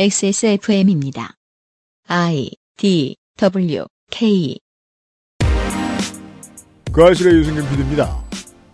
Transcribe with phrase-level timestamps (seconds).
[0.00, 1.34] XSFM입니다.
[2.06, 4.56] I D W K
[6.92, 8.24] 그 아실의 유승균 PD입니다.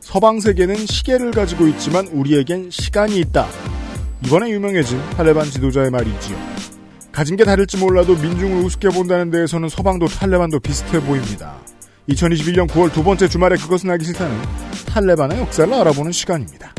[0.00, 3.48] 서방 세계는 시계를 가지고 있지만 우리에겐 시간이 있다.
[4.27, 6.37] 이번에 유명해진 탈레반 지도자의 말이지요.
[7.11, 11.59] 가진 게 다를지 몰라도 민중을 우습게 본다는 데에서는 서방도 탈레반도 비슷해 보입니다.
[12.11, 14.38] 2021년 9월 두 번째 주말에 그것은 알기 싫다는
[14.88, 16.75] 탈레반의 역사를 알아보는 시간입니다.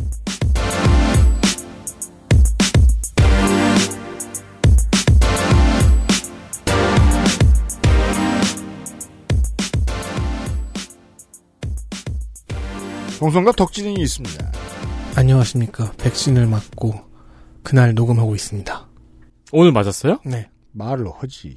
[13.20, 14.52] 동성갑 덕진이 있습니다.
[15.16, 15.94] 안녕하십니까.
[15.98, 16.94] 백신을 맞고
[17.64, 18.88] 그날 녹음하고 있습니다.
[19.54, 20.20] 오늘 맞았어요?
[20.26, 20.50] 네.
[20.74, 21.56] 말로 하지.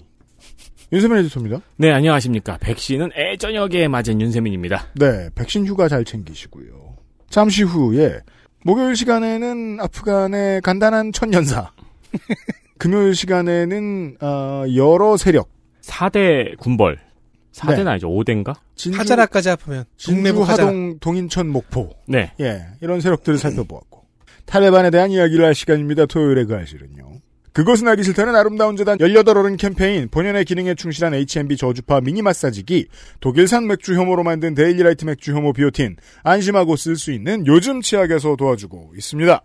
[0.93, 1.61] 윤세민 에디터입니다.
[1.77, 2.59] 네, 안녕하십니까.
[2.59, 4.87] 백신은 애저녁에 맞은 윤세민입니다.
[4.95, 6.97] 네, 백신 휴가 잘 챙기시고요.
[7.29, 8.21] 잠시 후에
[8.65, 11.73] 목요일 시간에는 아프간의 간단한 천연사.
[12.79, 15.51] 금요일 시간에는 어, 여러 세력
[15.83, 17.08] 4대 군벌.
[17.53, 17.91] 4대는 네.
[17.91, 18.09] 아니죠.
[18.09, 18.55] 5대인가?
[18.75, 20.69] 진주, 하자라까지 아프면 진주 동네부 하자라.
[20.69, 22.33] 하동 동인천 목포 네.
[22.41, 24.05] 예 이런 세력들을 살펴보았고
[24.47, 26.07] 탈레반에 대한 이야기를 할 시간입니다.
[26.07, 27.21] 토요일에 그 알실은요.
[27.53, 32.87] 그것은 알기 싫다는 아름다운 재단 18어른 캠페인 본연의 기능에 충실한 H&B 저주파 미니 마사지기
[33.21, 38.93] 독일산 맥주 효모로 만든 데일리라이트 맥주 효모 비오틴 안심하고 쓸 수 있는 요즘 치약에서 도와주고
[38.97, 39.43] 있습니다.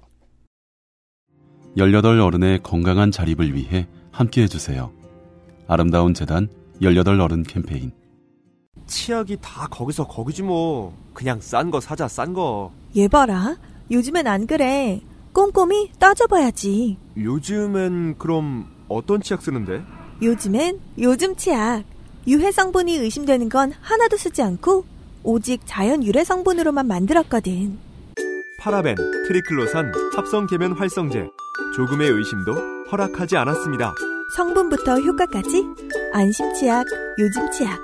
[1.75, 4.91] 18 어른의 건강한 자립을 위해 함께 해 주세요.
[5.67, 6.49] 아름다운 재단
[6.83, 7.91] 18 어른 캠페인.
[8.87, 10.93] 치약이 다 거기서 거기지 뭐.
[11.13, 12.71] 그냥 싼 거 사자, 싼 거.
[12.95, 13.55] 얘 봐라.
[13.91, 15.01] 요즘엔 안 그래.
[15.31, 16.97] 꼼꼼히 따져봐야지.
[17.17, 19.83] 요즘엔 그럼 어떤 치약 쓰는데?
[20.21, 21.83] 요즘엔 요즘 치약.
[22.27, 24.85] 유해 성분이 의심되는 건 하나도 쓰지 않고
[25.23, 27.77] 오직 자연 유래 성분으로만 만들었거든.
[28.59, 28.95] 파라벤,
[29.27, 31.27] 트리클로산, 합성 계면 활성제.
[31.75, 32.55] 조금의 의심도
[32.93, 33.95] 허락하지 않았습니다.
[34.37, 35.63] 성분부터 효과까지
[36.13, 36.85] 안심 치약,
[37.19, 37.79] 요즘 치약.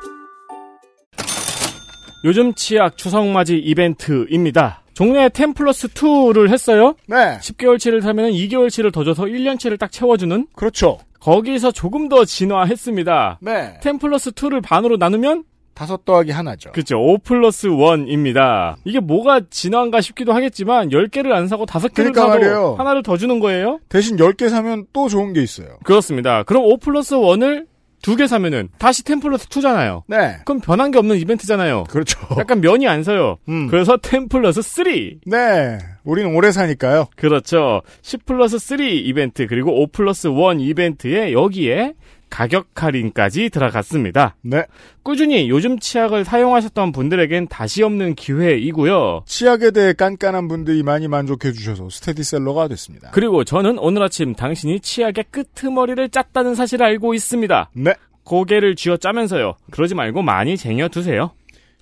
[2.24, 4.82] 요즘 치약 추석맞이 이벤트입니다.
[4.94, 6.96] 종래 10 플러스 2를 했어요.
[7.08, 11.00] 네, 10개월치를 사면 2개월치를 더 줘서 1년치를 딱 채워주는 그렇죠.
[11.22, 13.40] 거기서 조금 더 진화했습니다.
[13.42, 15.44] 네, 10 플러스 2를 반으로 나누면
[15.80, 16.74] 다섯 더하기 하나죠.
[16.74, 18.76] 그쵸 5 플러스 1입니다.
[18.84, 22.76] 이게 뭐가 진화인가 싶기도 하겠지만 10개를 안 사고 5개를 그러니까 사도 말이에요.
[22.78, 23.80] 하나를 더 주는 거예요.
[23.88, 25.78] 대신 10개 사면 또 좋은 게 있어요.
[25.86, 26.44] 그렇습니다.
[26.44, 27.66] 그럼 5 플러스 1을
[28.02, 30.04] 두 개 사면은 다시 10 플러스 2잖아요.
[30.08, 31.86] 네, 그럼 변한 게 없는 이벤트잖아요.
[31.86, 32.20] 그렇죠.
[32.38, 33.38] 약간 면이 안 서요.
[33.48, 33.68] 음.
[33.68, 34.86] 그래서 10 플러스 3.
[35.28, 37.08] 네, 우리는 오래 사니까요.
[37.16, 37.82] 그렇죠.
[38.02, 41.94] 10 플러스 3 이벤트 그리고 5 플러스 1 이벤트에 여기에
[42.30, 44.36] 가격 할인까지 들어갔습니다.
[44.42, 44.66] 네,
[45.04, 49.24] 꾸준히 요즘 치약을 사용하셨던 분들에겐 다시 없는 기회이고요.
[49.26, 53.12] 치약에 대해 깐깐한 분들이 많이 만족해 주셔서 스테디셀러가 됐습니다.
[53.12, 57.72] 그리고 저는 오늘 아침 당신이 치약의 끄트머리를 짰다는 사실을 알고 있습니다.
[57.74, 59.56] 네, 고개를 쥐어 짜면서요.
[59.72, 61.32] 그러지 말고 많이 쟁여 두세요.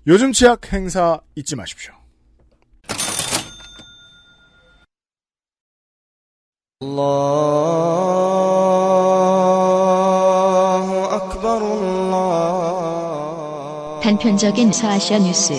[0.07, 1.93] 요즘 치약 행사 잊지 마십시오.
[14.07, 15.51] 단편적인 서아시아 뉴스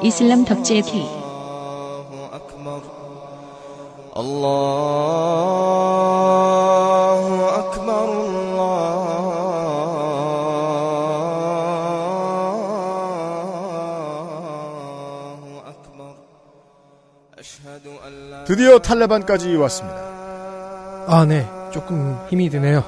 [0.00, 1.04] 이슬람 덕질 K
[18.46, 19.96] 드디어 탈레반까지 왔습니다.
[21.08, 21.48] 아, 네.
[21.72, 22.84] 조금 힘이 드네요.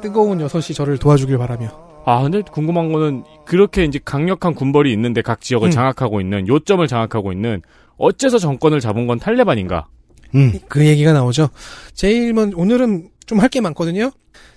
[0.00, 1.87] 뜨거운 6시 저를 도와주길 바라며.
[2.10, 5.70] 아, 근데 궁금한 거는 그렇게 이제 강력한 군벌이 있는데 각 지역을 음.
[5.70, 7.60] 장악하고 있는 요점을 장악하고 있는
[7.98, 9.88] 어째서 정권을 잡은 건 탈레반인가?
[10.34, 11.50] 음, 그 얘기가 나오죠.
[11.94, 14.10] 제일 먼 오늘은 좀 할 게 많거든요.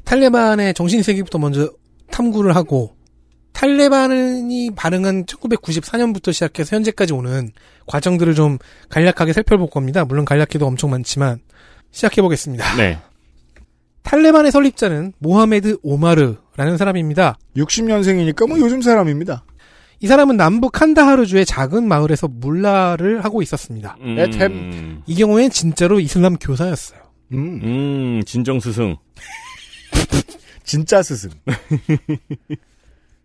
[0.05, 1.69] 탈레반의 정신 세계부터 먼저
[2.09, 2.95] 탐구를 하고
[3.51, 7.51] 탈레반이 발응한 1994년부터 시작해서 현재까지 오는
[7.85, 8.57] 과정들을 좀
[8.89, 10.05] 간략하게 살펴볼 겁니다.
[10.05, 11.39] 물론 간략해도 엄청 많지만
[11.91, 12.77] 시작해 보겠습니다.
[12.77, 12.97] 네.
[14.03, 17.37] 탈레반의 설립자는 모하메드 오마르 라는 사람입니다.
[17.55, 19.43] 60년생이니까 뭐 요즘 사람입니다.
[19.99, 23.97] 이 사람은 남부 칸다하르주의 작은 마을에서 물라를 하고 있었습니다.
[24.01, 25.01] 음, 에템.
[25.05, 26.99] 이 경우엔 진짜로 이슬람 교사였어요.
[27.33, 28.97] 음, 음, 진정 스승.
[30.63, 31.29] 진짜 스승.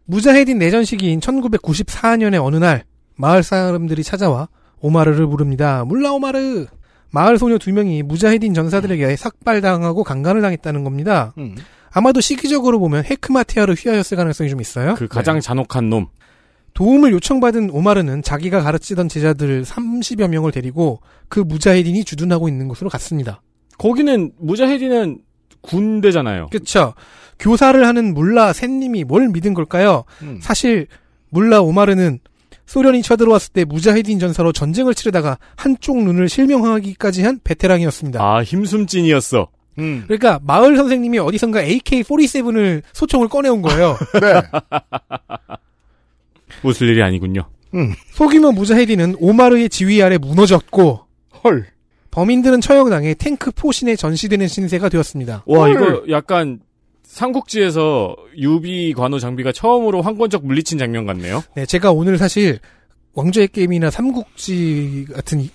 [0.05, 2.85] 무자헤딘 내전 시기인 1994년의 어느 날
[3.17, 4.49] 마을 사람들이 찾아와
[4.81, 5.85] 오마르를 부릅니다.
[5.85, 6.67] 물라 오마르.
[7.11, 11.33] 마을 소녀 두 명이 무자헤딘 전사들에게 삭발당하고 강간을 당했다는 겁니다.
[11.39, 11.57] 음.
[11.97, 14.97] 아마도 시기적으로 보면 헤크마티아를 휘하였을 가능성이 좀 있어요.
[14.97, 16.09] 그 가장 잔혹한 놈.
[16.75, 21.01] 도움을 요청받은 오마르는 자기가 가르치던 제자들 30여 명을 데리고
[21.31, 23.41] 그 무자헤딘이 주둔하고 있는 곳으로 갔습니다.
[23.79, 25.21] 거기는 무자헤딘은
[25.63, 26.49] 군대잖아요.
[26.51, 26.93] 그쵸.
[27.39, 30.05] 교사를 하는 물라 샌님이 뭘 믿은 걸까요?
[30.21, 30.39] 음.
[30.43, 30.89] 사실
[31.31, 32.19] 물라 오마르는
[32.67, 38.23] 소련이 쳐들어왔을 때 무자헤딘 전사로 전쟁을 치르다가 한쪽 눈을 실명하기까지 한 베테랑이었습니다.
[38.23, 39.49] 아, 힘숨찐이었어.
[39.79, 40.05] 음.
[40.07, 43.97] 그러니까 마을 선생님이 어디선가 AK-47을 소총을 꺼내온 거예요.
[44.21, 44.43] 네.
[46.63, 47.49] 웃을 일이 아니군요.
[48.13, 51.01] 소규모 무자헤딘은 오마르의 지휘 아래 무너졌고
[51.45, 51.67] 헐.
[52.11, 55.43] 범인들은 처형당해 탱크 포신에 전시되는 신세가 되었습니다.
[55.47, 55.71] 와, 헐.
[55.73, 56.61] 이거 약간
[57.03, 61.43] 삼국지에서 유비 관우 장비가 처음으로 황건적 물리친 장면 같네요.
[61.55, 62.59] 네, 제가 오늘 사실
[63.15, 65.51] 왕좌의 게임이나 삼국지 같은 이-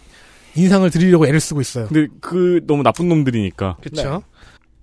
[0.56, 1.88] 인상을 드리려고 애를 쓰고 있어요.
[1.88, 3.78] 근데 그 너무 나쁜 놈들이니까.
[3.82, 4.24] 그렇죠.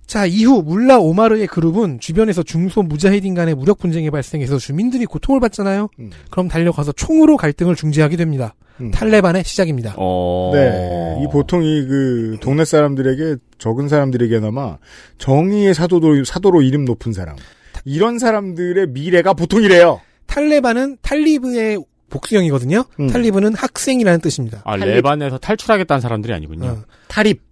[0.07, 5.89] 자, 이후 물라 오마르의 그룹은 주변에서 중소 무자헤딘 간의 무력 분쟁이 발생해서 주민들이 고통을 받잖아요.
[5.99, 6.09] 음.
[6.31, 8.55] 그럼 달려가서 총으로 갈등을 중지하게 됩니다.
[8.81, 8.89] 음.
[8.89, 9.93] 탈레반의 시작입니다.
[9.97, 10.49] 어.
[10.55, 11.21] 네.
[11.23, 14.77] 이 보통 이 그 동네 사람들에게 적은 사람들에게나마
[15.19, 17.35] 정의의 사도로 사도로 이름 높은 사람.
[17.85, 20.01] 이런 사람들의 미래가 보통이래요.
[20.25, 21.77] 탈레반은 탈리브의
[22.09, 22.83] 복수형이거든요.
[22.99, 23.07] 음.
[23.07, 24.61] 탈리브는 학생이라는 뜻입니다.
[24.65, 26.67] 아, 탈리- 레반에서 탈출하겠다는 사람들이 아니군요.
[26.67, 26.83] 어.
[27.07, 27.47] 탈입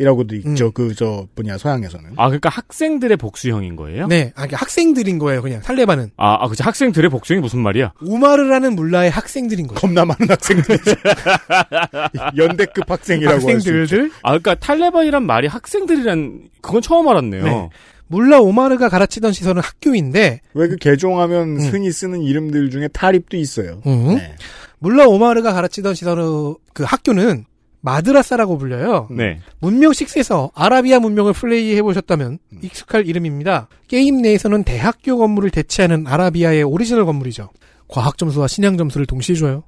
[0.00, 0.66] 이라고도 있죠.
[0.66, 0.72] 음.
[0.72, 2.10] 그저 뭐냐 서양에서는.
[2.16, 4.06] 아, 그러니까 학생들의 복수형인 거예요?
[4.06, 5.42] 네, 아, 그러니까 학생들인 거예요.
[5.42, 6.62] 그냥 탈레반은 아, 아, 그치.
[6.62, 7.94] 학생들의 복수형이 무슨 말이야?
[8.06, 9.80] 오마르라는 물라의 학생들인 거죠.
[9.80, 10.92] 겁나 많은 학생들이죠.
[12.36, 13.72] 연대급 학생이라고 할수 있죠.
[13.76, 17.44] 학생들들 아, 그러니까 탈레반이란 말이 학생들이란 그건 처음 알았네요.
[17.44, 17.68] 네.
[18.08, 21.60] 물라 오마르가 가르치던 시설은 학교인데 왜 그 개종하면 음.
[21.60, 23.82] 흔히 쓰는 이름들 중에 탈립도 있어요.
[23.86, 24.16] 음.
[24.16, 24.34] 네.
[24.78, 27.44] 물라 오마르가 가르치던 시설은 그 학교는
[27.80, 29.08] 마드라사라고 불려요.
[29.10, 29.40] 네.
[29.60, 33.68] 문명 6에서 아라비아 문명을 플레이해 보셨다면 익숙할 이름입니다.
[33.86, 37.50] 게임 내에서는 대학교 건물을 대체하는 아라비아의 오리지널 건물이죠.
[37.86, 39.62] 과학 점수와 신앙 점수를 동시에 줘요.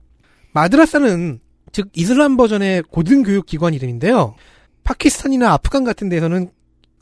[0.53, 1.39] 마드라사는
[1.73, 4.35] 즉 이슬람 버전의 고등교육 기관 이름인데요.
[4.83, 6.51] 파키스탄이나 아프간 같은 데서는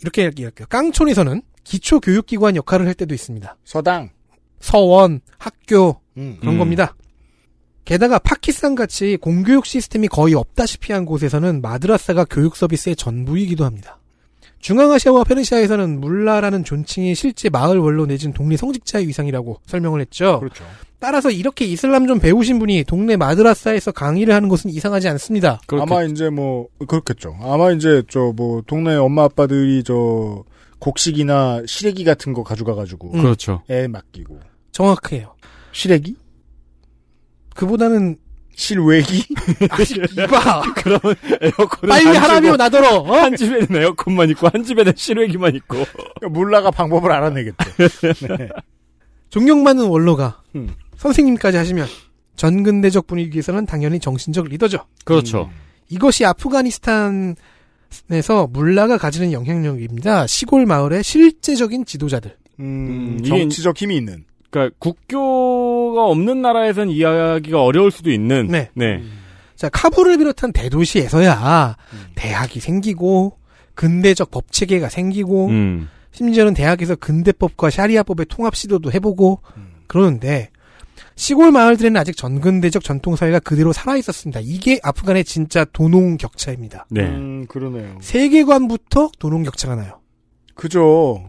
[0.03, 0.67] 이렇게 얘기할게요.
[0.69, 3.57] 깡촌에서는 기초 교육 기관 역할을 할 때도 있습니다.
[3.65, 4.11] 서당.
[4.61, 6.37] 서원, 학교 음.
[6.41, 6.59] 그런 음.
[6.59, 6.97] 겁니다.
[7.85, 13.99] 게다가 파키스탄 같이 공교육 시스템이 거의 없다시피 한 곳에서는 마드라사가 교육 서비스의 전부이기도 합니다.
[14.61, 20.41] 중앙아시아와 페르시아에서는 물라라는 존칭이 실제 마을 원로 내진 동네 성직자의 위상이라고 설명을 했죠.
[20.41, 20.65] 그렇죠.
[21.01, 25.61] 따라서 이렇게 이슬람 좀 배우신 분이 동네 마드라사에서 강의를 하는 것은 이상하지 않습니다.
[25.69, 27.37] 그렇게 아마 이제 뭐 그렇겠죠.
[27.41, 30.43] 아마 이제 저 뭐 동네 엄마 아빠들이 저
[30.81, 33.23] 곡식이나 시래기 같은 거 가져가 가지고 음.
[33.23, 33.63] 그렇죠.
[33.71, 34.41] 애 맡기고
[34.73, 35.35] 정확해요.
[35.73, 36.17] 시래기?
[37.55, 38.17] 그보다는
[38.59, 39.25] 실외기?
[39.71, 43.15] 아직 이봐 그러면 에어컨은 빨리 안 하라며 나더러 어?
[43.15, 45.85] 한 집에는 에어컨만 있고 한 집에는 실외기만 있고.
[46.29, 47.57] 물라가 방법을 알아내겠죠.
[48.37, 48.49] 네.
[49.31, 50.75] 존경 많은 원로가 음.
[50.97, 51.87] 선생님까지 하시면
[52.35, 54.79] 전근대적 분위기에서는 당연히 정신적 리더죠.
[55.05, 55.51] 그렇죠.
[55.89, 57.37] 이것이 아프가니스탄에서
[58.51, 60.27] 물라가 가지는 영향력입니다.
[60.27, 62.37] 시골 마을의 실제적인 지도자들.
[62.59, 64.25] 음, 음, 정치적 힘이 있는.
[64.51, 68.47] 그러니까 국교가 없는 나라에선 이해하기가 어려울 수도 있는.
[68.49, 68.71] 네.
[68.75, 69.03] 네.
[69.57, 71.99] 자, 카불을 비롯한 대도시에서야 음.
[72.15, 73.39] 대학이 생기고
[73.75, 75.89] 근대적 법 체계가 생기고 음.
[76.13, 79.69] 심지어는 대학에서 근대법과 샤리아법의 통합 시도도 해보고 음.
[79.87, 80.51] 그러는데
[81.17, 84.41] 시골 마을들에는 아직 전근대적 전통 사회가 그대로 살아 있었습니다.
[84.43, 86.87] 이게 아프간의 진짜 도농 격차입니다.
[86.91, 87.03] 네.
[87.03, 87.99] 음, 그러네요.
[88.01, 90.01] 세계관부터 도농 격차가 나요.
[90.55, 91.29] 그죠.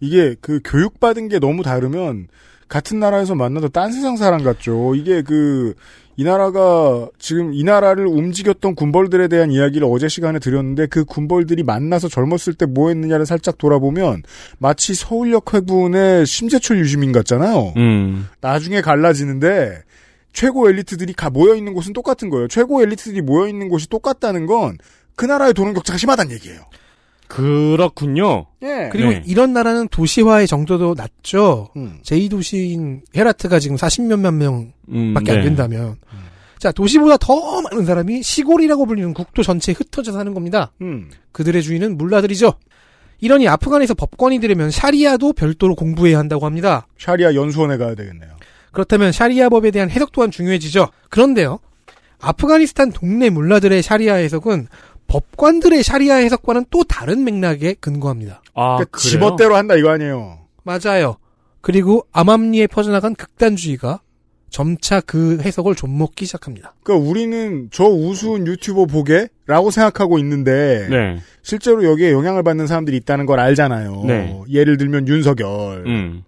[0.00, 2.28] 이게 그 교육받은 게 너무 다르면
[2.70, 4.94] 같은 나라에서 만나도 딴 세상 사람 같죠.
[4.94, 5.74] 이게 그,
[6.16, 12.08] 이 나라가 지금 이 나라를 움직였던 군벌들에 대한 이야기를 어제 시간에 드렸는데 그 군벌들이 만나서
[12.08, 14.22] 젊었을 때 뭐 했느냐를 살짝 돌아보면
[14.58, 17.74] 마치 서울역 회군의 심재철 유시민 같잖아요.
[17.76, 18.28] 음.
[18.40, 19.82] 나중에 갈라지는데
[20.32, 22.48] 최고 엘리트들이 가 모여 있는 곳은 똑같은 거예요.
[22.48, 24.78] 최고 엘리트들이 모여 있는 곳이 똑같다는 건
[25.16, 26.62] 그 나라의 도는 격차가 심하다는 얘기예요.
[27.30, 28.46] 그렇군요.
[28.62, 28.88] 예.
[28.90, 29.22] 그리고 네.
[29.24, 31.68] 이런 나라는 도시화의 정도도 낮죠.
[31.76, 32.00] 음.
[32.02, 35.42] 제2도시인 헤라트가 지금 40몇만 명밖에 음, 안 네.
[35.42, 35.96] 된다면.
[36.58, 40.72] 자, 도시보다 더 많은 사람이 시골이라고 불리는 국도 전체에 흩어져 사는 겁니다.
[40.82, 41.08] 음.
[41.30, 42.52] 그들의 주인은 물라들이죠.
[43.20, 46.88] 이러니 아프간에서 법관이 되려면 샤리아도 별도로 공부해야 한다고 합니다.
[46.98, 48.30] 샤리아 연수원에 가야 되겠네요.
[48.72, 50.88] 그렇다면 샤리아 법에 대한 해석 또한 중요해지죠.
[51.10, 51.60] 그런데요.
[52.20, 54.68] 아프가니스탄 동네 물라들의 샤리아 해석은
[55.10, 58.42] 법관들의 샤리아 해석과는 또 다른 맥락에 근거합니다.
[58.54, 59.10] 아, 그러니까 그래요?
[59.10, 60.38] 지멋대로 한다 이거 아니에요.
[60.62, 61.16] 맞아요.
[61.60, 64.00] 그리고 암암리에 퍼져나간 극단주의가
[64.50, 66.74] 점차 그 해석을 좀먹기 시작합니다.
[66.84, 71.18] 그러니까 우리는 저 우스운 유튜버 보게라고 생각하고 있는데 네.
[71.42, 74.04] 실제로 여기에 영향을 받는 사람들이 있다는 걸 알잖아요.
[74.06, 74.40] 네.
[74.48, 76.22] 예를 들면 윤석열 음.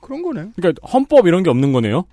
[0.00, 0.50] 그런 거네.
[0.56, 2.04] 그러니까 헌법 이런 게 없는 거네요.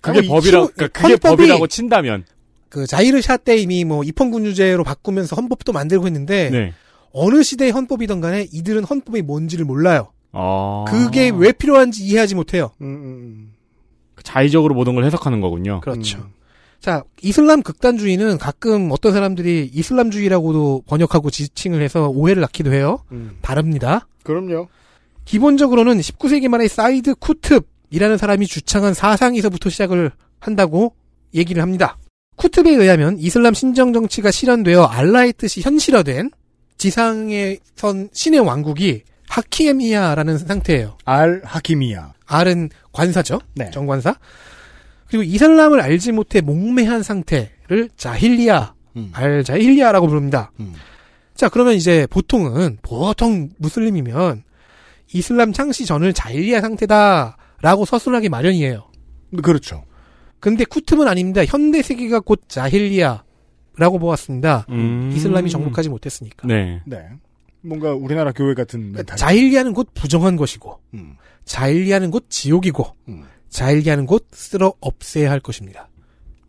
[0.00, 2.24] 그게 아니, 법이라고 친구- 그러니까 그게 헌법이- 법이라고 친다면.
[2.68, 6.72] 그 자이르 샤 때 이미 뭐 입헌군주제로 바꾸면서 헌법도 만들고 했는데 네.
[7.12, 10.12] 어느 시대의 헌법이든 간에 이들은 헌법이 뭔지를 몰라요.
[10.32, 10.84] 어.
[10.86, 12.70] 그게 왜 필요한지 이해하지 못해요.
[12.82, 13.52] 음, 음,
[14.22, 15.80] 자의적으로 모든 걸 해석하는 거군요.
[15.80, 16.18] 그렇죠.
[16.18, 16.32] 음.
[16.80, 23.02] 자, 이슬람 극단주의는 가끔 어떤 사람들이 이슬람주의라고도 번역하고 지칭을 해서 오해를 낳기도 해요.
[23.10, 23.38] 음.
[23.40, 24.06] 다릅니다.
[24.22, 24.68] 그럼요.
[25.24, 30.94] 기본적으로는 19세기 말에 사이드 쿠툽이라는 사람이 주창한 사상에서부터 시작을 한다고
[31.34, 31.98] 얘기를 합니다.
[32.38, 36.30] 쿠툽에 의하면 이슬람 신정 정치가 실현되어 알라의 뜻이 현실화된
[36.78, 40.96] 지상에 선 신의 왕국이 하키미야라는 상태예요.
[41.04, 42.14] 알 하키미야.
[42.26, 43.40] 알은 관사죠.
[43.54, 43.70] 네.
[43.70, 44.14] 정관사.
[45.08, 49.10] 그리고 이슬람을 알지 못해 몽매한 상태를 자힐리아, 음.
[49.12, 50.52] 알 자힐리아라고 부릅니다.
[50.60, 50.74] 음.
[51.34, 54.44] 자, 그러면 이제 보통은 보통 무슬림이면
[55.12, 58.90] 이슬람 창시 전을 자힐리아 상태다라고 서술하기 마련이에요.
[59.42, 59.84] 그렇죠.
[60.40, 61.44] 근데 쿠툽은 아닙니다.
[61.44, 64.66] 현대 세계가 곧 자힐리아라고 보았습니다.
[64.70, 65.12] 음.
[65.14, 66.46] 이슬람이 정복하지 못했으니까.
[66.46, 66.80] 네.
[66.86, 67.08] 네.
[67.60, 69.16] 뭔가 우리나라 교회 같은 그러니까 멘탈.
[69.16, 71.16] 자힐리아는 곧 부정한 것이고, 음.
[71.44, 73.24] 자힐리아는 곧 지옥이고, 음.
[73.48, 75.88] 자힐리아는 곧 쓸어 없애야 할 것입니다.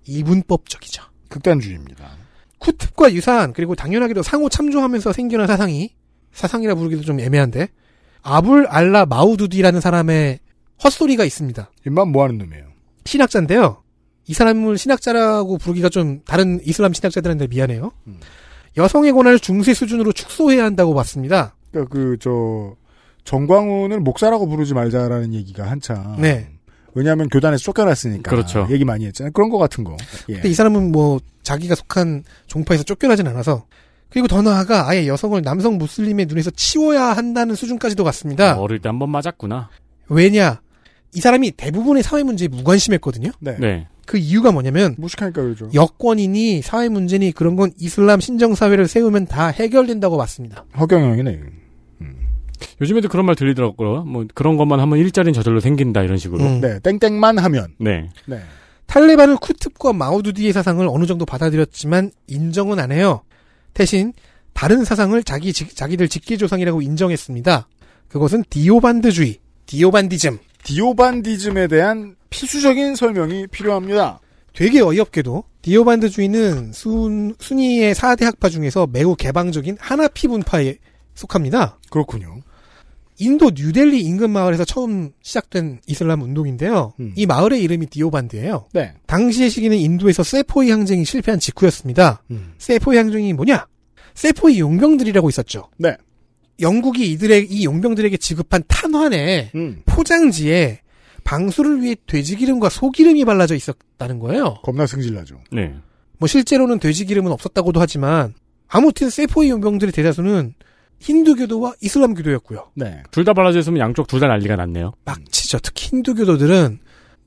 [0.06, 1.04] 이분법적이죠.
[1.30, 2.10] 극단주의입니다.
[2.60, 5.96] 쿠툽과 유사한 그리고 당연하게도 상호 참조하면서 생겨난 사상이
[6.32, 7.70] 사상이라 부르기도 좀 애매한데
[8.22, 10.40] 아불 알라 마우두디라는 사람의
[10.84, 11.72] 헛소리가 있습니다.
[11.86, 12.69] 입만 뭐 하는 놈이에요.
[13.06, 13.84] 신학자인데요.
[14.28, 17.92] 이 사람을 신학자라고 부르기가 좀 다른 이슬람 신학자들한테 미안해요.
[18.08, 18.20] 음.
[18.78, 21.56] 여성의 권한을 중세 수준으로 축소해야 한다고 봤습니다.
[21.72, 22.76] 그러니까 그, 저,
[23.24, 26.16] 정광훈을 목사라고 부르지 말자라는 얘기가 한참.
[26.20, 26.50] 네.
[26.96, 28.30] 왜냐하면 교단에서 쫓겨났으니까.
[28.30, 28.68] 그렇죠.
[28.72, 29.32] 얘기 많이 했잖아요.
[29.34, 29.96] 그런 거 같은 거.
[30.30, 30.34] 예.
[30.36, 33.66] 근데 이 사람은 뭐 자기가 속한 종파에서 쫓겨나진 않아서
[34.10, 38.60] 그리고 더 나아가 아예 여성을 남성 무슬림의 눈에서 치워야 한다는 수준까지도 갔습니다.
[38.60, 39.70] 어릴 때 한 번 맞았구나.
[40.10, 40.62] 왜냐?
[41.14, 43.32] 이 사람이 대부분의 사회 문제에 무관심했거든요.
[43.40, 43.58] 네.
[43.60, 43.88] 네.
[44.06, 45.70] 그 이유가 뭐냐면 무식하니까 그러죠.
[45.74, 50.66] 여권이니 사회 문제니 그런 건 이슬람 신정 사회를 세우면 다 해결된다고 봤습니다.
[50.80, 51.40] 허경영이네.
[52.82, 54.04] 요즘에도 그런 말 들리더라고요.
[54.04, 56.44] 뭐 그런 것만 하면 일자리는 저절로 생긴다 이런 식으로.
[56.44, 56.62] 음.
[56.62, 56.80] 네.
[56.80, 57.68] 땡땡만 하면.
[57.80, 58.10] 네.
[58.26, 58.40] 네.
[58.88, 63.22] 탈레반은 쿠툽과 마우두디의 사상을 어느 정도 받아들였지만 인정은 안 해요.
[63.74, 64.14] 대신
[64.54, 67.68] 다른 사상을 자기 지- 자기들 직계 조상이라고 인정했습니다.
[68.08, 69.38] 그것은 디오반드주의,
[69.68, 70.40] 디오반디즘.
[70.64, 74.20] 디오반디즘에 대한 필수적인 설명이 필요합니다.
[74.54, 80.76] 되게 어이없게도 디오반드 주의는 순, 수니의 4대 학파 중에서 매우 개방적인 하나피 분파에
[81.16, 81.80] 속합니다.
[81.90, 82.42] 그렇군요.
[83.20, 86.94] 인도 뉴델리 인근 마을에서 처음 시작된 이슬람 운동인데요.
[87.02, 87.14] 음.
[87.16, 88.68] 이 마을의 이름이 디오반드예요.
[88.74, 88.94] 네.
[89.08, 92.24] 당시의 시기는 인도에서 세포이 항쟁이 실패한 직후였습니다.
[92.32, 92.54] 음.
[92.58, 93.68] 세포이 항쟁이 뭐냐?
[94.14, 95.70] 세포이 용병들이라고 있었죠.
[95.78, 95.98] 네.
[96.62, 99.82] 영국이 이들의 이 용병들에게 지급한 탄환의 음.
[99.86, 100.80] 포장지에
[101.24, 104.56] 방수를 위해 돼지기름과 소기름이 발라져 있었다는 거예요.
[104.64, 105.40] 겁나 승질나죠.
[105.52, 105.74] 네.
[106.18, 108.34] 뭐 실제로는 돼지기름은 없었다고도 하지만
[108.68, 110.54] 아무튼 세포이 용병들의 대다수는
[111.00, 112.72] 힌두교도와 이슬람교도였고요.
[112.76, 113.04] 네.
[113.12, 114.94] 둘 다 발라져 있으면 양쪽 둘 다 난리가 났네요.
[115.06, 115.60] 막치죠.
[115.60, 116.80] 특히 힌두교도들은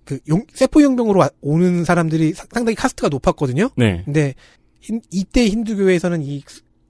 [0.04, 3.70] 그 용, 세포 용병으로 와- 오는 사람들이 사- 상당히 카스트가 높았거든요.
[3.76, 4.02] 네.
[4.04, 4.34] 근데
[4.80, 6.42] 흰- 이때 힌두교에서는 이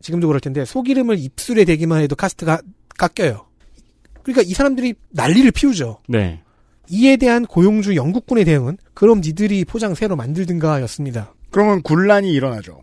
[0.03, 2.61] 지금도 그럴 텐데 소기름을 입술에 대기만 해도 카스트가
[2.99, 3.47] 깎여요.
[4.23, 6.01] 그러니까 이 사람들이 난리를 피우죠.
[6.09, 6.43] 네.
[6.89, 11.35] 이에 대한 고용주 영국군의 대응은 그럼 니들이 포장 새로 만들든가였습니다.
[11.51, 12.83] 그러면 군란이 일어나죠.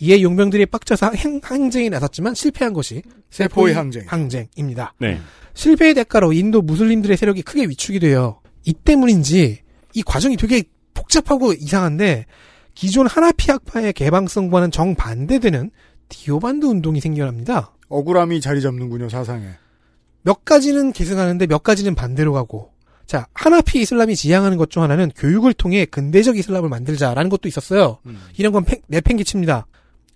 [0.00, 4.04] 이에 용병들이 빡쳐서 항, 항쟁에 나섰지만 실패한 것이 세포의 항쟁.
[4.06, 4.94] 항쟁 입니다.
[4.98, 5.20] 네.
[5.54, 8.40] 실패의 대가로 인도 무슬림들의 세력이 크게 위축이 돼요.
[8.64, 9.60] 이 때문인지
[9.94, 10.62] 이 과정이 되게
[10.94, 12.26] 복잡하고 이상한데
[12.74, 15.70] 기존 하나피 학파의 개방성과는 정반대되는
[16.08, 17.72] 디오반드 운동이 생겨납니다.
[17.88, 19.46] 억울함이 자리 잡는군요, 사상에.
[20.22, 22.70] 몇 가지는 계승하는데 몇 가지는 반대로 가고
[23.06, 27.98] 자 하나피 이슬람이 지향하는 것 중 하나는 교육을 통해 근대적 이슬람을 만들자라는 것도 있었어요.
[28.06, 28.18] 음.
[28.36, 29.66] 이런 건 팽- 내팽개칩니다.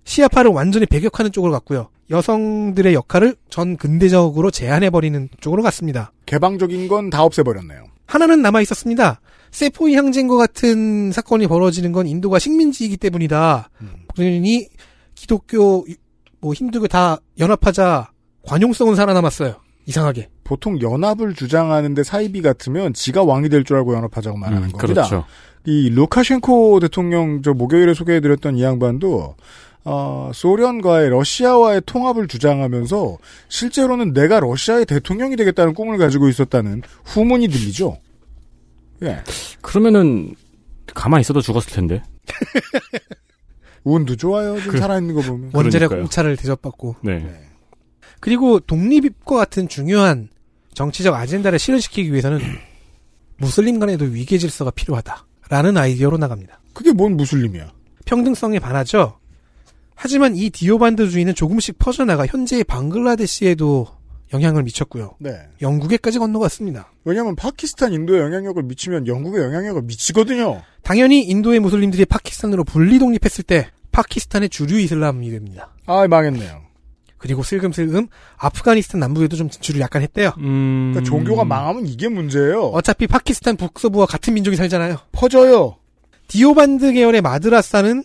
[0.05, 1.89] 시아파를 완전히 배격하는 쪽으로 갔고요.
[2.11, 6.13] 여성들의 역할을 전 근대적으로 제한해버리는 쪽으로 갔습니다.
[6.27, 7.85] 개방적인 건 다 없애버렸네요.
[8.07, 9.21] 하나는 남아 있었습니다.
[9.53, 13.71] 세포이 항쟁과 같은 사건이 벌어지는 건 인도가 식민지이기 때문이다.
[13.81, 13.93] 음.
[14.15, 14.69] 그러니
[15.23, 15.87] 기독교,
[16.41, 18.11] 뭐 힌두교 다 연합하자
[18.45, 19.55] 관용성은 살아남았어요.
[19.87, 20.31] 이상하게.
[20.43, 25.07] 보통 연합을 주장하는데 사이비 같으면 지가 왕이 될 줄 알고 연합하자고 말하는 음, 겁니다.
[25.07, 25.25] 그렇죠.
[25.65, 29.37] 이 루카셴코 대통령 저 목요일에 소개해드렸던 이 양반도
[29.85, 37.97] 어, 소련과의 러시아와의 통합을 주장하면서 실제로는 내가 러시아의 대통령이 되겠다는 꿈을 가지고 있었다는 후문이 들리죠.
[39.05, 39.23] 예,
[39.61, 40.35] 그러면은
[40.95, 42.03] 가만히 있어도 죽었을 텐데.
[43.85, 44.57] 운도 좋아요.
[44.59, 45.51] 지금 그- 살아있는 거 보면.
[45.53, 46.03] 원자력 그러니까요.
[46.03, 46.97] 공차를 대접받고.
[47.03, 47.41] 네.
[48.21, 50.29] 그리고 독립과 같은 중요한
[50.75, 52.41] 정치적 아젠다를 실현시키기 위해서는
[53.39, 55.27] 무슬림 간에도 위계 질서가 필요하다.
[55.49, 56.61] 라는 아이디어로 나갑니다.
[56.73, 57.73] 그게 뭔 무슬림이야.
[58.07, 59.19] 평등성에 반하죠.
[59.95, 63.87] 하지만 이 디오반드주의는 조금씩 퍼져나가 현재의 방글라데시에도
[64.33, 65.17] 영향을 미쳤고요.
[65.19, 65.37] 네.
[65.61, 66.91] 영국에까지 건너갔습니다.
[67.05, 70.63] 왜냐하면 파키스탄 인도에 영향력을 미치면 영국에 영향력을 미치거든요.
[70.83, 75.75] 당연히 인도의 무슬림들이 파키스탄으로 분리 독립했을 때 파키스탄의 주류 이슬람이 됩니다.
[75.87, 76.63] 아 망했네요.
[77.19, 80.33] 그리고 슬금슬금 아프가니스탄 남부에도 좀 진출을 약간 했대요.
[80.39, 80.91] 음.
[80.93, 82.65] 그러니까 종교가 망하면 이게 문제예요.
[82.65, 84.99] 어차피 파키스탄 북서부와 같은 민족이 살잖아요.
[85.13, 85.77] 퍼져요.
[86.27, 88.03] 디오반드 계열의 마드라사는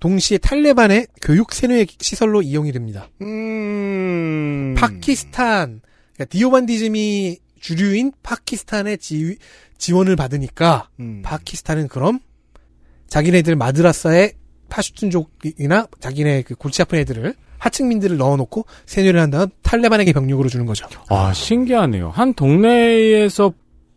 [0.00, 3.08] 동시에 탈레반의 교육 세뇌 시설로 이용이 됩니다.
[3.20, 4.74] 음.
[4.76, 5.82] 파키스탄
[6.14, 9.36] 그러니까 디오반디즘이 주류인 파키스탄의 지,
[9.78, 11.22] 지원을 받으니까 음.
[11.22, 12.18] 파키스탄은 그럼
[13.08, 14.32] 자기네들 마드라사에
[14.70, 20.86] 파슈툰족이나 자기네 그 골치 아픈 애들을 하층민들을 넣어놓고 세뇌를 한 다음 탈레반에게 병력으로 주는 거죠.
[21.10, 22.08] 아, 신기하네요.
[22.10, 23.52] 한 동네에서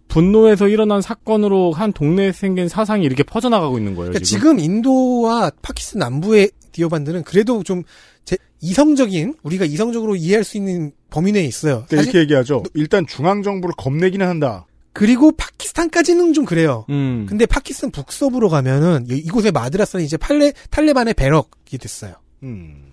[0.10, 4.58] 분노해서 일어난 사건으로 한 동네에 생긴 사상이 이렇게 퍼져나가고 있는 거예요, 그러니까 지금.
[4.58, 7.84] 지금 인도와 파키스탄 남부의 디오반드는 그래도 좀
[8.25, 11.86] 제- 이성적인 우리가 이성적으로 이해할 수 있는 범위 내에 있어요.
[11.88, 12.63] 그러니까 이렇게 얘기하죠.
[12.74, 14.65] 일단 중앙 정부를 겁내기는 한다.
[14.94, 16.86] 그리고 파키스탄까지는 좀 그래요.
[16.90, 17.26] 음.
[17.28, 22.14] 근데 파키스탄 북서부로 가면은 이- 이곳의 마드라스는 이제 팔레, 탈레반의 배럭이 됐어요.
[22.44, 22.92] 음.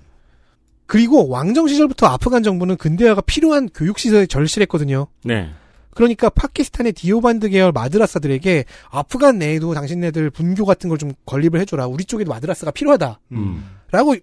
[0.87, 5.07] 그리고 왕정 시절부터 아프간 정부는 근대화가 필요한 교육 시설에 절실했거든요.
[5.25, 5.50] 네.
[5.95, 11.87] 그러니까 파키스탄의 디오반드 계열 마드라사들에게 아프간 내에도 당신네들 분교 같은 걸 좀 건립을 해줘라.
[11.87, 13.21] 우리 쪽에도 마드라사가 필요하다.
[13.33, 13.64] 음.
[13.90, 14.16] 라고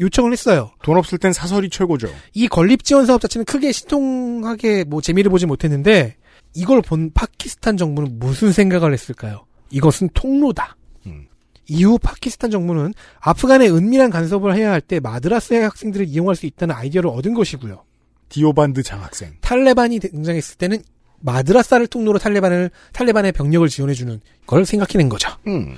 [0.00, 0.70] 요청을 했어요.
[0.82, 2.08] 돈 없을 땐 사설이 최고죠.
[2.34, 6.16] 이 건립 지원 사업 자체는 크게 신통하게 뭐 재미를 보지 못했는데
[6.56, 9.44] 이걸 본 파키스탄 정부는 무슨 생각을 했을까요?
[9.70, 10.76] 이것은 통로다.
[11.06, 11.26] 음.
[11.68, 17.10] 이후 파키스탄 정부는 아프간에 은밀한 간섭을 해야 할 때 마드라사의 학생들을 이용할 수 있다는 아이디어를
[17.10, 17.84] 얻은 것이고요.
[18.28, 19.34] 디오반드 장학생.
[19.40, 20.82] 탈레반이 등장했을 때는
[21.20, 25.30] 마드라사를 통로로 탈레반을 탈레반의 병력을 지원해주는 걸 생각해낸 거죠.
[25.46, 25.76] 음.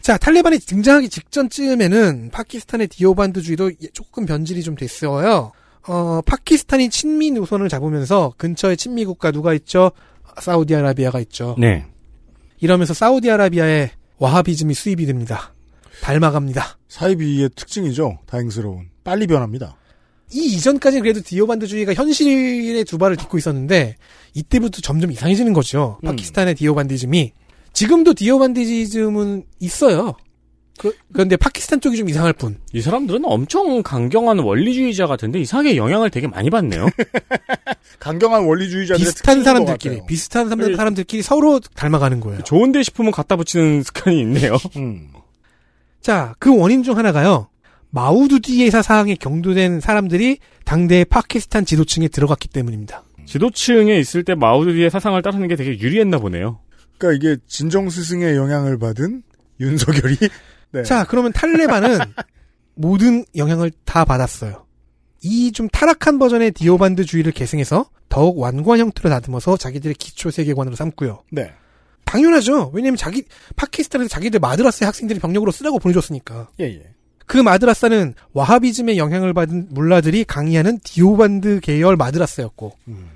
[0.00, 5.52] 자, 탈레반이 등장하기 직전쯤에는 파키스탄의 디오반드주의도 조금 변질이 좀 됐어요.
[5.86, 9.92] 어, 파키스탄이 친미 노선을 잡으면서 근처에 친미 국가 누가 있죠?
[10.40, 11.56] 사우디아라비아가 있죠.
[11.58, 11.86] 네.
[12.60, 15.52] 이러면서 사우디아라비아의 와하비즘이 수입이 됩니다.
[16.02, 16.78] 닮아갑니다.
[16.88, 18.18] 사이비의 특징이죠.
[18.26, 18.90] 다행스러운.
[19.04, 19.76] 빨리 변합니다.
[20.32, 23.96] 이 이전까지는 그래도 디오반드주의가 현실의 두 발을 딛고 있었는데
[24.34, 25.98] 이때부터 점점 이상해지는 거죠.
[26.02, 26.06] 음.
[26.06, 27.32] 파키스탄의 디오반디즘이
[27.72, 30.14] 지금도 디오반디즘은 있어요.
[30.78, 32.56] 그, 그런데 파키스탄 쪽이 좀 이상할 뿐.
[32.72, 36.88] 이 사람들은 엄청 강경한 원리주의자 같은데 이상하게 영향을 되게 많이 받네요.
[38.00, 40.00] 강경한 원리주의자들의 비슷한 사람들끼리.
[40.08, 42.42] 비슷한 사람들, 그- 사람들끼리 서로 닮아가는 거예요.
[42.42, 44.56] 좋은데 싶으면 갖다 붙이는 습관이 있네요.
[44.76, 45.08] 음.
[46.00, 47.48] 자, 그 원인 중 하나가요.
[47.90, 53.04] 마우두디의 사상에 경도된 사람들이 당대의 파키스탄 지도층에 들어갔기 때문입니다.
[53.26, 56.58] 지도층에 있을 때 마우드디의 사상을 따르는 게 되게 유리했나 보네요.
[56.98, 59.22] 그러니까 이게 진정 스승의 영향을 받은
[59.60, 60.16] 윤석열이
[60.72, 60.82] 네.
[60.84, 61.98] 자, 그러면 탈레반은
[62.74, 64.66] 모든 영향을 다 받았어요.
[65.24, 71.22] 이 좀 타락한 버전의 디오반드주의를 계승해서 더욱 완고한 형태로 다듬어서 자기들의 기초 세계관으로 삼고요.
[71.30, 71.52] 네.
[72.04, 72.70] 당연하죠.
[72.74, 73.22] 왜냐면 자기
[73.56, 76.48] 파키스탄에서 자기들 마드라스의 학생들이 병력으로 쓰라고 보내줬으니까.
[76.60, 76.82] 예, 예.
[77.26, 83.10] 그 마드라사는 와하비즘의 영향을 받은 물라들이 강의하는 디오반드 계열 마드라사였고 음.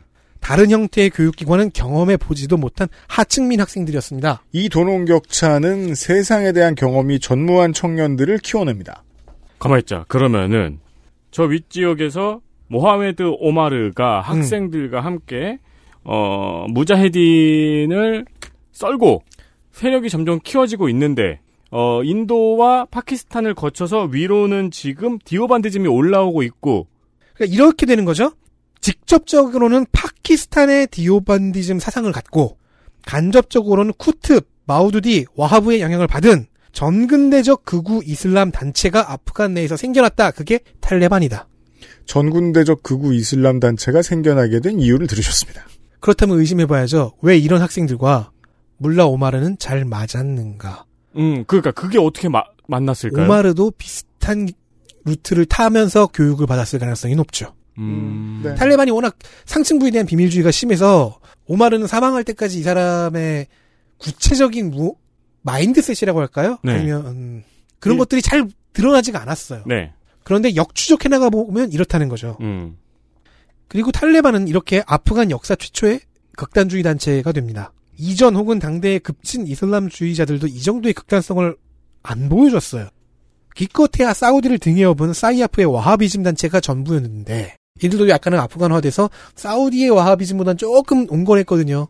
[0.46, 4.44] 다른 형태의 교육기관은 경험해 보지도 못한 하층민 학생들이었습니다.
[4.52, 9.02] 이 도농 격차는 세상에 대한 경험이 전무한 청년들을 키워냅니다.
[9.58, 10.04] 가만히 있자.
[10.06, 10.78] 그러면은
[11.32, 15.58] 저 윗지역에서 모하메드 오마르가 학생들과 함께
[16.04, 18.24] 어 무자헤딘을
[18.70, 19.24] 썰고
[19.72, 21.40] 세력이 점점 키워지고 있는데
[21.72, 26.86] 어 인도와 파키스탄을 거쳐서 위로는 지금 디오반디즘이 올라오고 있고
[27.34, 28.30] 그러니까 이렇게 되는 거죠.
[28.86, 32.56] 직접적으로는 파키스탄의 디오반디즘 사상을 갖고
[33.04, 40.30] 간접적으로는 쿠툽, 마우두디, 와하브의 영향을 받은 전근대적 극우 이슬람 단체가 아프간 내에서 생겨났다.
[40.30, 41.48] 그게 탈레반이다.
[42.04, 45.66] 전군대적 극우 이슬람 단체가 생겨나게 된 이유를 들으셨습니다.
[45.98, 47.14] 그렇다면 의심해봐야죠.
[47.22, 48.30] 왜 이런 학생들과
[48.76, 50.84] 물라 오마르는 잘 맞았는가?
[51.16, 53.24] 음 그러니까 그게 어떻게 마- 만났을까요?
[53.24, 54.46] 오마르도 비슷한
[55.04, 57.52] 루트를 타면서 교육을 받았을 가능성이 높죠.
[57.78, 58.40] 음.
[58.44, 58.54] 네.
[58.54, 63.46] 탈레반이 워낙 상층 부에 대한 비밀주의가 심해서 오마르는 사망할 때까지 이 사람의
[63.98, 64.96] 구체적인 무,
[65.42, 66.58] 마인드셋이라고 할까요?
[66.64, 66.72] 네.
[66.72, 67.44] 아니면 음,
[67.78, 69.62] 그런 이- 것들이 잘 드러나지가 않았어요.
[69.66, 69.92] 네.
[70.24, 72.36] 그런데 역추적해 나가 보면 이렇다는 거죠.
[72.40, 72.76] 음.
[73.68, 76.00] 그리고 탈레반은 이렇게 아프간 역사 최초의
[76.36, 77.72] 극단주의 단체가 됩니다.
[77.98, 81.56] 이전 혹은 당대의 급진 이슬람주의자들도 이 정도의 극단성을
[82.02, 82.88] 안 보여줬어요.
[83.54, 91.88] 기껏해야 사우디를 등에 업은 사이아프의 와하비즘 단체가 전부였는데 이들도 약간은 아프간화돼서 사우디의 와하비즘보단 조금 온건했거든요.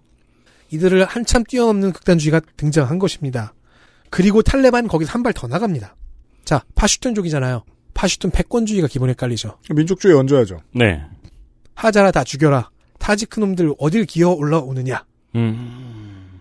[0.70, 3.54] 이들을 한참 뛰어넘는 극단주의가 등장한 것입니다.
[4.10, 5.94] 그리고 탈레반 거기서 한 발 더 나갑니다.
[6.44, 7.64] 자, 파슈툰족이잖아요.
[7.94, 9.58] 파슈툰 패권주의가 기본에 깔리죠.
[9.74, 10.60] 민족주의 얹어야죠.
[10.74, 11.02] 네.
[11.74, 12.70] 하자라 다 죽여라.
[12.98, 15.04] 타지크 놈들 어딜 기어 올라오느냐.
[15.34, 16.40] 음.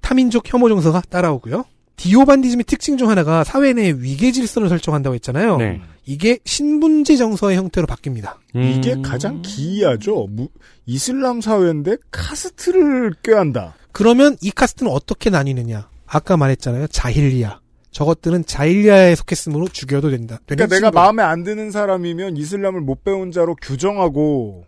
[0.00, 1.64] 타민족 혐오 정서가 따라오고요.
[1.98, 5.56] 디오반디즘의 특징 중 하나가 사회 내 위계 질서를 설정한다고 했잖아요.
[5.58, 5.80] 네.
[6.06, 8.36] 이게 신분제 정서의 형태로 바뀝니다.
[8.54, 9.02] 이게 음.
[9.02, 10.28] 가장 기이하죠.
[10.30, 10.48] 무-
[10.86, 13.74] 이슬람 사회인데 카스트를 꾀한다.
[13.92, 15.88] 그러면 이 카스트는 어떻게 나뉘느냐?
[16.06, 16.86] 아까 말했잖아요.
[16.86, 17.60] 자힐리아.
[17.90, 20.38] 저것들은 자힐리아에 속했으므로 죽여도 된다.
[20.46, 20.90] 그러니까 내가.
[20.92, 24.64] 마음에 안 드는 사람이면 이슬람을 못 배운 자로 규정하고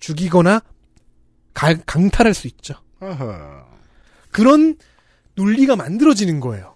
[0.00, 0.60] 죽이거나
[1.54, 2.74] 가- 강탈할 수 있죠.
[2.98, 3.64] 아하.
[4.32, 4.76] 그런
[5.36, 6.71] 논리가 만들어지는 거예요.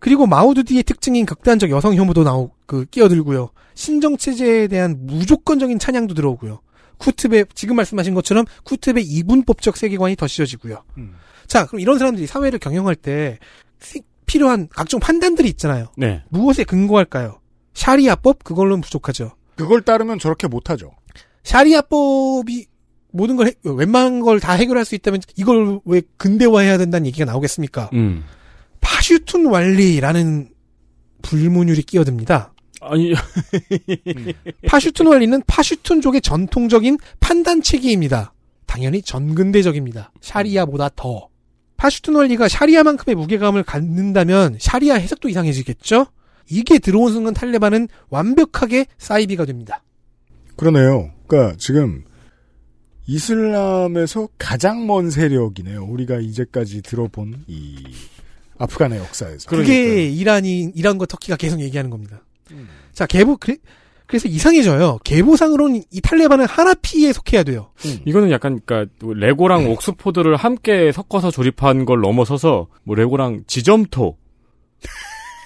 [0.00, 3.50] 그리고 마오두디의 특징인 극단적 여성 혐오도 나오 그 끼어들고요.
[3.74, 6.60] 신정 체제에 대한 무조건적인 찬양도 들어오고요.
[6.98, 10.82] 쿠트베 지금 말씀하신 것처럼 쿠트베 이분법적 세계관이 더 씌워지고요.
[10.98, 11.14] 음.
[11.46, 13.38] 자, 그럼 이런 사람들이 사회를 경영할 때
[13.80, 15.86] 시- 필요한 각종 판단들이 있잖아요.
[15.96, 16.22] 네.
[16.28, 17.40] 무엇에 근거할까요?
[17.74, 19.32] 샤리아법 그걸로는 부족하죠.
[19.56, 20.92] 그걸 따르면 저렇게 못하죠.
[21.42, 22.66] 샤리아법이
[23.12, 27.90] 모든 걸 해- 웬만한 걸 다 해결할 수 있다면 이걸 왜 근대화해야 된다는 얘기가 나오겠습니까?
[27.92, 28.24] 음.
[28.80, 30.50] 파슈툰 원리라는
[31.22, 32.52] 불문율이 끼어듭니다.
[32.80, 33.12] 아니,
[34.66, 38.32] 파슈툰 원리는 파슈툰족의 전통적인 판단 체계입니다.
[38.66, 40.12] 당연히 전근대적입니다.
[40.20, 41.28] 샤리아보다 더.
[41.76, 46.06] 파슈툰 원리가 샤리아만큼의 무게감을 갖는다면 샤리아 해석도 이상해지겠죠?
[46.50, 49.82] 이게 들어온 순간 탈레반은 완벽하게 사이비가 됩니다.
[50.56, 51.10] 그러네요.
[51.26, 52.04] 그러니까 지금
[53.06, 55.84] 이슬람에서 가장 먼 세력이네요.
[55.84, 57.76] 우리가 이제까지 들어본 이
[58.60, 59.48] 아프간의 역사에서.
[59.48, 62.22] 그게 이란이 이란과 터키가 계속 얘기하는 겁니다.
[62.92, 63.56] 자 개보 그래,
[64.10, 64.98] 그래 서 이상해져요.
[65.04, 67.70] 개보상으로는 이 탈레반은 하나피에 속해야 돼요.
[68.04, 74.18] 이거는 약간, 그니까, 레고랑 옥스포드를 함께 섞어서 조립한 걸 넘어서서, 뭐, 레고랑 지점토.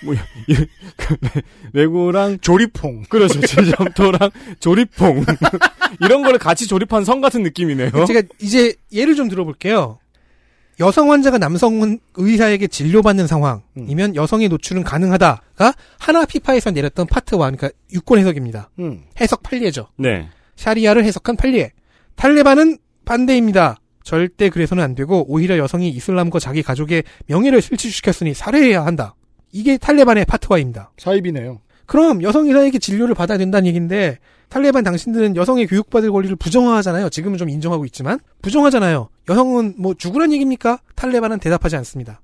[0.05, 0.15] 뭐,
[1.75, 3.05] 레고랑, 조리퐁.
[3.11, 3.41] 그렇죠.
[3.43, 5.27] 지점토랑 조립퐁.
[6.01, 8.07] 이런 거를 같이 조립한 성 같은 느낌이네요.
[8.07, 9.99] 제가 이제 예를 좀 들어볼게요.
[10.81, 18.71] 여성 환자가 남성 의사에게 진료받는 상황이면 여성의 노출은 가능하다가 하나피파에서 내렸던 파트와, 그러니까 유권 해석입니다.
[18.81, 19.03] 음.
[19.21, 19.89] 해석 판례죠.
[19.97, 20.29] 네.
[20.57, 21.71] 샤리아를 해석한 판례.
[22.17, 23.77] 탈레반은 반대입니다.
[24.03, 29.15] 절대 그래서는 안 되고 오히려 여성이 이슬람과 자기 가족의 명예를 실추시켰으니 살해해야 한다.
[29.53, 30.93] 이게 탈레반의 파트와입니다.
[30.99, 31.61] 사이비네요.
[31.87, 34.19] 그럼 여성 의사에게 진료를 받아야 된다는 얘기인데
[34.55, 37.09] 탈레반 당신들은 여성의 교육받을 권리를 부정하잖아요.
[37.09, 39.09] 지금은 좀 인정하고 있지만 부정하잖아요.
[39.29, 40.79] 여성은 뭐 죽으란 얘기입니까?
[40.95, 42.21] 탈레반은 대답하지 않습니다.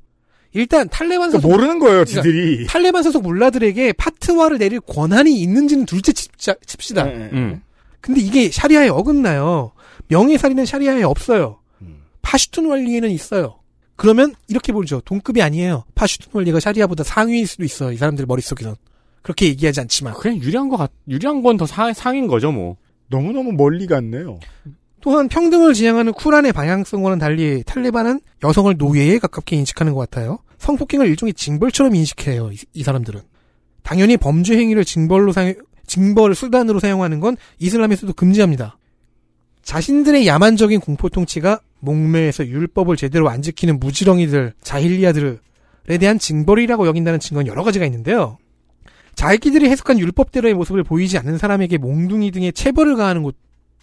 [0.53, 2.66] 일단 탈레반 그러니까 소속 모르는 거예요, 그러니까 지들이.
[2.69, 7.03] 탈레반 소속 물라들에게 파트와를 내릴 권한이 있는지는 둘째 칩자, 칩시다.
[7.03, 7.31] 네.
[7.33, 7.62] 음.
[8.01, 9.73] 근데 이게 샤리아에 어긋나요.
[10.07, 11.59] 명예살인은 샤리아에 없어요.
[11.83, 12.03] 음.
[12.23, 13.57] 파슈툰 원리에는 있어요.
[13.97, 15.01] 그러면 이렇게 보죠.
[15.01, 15.83] 동급이 아니에요.
[15.97, 17.90] 파슈툰 원리가 샤리아보다 상위일 수도 있어.
[17.90, 18.77] 이 사람들 머릿속에선.
[19.22, 20.14] 그렇게 얘기하지 않지만.
[20.14, 22.76] 그냥 유리한 거 같, 유리한 건 더 상인 거죠, 뭐.
[23.09, 24.38] 너무너무 멀리 갔네요.
[25.00, 30.38] 또한 평등을 지향하는 쿨한의 방향성과는 달리 탈레반은 여성을 노예에 가깝게 인식하는 것 같아요.
[30.59, 32.50] 성폭행을 일종의 징벌처럼 인식해요.
[32.52, 33.20] 이, 이 사람들은.
[33.83, 35.54] 당연히 범죄 행위를 징벌로 사용,
[35.87, 38.76] 징벌 수단으로 사용하는 건 이슬람에서도 금지합니다.
[39.62, 45.38] 자신들의 야만적인 공포 통치가 목매에서 율법을 제대로 안 지키는 무지렁이들, 자힐리아들에
[45.98, 48.38] 대한 징벌이라고 여긴다는 증거는 여러 가지가 있는데요.
[49.20, 53.37] 자기들이 해석한 율법대로의 모습을 보이지 않는 사람에게 몽둥이 등의 체벌을 가하는 곳,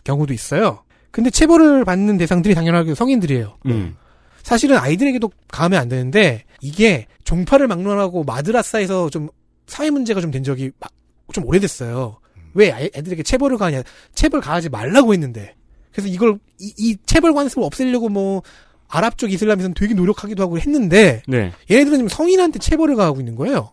[0.04, 0.84] 경우도 있어요.
[1.12, 3.58] 근데 체벌을 받는 대상들이 당연하게 성인들이에요.
[3.68, 3.96] 음.
[4.42, 9.30] 사실은 아이들에게도 가하면 안 되는데 이게 종파를 막론하고 마드라사에서 좀
[9.68, 10.88] 사회 문제가 좀 된 적이 마-
[11.34, 12.20] 좀 오래됐어요.
[12.56, 13.84] 왜 애들에게 체벌을 가하냐?
[14.16, 15.54] 체벌 가하지 말라고 했는데.
[15.92, 18.42] 그래서 이걸 이, 이 체벌 관습을 없애려고 뭐
[18.88, 21.52] 아랍 쪽 이슬람에서는 되게 노력하기도 하고 했는데 네.
[21.70, 23.70] 얘네들은 지금 성인한테 체벌을 가하고 있는 거예요.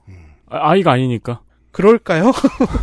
[0.51, 1.41] 아, 아이가 아니니까.
[1.75, 2.33] 그럴까요?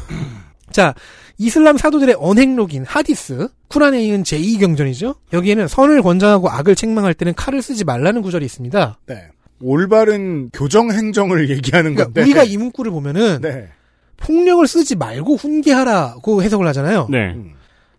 [0.70, 0.94] 자,
[1.38, 5.16] 이슬람 사도들의 언행록인 하디스, 쿠란에 이은 제2경전이죠.
[5.34, 9.00] 여기에는 선을 권장하고 악을 책망할 때는 칼을 쓰지 말라는 구절이 있습니다.
[9.08, 9.30] 네.
[9.62, 12.22] 올바른 교정 행정을 얘기하는 그러니까 건데.
[12.22, 13.70] 우리가 이 문구를 보면은 네.
[14.18, 17.08] 폭력을 쓰지 말고 훈계하라고 해석을 하잖아요.
[17.10, 17.34] 네.
[17.34, 17.54] 음.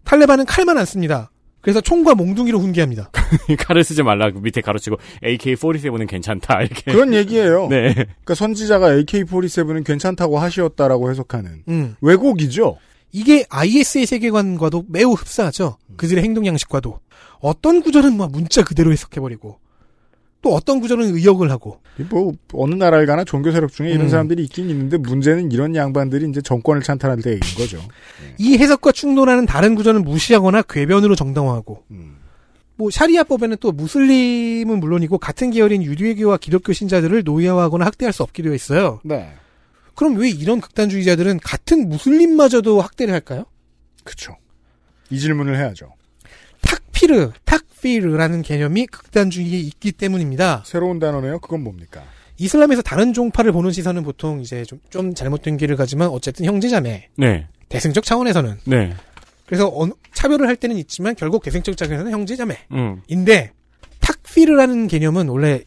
[0.05, 1.31] 탈레반은 칼만 안 씁니다.
[1.63, 3.11] 그래서 총과 몽둥이로 훈계합니다.
[3.59, 6.93] 칼을 쓰지 말라고 밑에 가로치고 AK-47은 괜찮다 이렇게.
[6.93, 7.69] 그런 얘기예요.
[7.69, 7.95] 네.
[7.95, 11.97] 그러니까 선지자가 AK-47은 괜찮다고 하시었다라고 해석하는 음.
[12.01, 12.77] 왜곡이죠.
[13.13, 15.77] 이게 IS의 세계관과도 매우 흡사하죠.
[15.97, 16.99] 그들의 행동 양식과도.
[17.41, 19.59] 어떤 구절은 뭐 문자 그대로 해석해버리고,
[20.43, 24.09] 또 어떤 구절은 의역을 하고, 뭐 어느 나라를 가나 종교 세력 중에 이런 음.
[24.09, 27.81] 사람들이 있긴 있는데 문제는 이런 양반들이 이제 정권을 찬탈할 때인 거죠.
[28.39, 32.17] 이 해석과 충돌하는 다른 구절은 무시하거나 궤변으로 정당화하고, 음.
[32.75, 38.55] 뭐 샤리아법에는 또 무슬림은 물론이고 같은 계열인 유대교와 기독교 신자들을 노예화하거나 학대할 수 없게 되어
[38.55, 39.01] 있어요.
[39.05, 39.33] 네.
[39.95, 43.45] 그럼 왜 이런 극단주의자들은 같은 무슬림마저도 학대를 할까요?
[44.03, 44.37] 그쵸.
[45.11, 45.93] 이 질문을 해야죠.
[46.63, 50.63] 탁피르, 탁 피르라는 개념이 극단주의에 있기 때문입니다.
[50.65, 51.41] 새로운 단어네요.
[51.41, 52.03] 그건 뭡니까?
[52.39, 57.47] 이슬람에서 다른 종파를 보는 시선은 보통 이제 좀, 좀 잘못된 길을 가지만 어쨌든 형제자매, 네.
[57.69, 58.95] 대승적 차원에서는 네.
[59.47, 63.49] 그래서 어느- 차별을 할 때는 있지만 결국 대승적 차원에서는 형제자매인데 음.
[64.01, 65.63] 탁피르라는 개념은 원래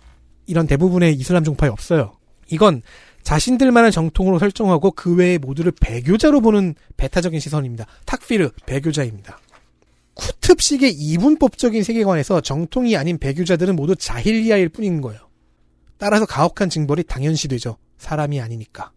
[0.48, 2.14] 이런 대부분의 이슬람 종파에 없어요.
[2.50, 2.82] 이건
[3.24, 7.86] 자신들만의 정통으로 설정하고 그 외의 모두를 배교자로 보는 배타적인 시선입니다.
[8.06, 9.40] 탁피르 배교자입니다.
[10.16, 15.20] 쿠툽식의 이분법적인 세계관에서 정통이 아닌 배교자들은 모두 자힐리아일 뿐인 거예요.
[15.98, 17.78] 따라서 가혹한 징벌이 당연시되죠.
[17.98, 18.92] 사람이 아니니까.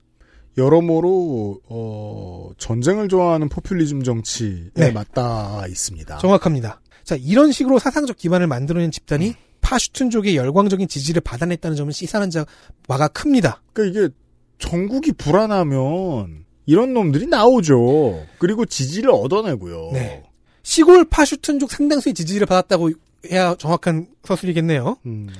[0.56, 4.90] 여러모로 어, 전쟁을 좋아하는 포퓰리즘 정치에 네.
[4.90, 6.18] 맞닿아 있습니다.
[6.18, 6.80] 정확합니다.
[7.04, 13.62] 자, 이런 식으로 사상적 기반을 만들어낸 집단이 파슈툰족의 열광적인 지지를 받아냈다는 점은 시사하는 자가 큽니다.
[13.72, 14.14] 그러니까 이게
[14.58, 18.26] 전국이 불안하면 이런 놈들이 나오죠.
[18.38, 19.90] 그리고 지지를 얻어내고요.
[19.92, 20.27] 네.
[20.68, 22.90] 시골 파슈툰족 상당수의 지지를 받았다고
[23.30, 24.98] 해야 정확한 서술이겠네요.
[25.06, 25.30] 음,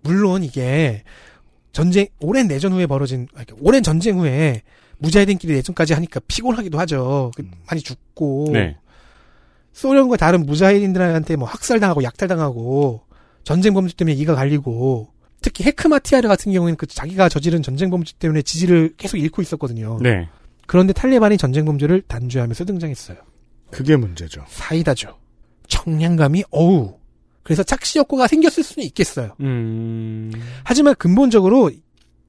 [0.00, 1.04] 물론 이게
[1.70, 4.62] 전쟁 오랜 내전 후에 벌어진 그러니까 오랜 전쟁 후에
[4.98, 7.30] 무자히딘끼리 내전까지 하니까 피곤하기도 하죠.
[7.36, 8.76] 그 많이 죽고 네.
[9.72, 13.02] 소련과 다른 무자히딘들한테 뭐 학살당하고 약탈당하고
[13.44, 18.42] 전쟁 범죄 때문에 이가 갈리고 특히 헤크마티아르 같은 경우에는 그 자기가 저지른 전쟁 범죄 때문에
[18.42, 20.00] 지지를 계속 잃고 있었거든요.
[20.02, 20.28] 네.
[20.66, 23.18] 그런데 탈레반이 전쟁 범죄를 단죄하면서 등장했어요.
[23.72, 24.44] 그게 문제죠.
[24.48, 25.18] 사이다죠.
[25.66, 26.94] 청량감이 어우.
[27.42, 29.34] 그래서 착시 효과가 생겼을 수는 있겠어요.
[29.40, 30.30] 음.
[30.62, 31.70] 하지만 근본적으로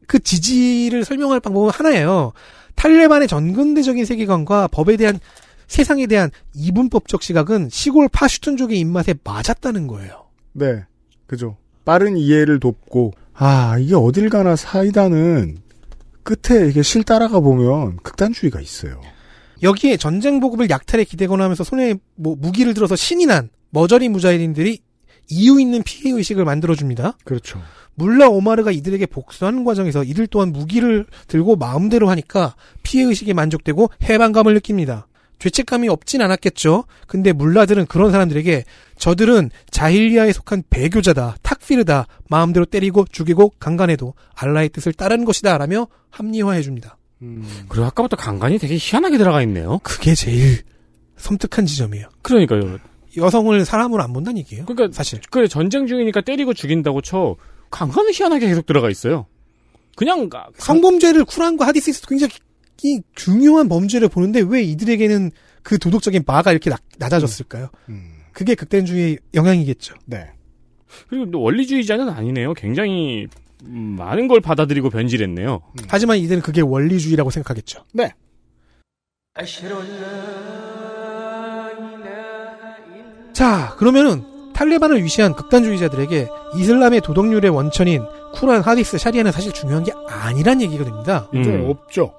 [0.07, 2.33] 그 지지를 설명할 방법은 하나예요.
[2.75, 5.19] 탈레반의 전근대적인 세계관과 법에 대한
[5.67, 10.25] 세상에 대한 이분법적 시각은 시골 파슈툰족의 입맛에 맞았다는 거예요.
[10.53, 10.83] 네,
[11.27, 11.57] 그죠.
[11.85, 15.57] 빠른 이해를 돕고 아 이게 어딜 가나 사이다는
[16.23, 19.01] 끝에 이게 실 따라가 보면 극단주의가 있어요.
[19.63, 24.79] 여기에 전쟁 보급을 약탈에 기대거나 하면서 손에 뭐 무기를 들어서 신이 난 머저리 무자히딘들이
[25.29, 27.17] 이유 있는 피해 의식을 만들어 줍니다.
[27.23, 27.61] 그렇죠.
[27.95, 34.53] 물라 오마르가 이들에게 복수하는 과정에서 이들 또한 무기를 들고 마음대로 하니까 피해 의식에 만족되고 해방감을
[34.55, 35.07] 느낍니다.
[35.39, 36.85] 죄책감이 없진 않았겠죠.
[37.07, 38.63] 근데 물라들은 그런 사람들에게
[38.97, 46.61] 저들은 자힐리아에 속한 배교자다, 탁피르다, 마음대로 때리고 죽이고 강간해도 알라의 뜻을 따르는 것이다 라며 합리화해
[46.61, 46.97] 줍니다.
[47.23, 49.79] 음, 그리고 아까부터 간간이 되게 희한하게 들어가 있네요.
[49.83, 50.59] 그게 제일
[51.17, 52.07] 섬뜩한 지점이에요.
[52.21, 52.79] 그러니까요.
[53.15, 54.65] 여성을 사람으로 안 본다는 얘기예요.
[54.65, 55.19] 그러니까 사실.
[55.31, 57.35] 그래 전쟁 중이니까 때리고 죽인다고 쳐.
[57.71, 59.25] 간간은 희한하게 계속 들어가 있어요.
[59.95, 62.33] 그냥 가- 성범죄를 쿠란과 하디스에서 굉장히
[62.83, 65.31] 이 중요한 범죄를 보는데 왜 이들에게는
[65.61, 67.69] 그 도덕적인 바가 이렇게 낮, 낮아졌을까요?
[67.89, 69.95] 음, 그게 극단주의의 영향이겠죠.
[70.05, 70.25] 네.
[71.07, 72.53] 그리고 또 원리주의자는 아니네요.
[72.55, 73.27] 굉장히
[73.67, 75.61] 음, 많은 걸 받아들이고 변질했네요.
[75.87, 77.83] 하지만 이들은 그게 원리주의라고 생각하겠죠.
[77.93, 78.13] 네.
[83.33, 84.23] 자, 그러면은
[84.53, 88.03] 탈레반을 위시한 극단주의자들에게 이슬람의 도덕률의 원천인
[88.35, 91.29] 쿠란, 하디스, 샤리아는 사실 중요한 게 아니란 얘기가 됩니다.
[91.33, 91.65] 음.
[91.69, 92.13] 없죠.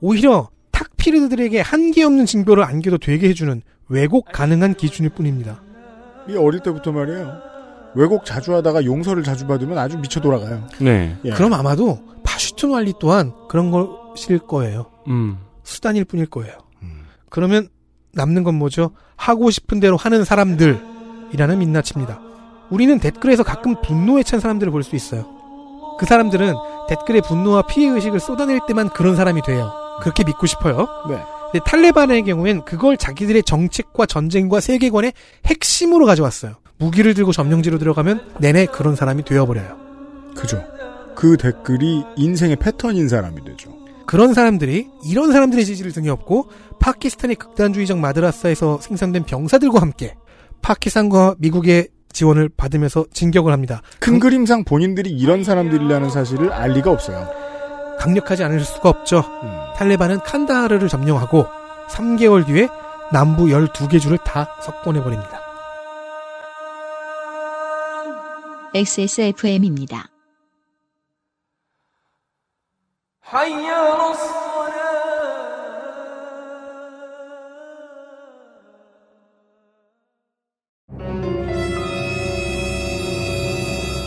[0.00, 5.62] 오히려 탁피르들에게 한계 없는 징표를 안겨도 되게 해주는 왜곡 가능한 기준일 뿐입니다.
[6.28, 7.53] 이 어릴 때부터 말이에요.
[7.94, 10.66] 왜곡 자주 하다가 용서를 자주 받으면 아주 미쳐 돌아가요.
[10.80, 11.16] 네.
[11.24, 11.30] 예.
[11.30, 14.86] 그럼 아마도 파슈툰 완리 또한 그런 것일 거예요.
[15.08, 15.38] 음.
[15.62, 16.52] 수단일 뿐일 거예요.
[16.82, 17.68] 음, 그러면
[18.12, 18.90] 남는 건 뭐죠?
[19.16, 22.20] 하고 싶은 대로 하는 사람들이라는 민낯입니다.
[22.70, 25.26] 우리는 댓글에서 가끔 분노에 찬 사람들을 볼 수 있어요.
[25.98, 26.54] 그 사람들은
[26.88, 29.72] 댓글에 분노와 피해 의식을 쏟아낼 때만 그런 사람이 돼요.
[30.00, 30.86] 그렇게 믿고 싶어요.
[31.08, 31.16] 네.
[31.52, 35.12] 근데 탈레반의 경우엔 그걸 자기들의 정책과 전쟁과 세계관의
[35.46, 36.54] 핵심으로 가져왔어요.
[36.84, 39.76] 무기를 들고 점령지로 들어가면 내내 그런 사람이 되어버려요.
[40.36, 40.62] 그죠.
[41.14, 43.72] 그 댓글이 인생의 패턴인 사람이 되죠.
[44.06, 50.14] 그런 사람들이 이런 사람들의 지지를 등에 업고 파키스탄의 극단주의적 마드라사에서 생산된 병사들과 함께
[50.60, 53.80] 파키스탄과 미국의 지원을 받으면서 진격을 합니다.
[53.98, 57.26] 큰 그림상 본인들이 이런 사람들이라는 사실을 알 리가 없어요.
[57.98, 59.20] 강력하지 않을 수가 없죠.
[59.42, 61.46] 음, 탈레반은 칸다하르를 점령하고
[61.88, 62.68] 3개월 뒤에
[63.10, 65.43] 남부 12개 주를 다 석권해버립니다.
[68.76, 70.08] XSFM입니다.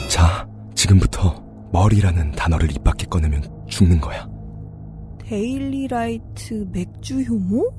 [0.10, 4.28] 자, 지금부터 머리라는 단어를 입 밖에 꺼내면 죽는 거야.
[5.20, 7.72] 데일리라이트 맥주 효모?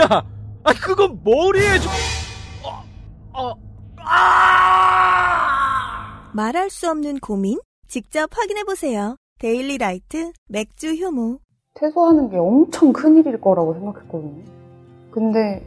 [0.00, 0.24] 야,
[0.64, 1.92] 아 그건 머리에 좀.
[6.34, 7.58] 말할 수 없는 고민?
[7.88, 9.16] 직접 확인해 보세요.
[9.38, 11.38] 데일리 라이트 맥주 효모.
[11.74, 14.42] 퇴소하는 게 엄청 큰일일 거라고 생각했거든요.
[15.10, 15.62] 근데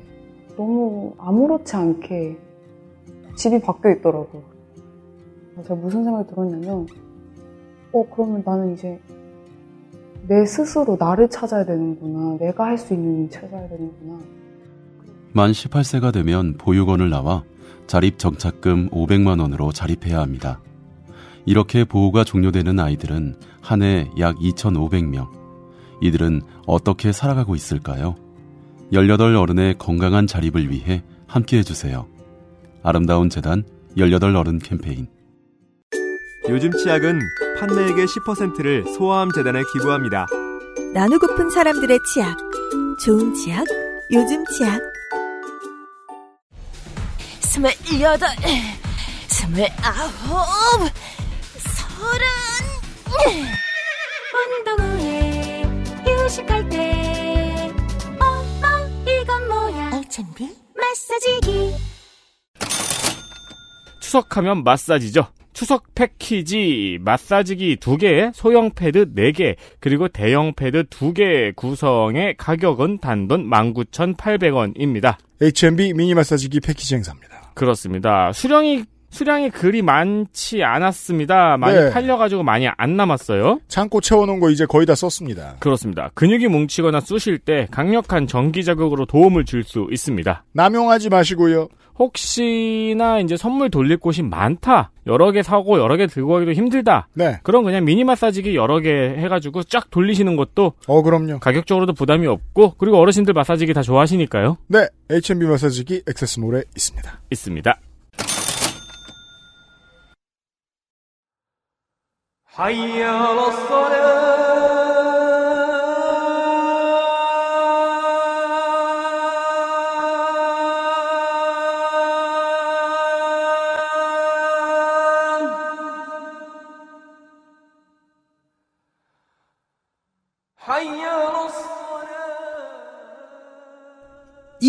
[0.56, 2.38] 너무 아무렇지 않게
[3.36, 4.44] 집이 바뀌어 있더라고요.
[5.64, 6.88] 제가 무슨 생각이 들었냐면,
[7.92, 9.00] 어, 그러면 나는 이제
[10.28, 12.38] 내 스스로 나를 찾아야 되는구나.
[12.40, 14.20] 내가 할 수 있는 일 찾아야 되는구나.
[15.34, 17.44] 만 18세가 되면 보육원을 나와
[17.88, 20.60] 자립 정착금 500만 원으로 자립해야 합니다.
[21.46, 25.30] 이렇게 보호가 종료되는 아이들은 한 해 약 2,500명.
[26.02, 28.16] 이들은 어떻게 살아가고 있을까요?
[28.92, 32.08] 18 어른의 건강한 자립을 위해 함께 해주세요.
[32.84, 33.64] 아름다운 재단
[33.98, 35.08] 18 어른 캠페인.
[36.50, 37.20] 요즘 치약은
[37.60, 40.28] 판매액의 10%를 소아암 재단에 기부합니다.
[40.94, 42.38] 나누고픈 사람들의 치약.
[43.04, 43.66] 좋은 치약,
[44.12, 44.80] 요즘 치약.
[47.56, 48.28] 스물여덟,
[49.28, 50.92] 스물아홉,
[51.58, 52.28] 서른.
[54.36, 55.64] 운동 후에
[56.06, 57.74] 휴식할 때,
[58.20, 58.68] 엄마
[59.10, 59.92] 이건 뭐야?
[59.94, 61.76] 알찬비 마사지기.
[64.02, 65.28] 추석하면 마사지죠.
[65.54, 75.16] 추석 패키지 마사지기 2개, 소형 패드 4개, 그리고 대형 패드 2개 구성의 가격은 단돈 19,800원입니다.
[75.42, 77.45] H&B 미니 마사지기 패키지 행사입니다.
[77.56, 78.32] 그렇습니다.
[78.34, 81.56] 수량이 수량이 그리 많지 않았습니다.
[81.58, 81.90] 많이 네.
[81.90, 83.60] 팔려가지고 많이 안 남았어요.
[83.70, 85.56] 창고 채워놓은 거 이제 거의 다 썼습니다.
[85.60, 86.12] 그렇습니다.
[86.16, 90.44] 근육이 뭉치거나 쑤실 때 강력한 전기 자극으로 도움을 줄 수 있습니다.
[90.52, 91.70] 남용하지 마시고요.
[91.98, 94.92] 혹시나 이제 선물 돌릴 곳이 많다.
[95.08, 97.08] 여러 개 사고 여러 개 들고 가기도 힘들다.
[97.14, 97.40] 네.
[97.44, 101.40] 그럼 그냥 미니 마사지기 여러 개 해가지고 쫙 돌리시는 것도 어, 그럼요.
[101.40, 104.58] 가격적으로도 부담이 없고 그리고 어르신들 마사지기 다 좋아하시니까요.
[104.68, 104.88] 네.
[105.10, 107.20] H&B 마사지기 액세스몰에 있습니다.
[107.32, 107.80] 있습니다.
[112.72, 113.02] 이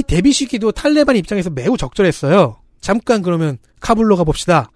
[0.02, 2.56] 데뷔 시기도 탈레반 입장에서 매우 적절했어요.
[2.80, 4.70] 잠깐 그러면 카불로 가봅시다.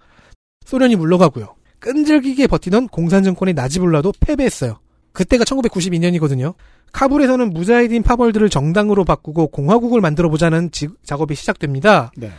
[0.65, 1.55] 소련이 물러가고요.
[1.79, 4.79] 끈질기게 버티던 공산 정권의 나지불라도 패배했어요.
[5.13, 6.53] 그때가 1992년이거든요.
[6.93, 12.11] 카불에서는 무자히딘 파벌들을 정당으로 바꾸고 공화국을 만들어 보자는 지- 작업이 시작됩니다.
[12.17, 12.31] 네.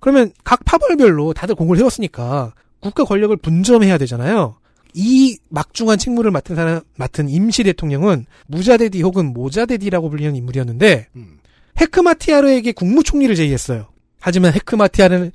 [0.00, 4.56] 그러면 각 파벌별로 다들 공을 세웠으니까 국가 권력을 분점해야 되잖아요.
[4.92, 11.38] 이 막중한 책무를 맡은 사람 맡은 임시 대통령은 무자데디 혹은 모자데디라고 불리는 인물이었는데 음.
[11.80, 13.88] 헤크마티아르에게 국무총리를 제의했어요.
[14.20, 15.32] 하지만 헤크마티아르는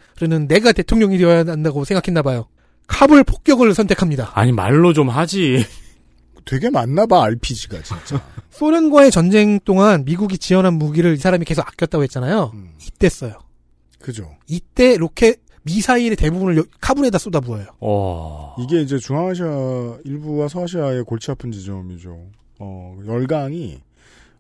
[0.48, 2.48] 내가 대통령이 되어야 한다고 생각했나 봐요.
[2.88, 4.32] 카불 폭격을 선택합니다.
[4.34, 5.64] 아니 말로 좀 하지.
[6.46, 8.24] 되게 많나 봐, RPG가 진짜.
[8.50, 12.52] 소련과의 전쟁 동안 미국이 지원한 무기를 이 사람이 계속 아꼈다고 했잖아요.
[12.56, 13.34] 음, 이때 써요.
[14.00, 14.32] 그죠.
[14.48, 17.66] 이때 로켓 미사일의 대부분을 여- 카불에다 쏟아부어요.
[17.82, 18.56] 어.
[18.60, 22.18] 이게 이제 중앙아시아 일부와 서아시아의 골치 아픈 지점이죠.
[22.58, 23.80] 어, 열강이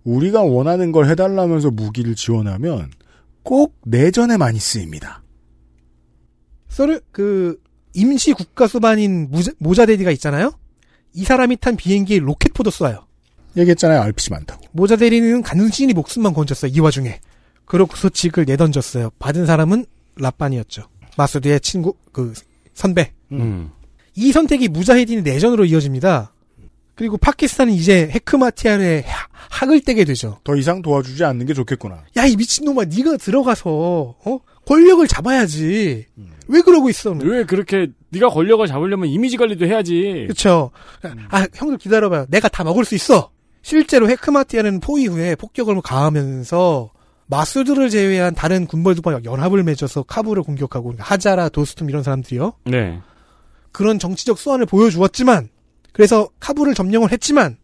[0.04, 2.92] 우리가 원하는 걸 해달라면서 무기를 지원하면
[3.44, 5.24] 꼭 내전에 많이 쓰입니다.
[6.68, 7.60] 소련 그
[7.94, 10.52] 임시 국가 수반인 무자- 모자데디가 있잖아요.
[11.14, 13.04] 이 사람이 탄 비행기에 로켓포도 쏴요.
[13.58, 14.64] 얘기했잖아요, RPG 많다고.
[14.72, 16.72] 모자 데리는 간신히 목숨만 건졌어요.
[16.74, 17.20] 이 와중에.
[17.66, 19.10] 그러고 소칙을 내던졌어요.
[19.20, 19.86] 받은 사람은
[20.18, 20.84] 라빤이었죠.
[21.18, 22.34] 마수드의 친구, 그,
[22.74, 23.12] 선배.
[23.32, 23.72] 음.
[24.16, 26.34] 이 선택이 무자히딘의 내전으로 이어집니다.
[27.00, 30.38] 그리고 파키스탄은 이제 헤크마티아르의 하- 학을 떼게 되죠.
[30.44, 32.04] 더 이상 도와주지 않는 게 좋겠구나.
[32.18, 33.70] 야, 이 미친놈아, 네가 들어가서,
[34.26, 34.40] 어?
[34.68, 36.06] 권력을 잡아야지.
[36.50, 37.14] 왜 그러고 있어?
[37.14, 37.24] 너?
[37.26, 40.26] 왜 그렇게 네가 권력을 잡으려면 이미지 관리도 해야지.
[40.28, 40.72] 그쵸.
[41.30, 42.26] 아, 형들 기다려봐요.
[42.30, 43.32] 내가 다 먹을 수 있어.
[43.62, 46.92] 실제로 헤크마티아는 포위 후에 폭격을 가하면서
[47.28, 52.56] 마수드를 제외한 다른 군벌들과 연합을 맺어서 카불을 공격하고 그러니까 하자라, 도스툼 이런 사람들이요.
[52.66, 53.00] 네.
[53.72, 55.48] 그런 정치적 수완을 보여주었지만
[55.93, 57.57] 그래서 카불을 점령을 했지만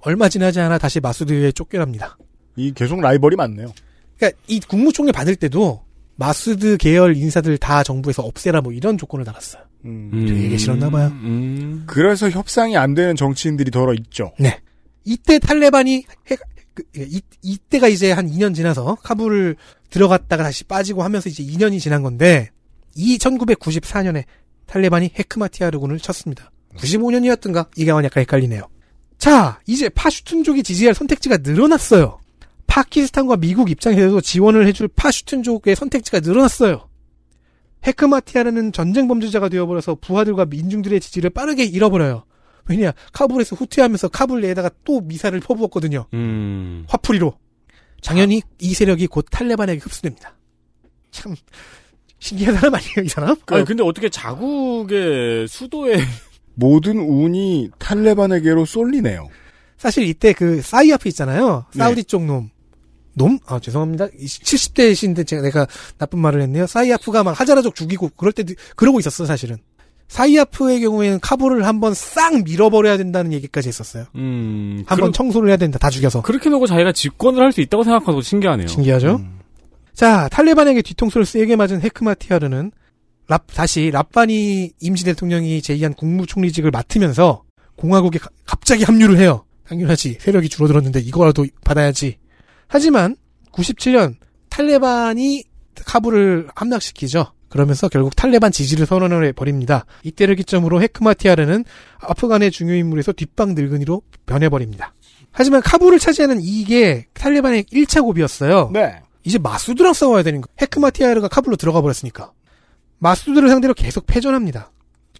[0.00, 2.16] 얼마 지나지 않아 다시 마수드에 쫓겨납니다.
[2.56, 3.72] 이 계속 라이벌이 많네요.
[4.16, 5.82] 그러니까 이 국무총리 받을 때도
[6.16, 9.62] 마수드 계열 인사들 다 정부에서 없애라 뭐 이런 조건을 달았어요.
[9.84, 10.26] 음.
[10.28, 11.08] 되게 싫었나 봐요.
[11.08, 11.84] 음.
[11.86, 14.32] 그래서 협상이 안 되는 정치인들이 덜어 있죠.
[14.38, 14.60] 네.
[15.04, 16.36] 이때 탈레반이 해-
[16.74, 19.56] 그, 이, 이때가 이제 한 2년 지나서 카불을
[19.90, 22.50] 들어갔다가 다시 빠지고 하면서 이제 2년이 지난 건데
[22.94, 24.24] 이 1994년에
[24.66, 26.51] 탈레반이 헤크마티아르군을 쳤습니다.
[26.76, 27.68] 95년이었던가?
[27.76, 28.68] 이게만 약간 헷갈리네요.
[29.18, 32.18] 자, 이제 파슈툰족이 지지할 선택지가 늘어났어요.
[32.66, 36.88] 파키스탄과 미국 입장에서도 지원을 해줄 파슈툰족의 선택지가 늘어났어요.
[37.86, 42.24] 헤크마티아르는 전쟁 범죄자가 되어버려서 부하들과 민중들의 지지를 빠르게 잃어버려요.
[42.68, 46.06] 왜냐 카불에서 후퇴하면서 카불 내에다가 또 미사를 퍼부었거든요.
[46.14, 46.84] 음.
[46.88, 47.34] 화풀이로.
[48.02, 50.36] 당연히 이 세력이 곧 탈레반에게 흡수됩니다.
[51.10, 51.34] 참
[52.18, 53.36] 신기한 사람 아니에요 이 사람?
[53.46, 55.96] 아니 근데 어떻게 자국의 수도에
[56.54, 59.28] 모든 운이 탈레반에게로 쏠리네요.
[59.78, 61.64] 사실 이때 그 사이아프 있잖아요.
[61.74, 61.78] 네.
[61.78, 62.50] 사우디 쪽 놈.
[63.14, 63.38] 놈?
[63.46, 64.06] 아, 죄송합니다.
[64.08, 65.66] 70대신데 제가 내가
[65.98, 66.66] 나쁜 말을 했네요.
[66.66, 68.44] 사이아프가 막 하자라족 죽이고 그럴 때
[68.76, 69.56] 그러고 있었어, 사실은.
[70.08, 74.04] 사이아프의 경우에는 카불을 한번 싹 밀어버려야 된다는 얘기까지 했었어요.
[74.14, 74.84] 음.
[74.86, 76.22] 한번 그러- 청소를 해야 된다, 다 죽여서.
[76.22, 78.66] 그렇게 놓고 자기가 집권을 할 수 있다고 생각하는 것도 신기하네요.
[78.68, 79.20] 신기하죠?
[79.94, 82.72] 자, 탈레반에게 뒤통수를 세게 맞은 헤크마티아르는
[83.32, 87.44] 랍, 다시 랍바니 임시 대통령이 제의한 국무총리직을 맡으면서
[87.76, 89.46] 공화국에 가- 갑자기 합류를 해요.
[89.66, 90.18] 당연하지.
[90.20, 92.18] 세력이 줄어들었는데 이거라도 받아야지.
[92.68, 93.16] 하지만
[93.52, 94.16] 97년
[94.50, 95.44] 탈레반이
[95.86, 97.32] 카불을 함락시키죠.
[97.48, 99.86] 그러면서 결국 탈레반 지지를 선언을 해버립니다.
[100.02, 101.64] 이때를 기점으로 헤크마티아르는
[102.00, 104.92] 아프간의 중요 인물에서 뒷방 늙은이로 변해버립니다.
[105.30, 108.70] 하지만 카불을 차지하는 이게 탈레반의 1차 고비였어요.
[108.74, 109.00] 네.
[109.24, 110.48] 이제 마수드랑 싸워야 되는 거.
[110.60, 112.32] 헤크마티아르가 카불로 들어가 버렸으니까.
[113.02, 114.70] 마수드를 상대로 계속 패전합니다.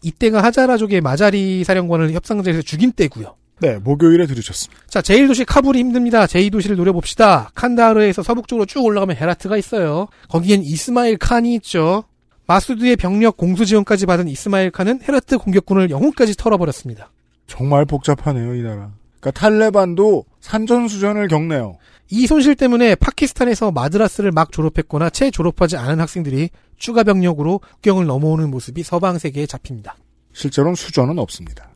[0.02, 3.34] 이때가 하자라족의 마자리 사령관을 협상자에서 죽인 때고요.
[3.60, 4.82] 네, 목요일에 들으셨습니다.
[4.88, 6.26] 자, 제1도시 카불이 힘듭니다.
[6.26, 7.50] 제2도시를 노려봅시다.
[7.54, 10.08] 칸다하르에서 서북쪽으로 쭉 올라가면 헤라트가 있어요.
[10.28, 12.04] 거기엔 이스마일 칸이 있죠.
[12.46, 17.10] 마수드의 병력 공수 지원까지 받은 이스마일 칸은 헤라트 공격군을 영혼까지 털어버렸습니다.
[17.46, 18.90] 정말 복잡하네요, 이 나라.
[19.20, 21.78] 그러니까 탈레반도 산전수전을 겪네요.
[22.14, 28.50] 이 손실 때문에 파키스탄에서 마드라스를 막 졸업했거나 채 졸업하지 않은 학생들이 추가 병력으로 국경을 넘어오는
[28.50, 29.96] 모습이 서방 세계에 잡힙니다.
[30.34, 31.70] 실제로는 수전은 없습니다.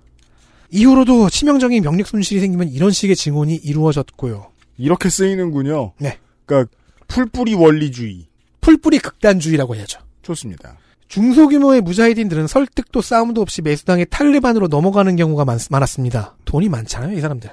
[0.70, 4.48] 이후로도 치명적인 병력 손실이 생기면 이런 식의 증언이 이루어졌고요.
[4.76, 5.94] 이렇게 쓰이는군요.
[5.98, 6.18] 네.
[6.44, 6.70] 그러니까
[7.08, 8.26] 풀뿌리 원리주의.
[8.60, 10.00] 풀뿌리 극단주의라고 해야죠.
[10.20, 10.76] 좋습니다.
[11.08, 16.36] 중소규모의 무자히딘들은 설득도 싸움도 없이 매수당해 탈레반으로 넘어가는 경우가 많, 많았습니다.
[16.44, 17.50] 돈이 많잖아요, 이 사람들.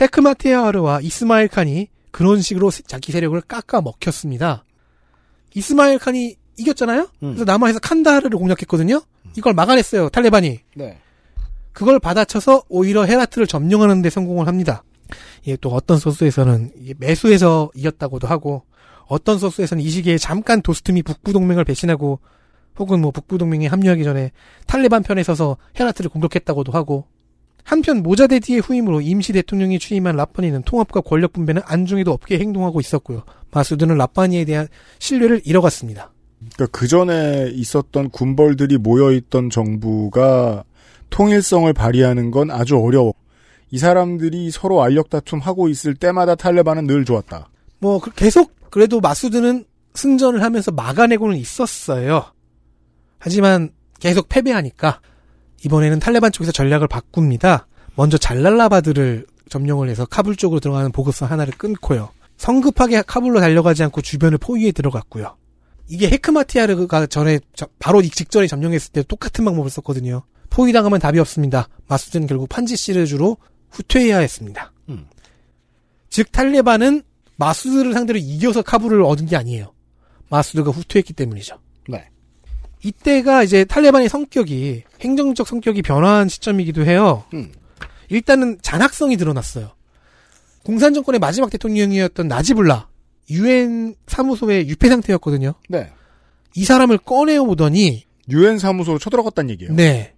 [0.00, 4.64] 헤크마티아르와 이스마일 칸이 그런 식으로 세- 자기 세력을 깎아 먹혔습니다.
[5.54, 7.08] 이스마일 칸이 이겼잖아요?
[7.20, 9.00] 그래서 남하해서 칸다하르를 공략했거든요?
[9.36, 10.60] 이걸 막아냈어요, 탈레반이.
[10.74, 10.98] 네.
[11.72, 14.82] 그걸 받아쳐서 오히려 헤라트를 점령하는 데 성공을 합니다.
[15.42, 18.64] 이게 또 어떤 소스에서는 매수해서 이겼다고도 하고
[19.06, 22.18] 어떤 소스에서는 이 시기에 잠깐 도스트미 북부 동맹을 배신하고
[22.78, 24.32] 혹은 뭐 북부 동맹에 합류하기 전에
[24.66, 27.06] 탈레반 편에 서서 헤라트를 공격했다고도 하고
[27.68, 33.24] 한편 모자데디의 후임으로 임시 대통령이 취임한 라파니는 통합과 권력 분배는 안중에도 없게 행동하고 있었고요.
[33.50, 34.68] 마수드는 라파니에 대한
[35.00, 36.10] 신뢰를 잃어갔습니다.
[36.38, 40.64] 그러니까 그 전에 있었던 군벌들이 모여있던 정부가
[41.10, 43.12] 통일성을 발휘하는 건 아주 어려워.
[43.70, 47.50] 이 사람들이 서로 알력 다툼 하고 있을 때마다 탈레반은 늘 좋았다.
[47.80, 52.24] 뭐 그- 계속 그래도 마수드는 승전을 하면서 막아내고는 있었어요.
[53.18, 55.00] 하지만 계속 패배하니까
[55.64, 57.66] 이번에는 탈레반 쪽에서 전략을 바꿉니다.
[57.96, 62.10] 먼저 잘랄라바드를 점령을 해서 카불 쪽으로 들어가는 보급선 하나를 끊고요.
[62.36, 65.36] 성급하게 카불로 달려가지 않고 주변을 포위해 들어갔고요.
[65.88, 70.22] 이게 헤크마티아르가 전에 저- 바로 이 직전에 점령했을 때 똑같은 방법을 썼거든요.
[70.50, 71.68] 포위당하면 답이 없습니다.
[71.88, 73.38] 마수드는 결국 판지 시르주로
[73.70, 74.72] 후퇴해야 했습니다.
[76.10, 77.02] 즉 탈레반은
[77.36, 79.72] 마수드를 상대로 이겨서 카불을 얻은 게 아니에요.
[80.30, 81.58] 마수드가 후퇴했기 때문이죠.
[81.88, 82.08] 네.
[82.82, 87.24] 이때가 이제 탈레반의 성격이 행정적 성격이 변화한 시점이기도 해요.
[87.34, 87.52] 음.
[88.08, 89.70] 일단은 잔악성이 드러났어요.
[90.64, 92.88] 공산 정권의 마지막 대통령이었던 나지불라
[93.30, 95.54] 유엔 사무소의 유폐 상태였거든요.
[95.68, 95.90] 네.
[96.54, 99.72] 이 사람을 꺼내어 보더니 유엔 사무소로 쳐들어갔다는 얘기예요.
[99.74, 100.14] 네.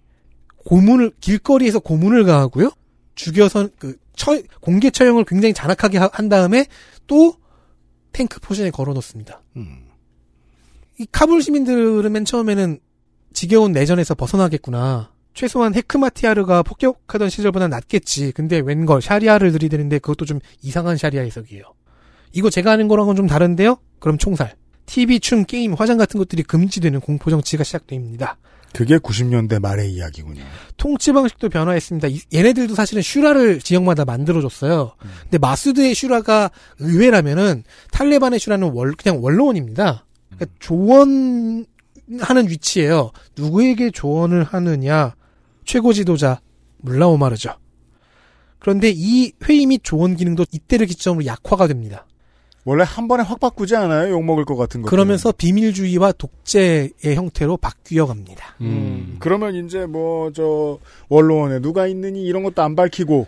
[0.65, 2.71] 고문을 길거리에서 고문을 가하고요.
[3.15, 6.65] 죽여서 그 처, 공개 처형을 굉장히 잔악하게 하- 한 다음에
[7.07, 7.35] 또
[8.13, 9.41] 탱크 포신에 걸어 놓습니다.
[9.57, 9.85] 음.
[10.99, 12.79] 이 카불 시민들은 맨 처음에는
[13.33, 15.11] 지겨운 내전에서 벗어나겠구나.
[15.33, 18.33] 최소한 헤크마티아르가 폭격하던 시절보다 낫겠지.
[18.33, 21.63] 근데 웬걸 샤리아를 들이대는데 그것도 좀 이상한 샤리아 해석이에요.
[22.33, 23.77] 이거 제가 아는 거랑은 좀 다른데요?
[23.99, 24.55] 그럼 총살.
[24.85, 28.37] TV, 춤, 게임, 화장 같은 것들이 금지되는 공포 정치가 시작됩니다.
[28.73, 30.41] 그게 90년대 말의 이야기군요.
[30.77, 32.07] 통치 방식도 변화했습니다.
[32.09, 34.93] 이- 얘네들도 사실은 슈라를 지역마다 만들어줬어요.
[35.23, 40.05] 근데 마수드의 슈라가 의외라면은 탈레반의 슈라는 월, 그냥 원로원입니다.
[40.35, 41.65] 그러니까 조언하는
[42.47, 43.11] 위치예요.
[43.37, 45.15] 누구에게 조언을 하느냐?
[45.65, 46.41] 최고 지도자
[46.77, 47.55] 물라 오마르죠.
[48.59, 52.05] 그런데 이 회의 및 조언 기능도 이때를 기점으로 약화가 됩니다.
[52.63, 54.11] 원래 한 번에 확 바꾸지 않아요?
[54.11, 54.89] 욕먹을 것 같은 거.
[54.89, 58.55] 그러면서 비밀주의와 독재의 형태로 바뀌어 갑니다.
[58.61, 59.17] 음.
[59.19, 60.77] 그러면 이제 뭐, 저,
[61.09, 63.25] 원로원에 누가 있느니 이런 것도 안 밝히고.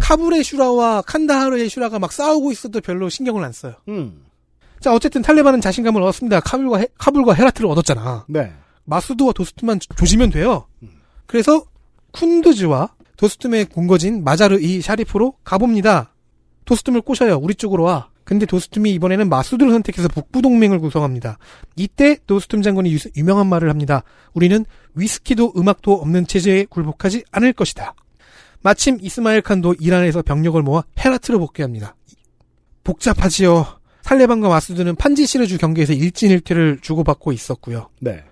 [0.00, 3.74] 카불의 슈라와 칸다하르의 슈라가 막 싸우고 있어도 별로 신경을 안 써요.
[3.88, 4.22] 음.
[4.80, 6.40] 자, 어쨌든 탈레반은 자신감을 얻었습니다.
[6.40, 8.24] 카불과, 헤, 카불과 헤라트를 얻었잖아.
[8.28, 8.52] 네.
[8.84, 10.66] 마수드와 도스트만 조- 조지면 돼요.
[11.26, 11.64] 그래서
[12.12, 16.14] 쿤두즈와 도스툼의 본거진 마자르 이 샤리프로 가봅니다.
[16.64, 17.36] 도스툼을 꼬셔요.
[17.36, 18.08] 우리 쪽으로 와.
[18.24, 21.38] 근데 도스툼이 이번에는 마수드를 선택해서 북부 동맹을 구성합니다.
[21.76, 24.02] 이때 도스툼 장군이 유- 유명한 말을 합니다.
[24.34, 24.64] 우리는
[24.94, 27.94] 위스키도 음악도 없는 체제에 굴복하지 않을 것이다.
[28.60, 31.94] 마침 이스마일 칸도 이란에서 병력을 모아 헤라트로 복귀합니다.
[32.84, 33.77] 복잡하지요.
[34.08, 37.90] 탈레반과 마수드는 판지 시르주 경계에서 일진일퇴를 주고받고 있었고요.
[38.00, 38.24] 네.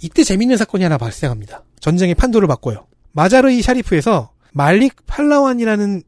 [0.00, 1.64] 이때 재밌는 사건이 하나 발생합니다.
[1.80, 2.86] 전쟁의 판도를 바꿔요.
[3.12, 6.02] 마자르이 샤리프에서 말릭 팔라완이라는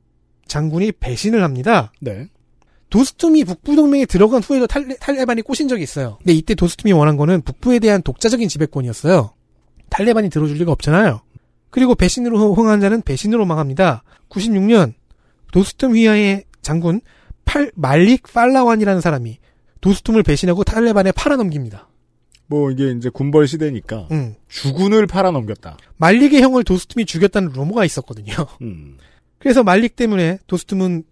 [0.49, 1.93] 장군이 배신을 합니다.
[2.01, 2.29] 네.
[2.89, 6.17] 도스툼이 북부 동맹에 들어간 후에도 탈레, 탈레반이 꼬신 적이 있어요.
[6.21, 9.35] 근데 이때 도스툼이 원한 거는 북부에 대한 독자적인 지배권이었어요.
[9.91, 11.21] 탈레반이 들어줄 리가 없잖아요.
[11.69, 14.03] 그리고 배신으로 흥한 자는 배신으로 망합니다.
[14.31, 14.95] 96년
[15.53, 17.03] 도스툼 휘하의 장군
[17.51, 19.39] 팔, 말릭 팔라완이라는 사람이
[19.81, 21.89] 도스툼을 배신하고 탈레반에 팔아넘깁니다.
[22.47, 24.35] 뭐 이게 이제 군벌 시대니까 음.
[24.49, 25.77] 주군을 팔아넘겼다.
[25.97, 28.35] 말릭의 형을 도스툼이 죽였다는 루머가 있었거든요.
[28.63, 28.99] 음.
[29.39, 31.03] 그래서 말릭 때문에 도스툼은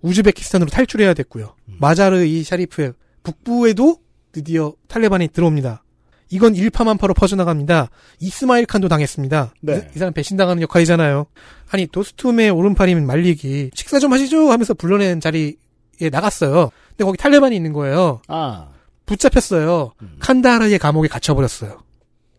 [0.00, 1.54] 우즈베키스탄으로 탈출해야 됐고요.
[1.78, 3.98] 마자르 이 샤리프의 북부에도
[4.32, 5.84] 드디어 탈레반이 들어옵니다.
[6.30, 7.90] 이건 일파만파로 퍼져나갑니다.
[8.18, 9.54] 이스마일 칸도 당했습니다.
[9.60, 9.74] 네.
[9.74, 11.26] 이, 이 사람 배신당하는 역할이잖아요.
[11.70, 15.56] 아니 도스툼의 오른팔인 말릭이 식사 좀 하시죠 하면서 불러낸 자리
[16.00, 16.70] 에 나갔어요.
[16.90, 18.20] 근데 거기 탈레반이 있는 거예요.
[18.28, 18.68] 아.
[19.06, 19.92] 붙잡혔어요.
[20.20, 21.82] 칸다하르의 감옥에 갇혀버렸어요.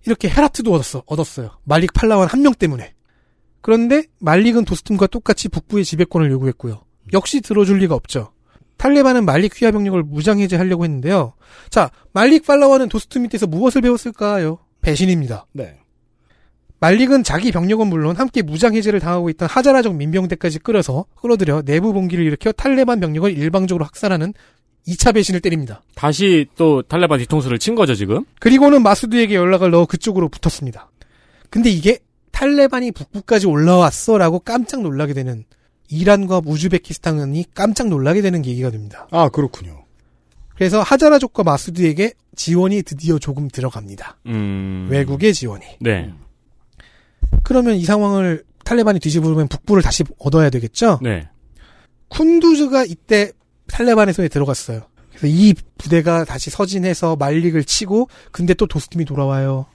[0.06, 1.52] 이렇게 헤라트도 얻었어, 얻었어요.
[1.64, 2.94] 말릭 팔라완 한 명 때문에.
[3.62, 6.82] 그런데 말릭은 도스tum과 똑같이 북부의 지배권을 요구했고요.
[7.14, 8.32] 역시 들어줄 리가 없죠.
[8.78, 11.34] 탈레반은 말릭 휘하 병력을 무장해제하려고 했는데요.
[11.70, 14.58] 자, 말릭 팔라완은 도스tum 밑에서 무엇을 배웠을까요?
[14.82, 15.46] 배신입니다.
[15.54, 15.78] 네.
[16.84, 22.26] 말릭은 자기 병력은 물론 함께 무장 해제를 당하고 있던 하자라족 민병대까지 끌어서 끌어들여 내부 봉기를
[22.26, 24.34] 일으켜 탈레반 병력을 일방적으로 학살하는
[24.86, 25.82] 2차 배신을 때립니다.
[25.96, 28.26] 다시 또 탈레반 뒤통수를 친 거죠, 지금?
[28.42, 30.92] 그리고는 마수드에게 연락을 넣어 그쪽으로 붙었습니다.
[31.50, 32.00] 근데 이게
[32.32, 35.46] 탈레반이 북부까지 올라왔어라고 깜짝 놀라게 되는
[35.90, 39.08] 이란과 우즈베키스탄이 깜짝 놀라게 되는 계기가 됩니다.
[39.12, 39.86] 아, 그렇군요.
[40.54, 44.18] 그래서 하자라족과 마수드에게 지원이 드디어 조금 들어갑니다.
[44.26, 44.90] 음.
[44.92, 45.64] 외국의 지원이.
[45.80, 46.12] 네.
[47.44, 51.00] 그러면 이 상황을 탈레반이 뒤집으면 북부를 다시 얻어야 되겠죠?
[51.02, 51.30] 네.
[52.10, 53.32] 쿤두즈가 이때
[53.68, 54.84] 탈레반의 손에 들어갔어요.
[55.10, 59.66] 그래서 이 부대가 다시 서진해서 말릭을 치고 근데 또 도스툼이 돌아와요.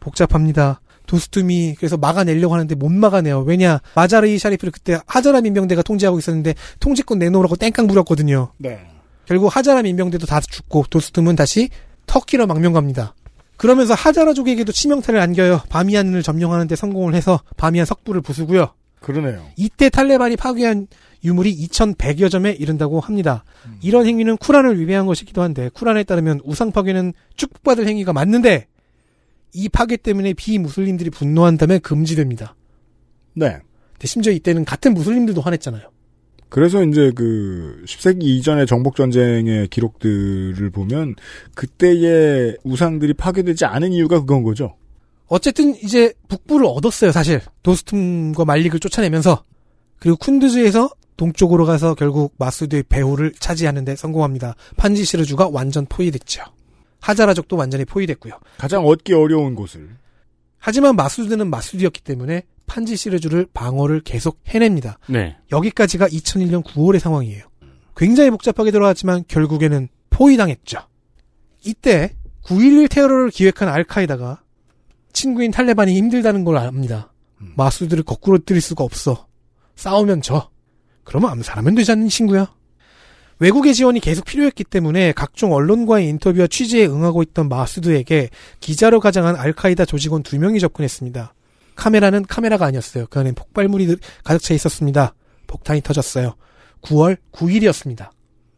[0.00, 0.80] 복잡합니다.
[1.06, 3.40] 도스툼이 그래서 막아내려고 하는데 못 막아내요.
[3.42, 8.52] 왜냐 마자르이 샤리프를 그때 하자라 민병대가 통제하고 있었는데 통제권 내놓으라고 땡깡 부렸거든요.
[8.58, 8.80] 네.
[9.24, 11.68] 결국 하자라 민병대도 다 죽고 도스툼은 다시
[12.06, 13.14] 터키로 망명 갑니다.
[13.56, 15.62] 그러면서 하자라족에게도 치명타를 안겨요.
[15.68, 18.74] 바미안을 점령하는 데 성공을 해서 바미안 석부를 부수고요.
[19.00, 19.46] 그러네요.
[19.56, 20.88] 이때 탈레반이 파괴한
[21.24, 23.44] 유물이 2100여 점에 이른다고 합니다.
[23.80, 28.66] 이런 행위는 쿠란을 위배한 것이기도 한데 쿠란에 따르면 우상 파괴는 축복받을 행위가 맞는데
[29.52, 32.54] 이 파괴 때문에 비무슬림들이 분노한다면 금지됩니다.
[33.34, 33.58] 네.
[34.04, 35.90] 심지어 이때는 같은 무슬림들도 화냈잖아요.
[36.48, 41.16] 그래서 이제 그 10세기 이전의 정복 전쟁의 기록들을 보면
[41.54, 44.76] 그때의 우상들이 파괴되지 않은 이유가 그건 거죠.
[45.28, 47.40] 어쨌든 이제 북부를 얻었어요, 사실.
[47.62, 49.44] 도스툼과 말릭을 쫓아내면서.
[49.98, 54.54] 그리고 쿤드즈에서 동쪽으로 가서 결국 마수드의 배후를 차지하는데 성공합니다.
[54.76, 56.42] 판지시르주가 완전 포위됐죠.
[57.00, 58.34] 하자라족도 완전히 포위됐고요.
[58.58, 59.88] 가장 얻기 어려운 곳을.
[60.66, 64.98] 하지만 마수드는 마수드였기 때문에 판지시르주를 방어를 계속 해냅니다.
[65.08, 65.36] 네.
[65.52, 67.44] 여기까지가 2001년 9월의 상황이에요.
[67.96, 70.80] 굉장히 복잡하게 들어갔지만 결국에는 포위당했죠.
[71.64, 74.42] 이때 9.11 테러를 기획한 알카이다가
[75.12, 77.12] 친구인 탈레반이 힘들다는 걸 압니다.
[77.56, 79.28] 마수드를 거꾸로 뜨릴 수가 없어.
[79.76, 80.50] 싸우면 져.
[81.04, 82.52] 그러면 암살하면 되지 않는 친구야.
[83.38, 88.30] 외국의 지원이 계속 필요했기 때문에 각종 언론과의 인터뷰와 취재에 응하고 있던 마수드에게
[88.60, 91.34] 기자로 가장한 알카이다 조직원 두 명이 접근했습니다.
[91.74, 93.06] 카메라는 카메라가 아니었어요.
[93.10, 95.14] 그 안엔 폭발물이 가득 차 있었습니다.
[95.46, 96.34] 폭탄이 터졌어요.
[96.82, 98.10] 9월 9일이었습니다.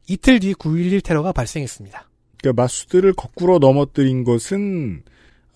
[0.07, 2.09] 이틀 뒤 9.11 테러가 발생했습니다.
[2.39, 5.03] 그러니까 마수드를 거꾸로 넘어뜨린 것은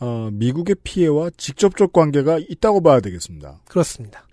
[0.01, 3.61] 어, 미국의 피해와 직접적 관계가 있다고 봐야 되겠습니다.
[3.69, 4.27] 그렇습니다.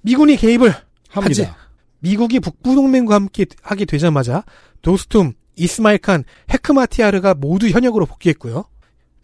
[0.00, 0.74] 미군이 개입을
[1.08, 1.44] 합니다.
[1.44, 1.67] 하지.
[2.00, 4.44] 미국이 북부 동맹과 함께 하게 되자마자
[4.82, 8.64] 도스툼, 이스마일 칸, 헤크마티아르가 모두 현역으로 복귀했고요.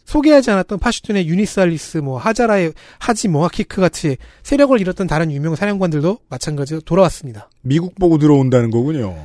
[0.04, 6.18] 소개하지 않았던 파슈툰의 유니스 할리스, 뭐 하자라의 하지 모하키크 같이 세력을 잃었던 다른 유명 사령관들도
[6.28, 7.48] 마찬가지로 돌아왔습니다.
[7.62, 9.16] 미국 보고 들어온다는 거군요.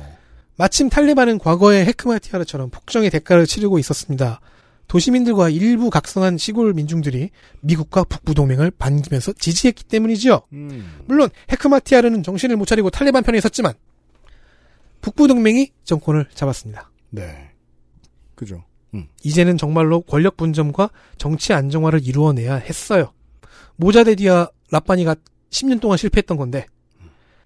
[0.56, 4.40] 마침 탈레반은 과거의 헤크마티아르처럼 폭정의 대가를 치르고 있었습니다.
[4.90, 7.30] 도시민들과 일부 각성한 시골 민중들이
[7.60, 10.40] 미국과 북부 동맹을 반기면서 지지했기 때문이지요.
[11.06, 13.72] 물론 헤크마티아르는 정신을 못 차리고 탈레반 편에 섰지만
[15.00, 16.90] 북부 동맹이 정권을 잡았습니다.
[17.10, 17.52] 네.
[18.34, 18.64] 그죠.
[19.22, 23.12] 이제는 정말로 권력 분점과 정치 안정화를 이루어내야 했어요.
[23.76, 25.14] 모자데디아 라빠니가
[25.50, 26.66] 10년 동안 실패했던 건데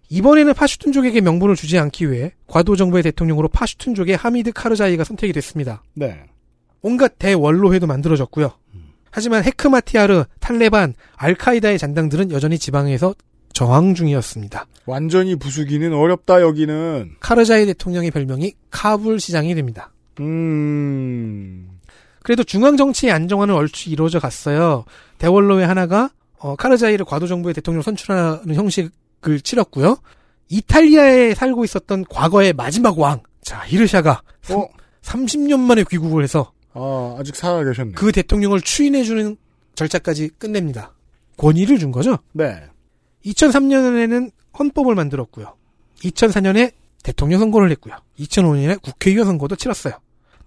[0.09, 5.83] 이번에는 파슈툰족에게 명분을 주지 않기 위해 과도 정부의 대통령으로 파슈툰족의 하미드 카르자이가 선택이 됐습니다.
[5.93, 6.25] 네.
[6.85, 8.53] 온갖 대원로회도 만들어졌고요.
[9.11, 13.15] 하지만 헤크마티아르, 탈레반, 알카이다의 잔당들은 여전히 지방에서
[13.55, 14.67] 저항 중이었습니다.
[14.85, 17.13] 완전히 부수기는 어렵다 여기는.
[17.21, 19.93] 카르자이 대통령의 별명이 카불 시장이 됩니다.
[20.21, 21.71] 음.
[22.23, 24.85] 그래도 중앙 정치의 안정화는 얼추 이루어져 갔어요.
[25.19, 29.97] 대원로회 하나가 어, 카르자이를 과도 정부의 대통령 선출하는 형식을 치렀고요.
[30.51, 34.67] 이탈리아에 살고 있었던 과거의 마지막 왕, 자 히르샤가 어?
[35.03, 37.93] 30년 만에 귀국을 해서 아 아직 살아 계셨네.
[37.93, 39.37] 그 대통령을 추인해주는
[39.75, 40.95] 절차까지 끝냅니다.
[41.37, 42.19] 권위를 준 거죠.
[42.33, 42.63] 네.
[43.25, 45.57] 2003년에는 헌법을 만들었고요.
[46.03, 46.73] 2004년에
[47.03, 47.97] 대통령 선거를 했고요.
[48.19, 49.95] 2005년에 국회의원 선거도 치렀어요.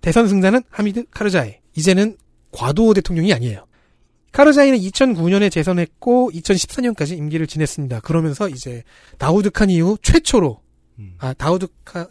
[0.02, 1.56] 대선 승자는 하미드 카르자이.
[1.76, 2.18] 이제는
[2.52, 3.66] 과도 대통령이 아니에요.
[4.32, 8.02] 카르자이는 2009년에 재선했고 2014년까지 임기를 지냈습니다.
[8.02, 8.84] 그러면서 이제
[9.18, 10.62] 다우드 칸 이후 최초로
[11.18, 12.08] 아 다우드 칸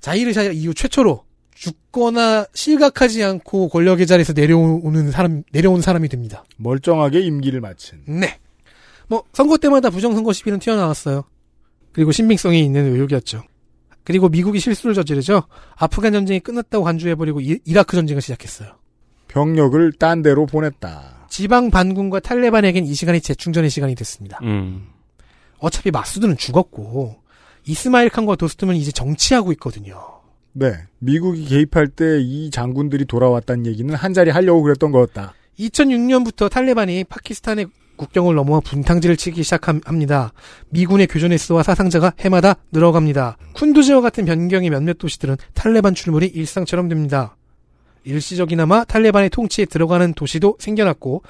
[0.00, 1.25] 자이르샤 이후 최초로
[1.56, 6.44] 죽거나 실각하지 않고 권력의 자리에서 내려오는 사람 내려온 사람이 됩니다.
[6.58, 8.02] 멀쩡하게 임기를 마친.
[8.06, 8.38] 네.
[9.08, 11.24] 뭐 선거 때마다 부정선거 시비는 튀어나왔어요.
[11.92, 13.42] 그리고 신빙성이 있는 의혹이었죠.
[14.04, 15.44] 그리고 미국이 실수를 저지르죠.
[15.76, 18.72] 아프간 전쟁이 끝났다고 간주해버리고 이, 이라크 전쟁을 시작했어요.
[19.28, 21.26] 병력을 딴 데로 보냈다.
[21.30, 24.38] 지방 반군과 탈레반에겐 이 시간이 재충전의 시간이 됐습니다.
[24.42, 24.88] 음.
[25.58, 27.16] 어차피 마수드는 죽었고
[27.64, 30.15] 이스마일 칸과 도스트는 이제 정치하고 있거든요.
[30.58, 30.72] 네.
[31.00, 35.34] 미국이 개입할 때 이 장군들이 돌아왔다는 얘기는 한 자리 하려고 그랬던 거였다.
[35.58, 40.32] 2006년부터 탈레반이 파키스탄의 국경을 넘어 분탕질을 치기 시작합니다.
[40.70, 43.36] 미군의 교전 횟수와 사상자가 해마다 늘어갑니다.
[43.54, 47.36] 쿤두즈와 같은 변경의 몇몇 도시들은 탈레반 출몰이 일상처럼 됩니다.
[48.04, 51.22] 일시적이나마 탈레반의 통치에 들어가는 도시도 생겨났고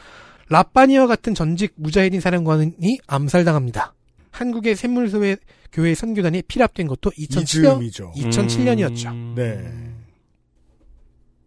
[0.48, 3.94] 라빠니와 같은 전직 무자헤딘 사령관이 암살당합니다.
[4.36, 5.36] 한국의 샘물교회
[5.72, 8.12] 교회 선교단이 피랍된 것도 2007년, 이즈음이죠.
[8.16, 9.10] 2007년이었죠.
[9.12, 9.34] 음.
[9.34, 9.92] 네.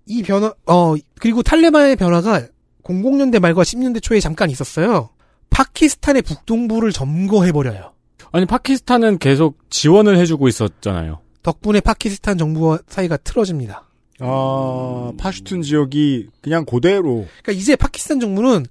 [0.08, 2.48] 이 변화, 어, 그리고 탈레반의 변화가
[2.84, 5.10] 00년대 말과 10년대 초에 잠깐 있었어요.
[5.52, 7.94] 파키스탄의 북동부를 점거해버려요.
[8.32, 11.20] 아니 파키스탄은 계속 지원을 해주고 있었잖아요.
[11.44, 13.88] 덕분에 파키스탄 정부와 사이가 틀어집니다.
[14.20, 18.66] 아, 파슈툰 지역이 그냥 그대로 그러니까 이제 파키스탄 정부는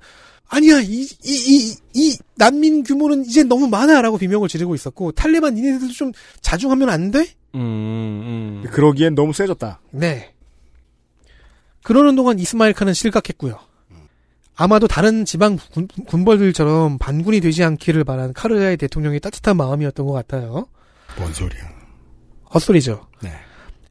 [0.49, 5.92] 아니야 이 이 이 이 난민 규모는 이제 너무 많아라고 비명을 지르고 있었고 탈레반 니네들도
[5.92, 7.20] 좀 자중하면 안 돼?
[7.55, 8.64] 음, 음.
[8.70, 9.80] 그러기엔 너무 세졌다.
[9.90, 10.32] 네.
[11.82, 13.59] 그러는 동안 이스마일 칸은 실각했고요.
[14.57, 20.66] 아마도 다른 지방 군, 군벌들처럼 반군이 되지 않기를 바란 카르자의 대통령의 따뜻한 마음이었던 것 같아요.
[21.18, 21.62] 뭔 소리야.
[22.55, 23.07] 헛소리죠.
[23.22, 23.32] 네.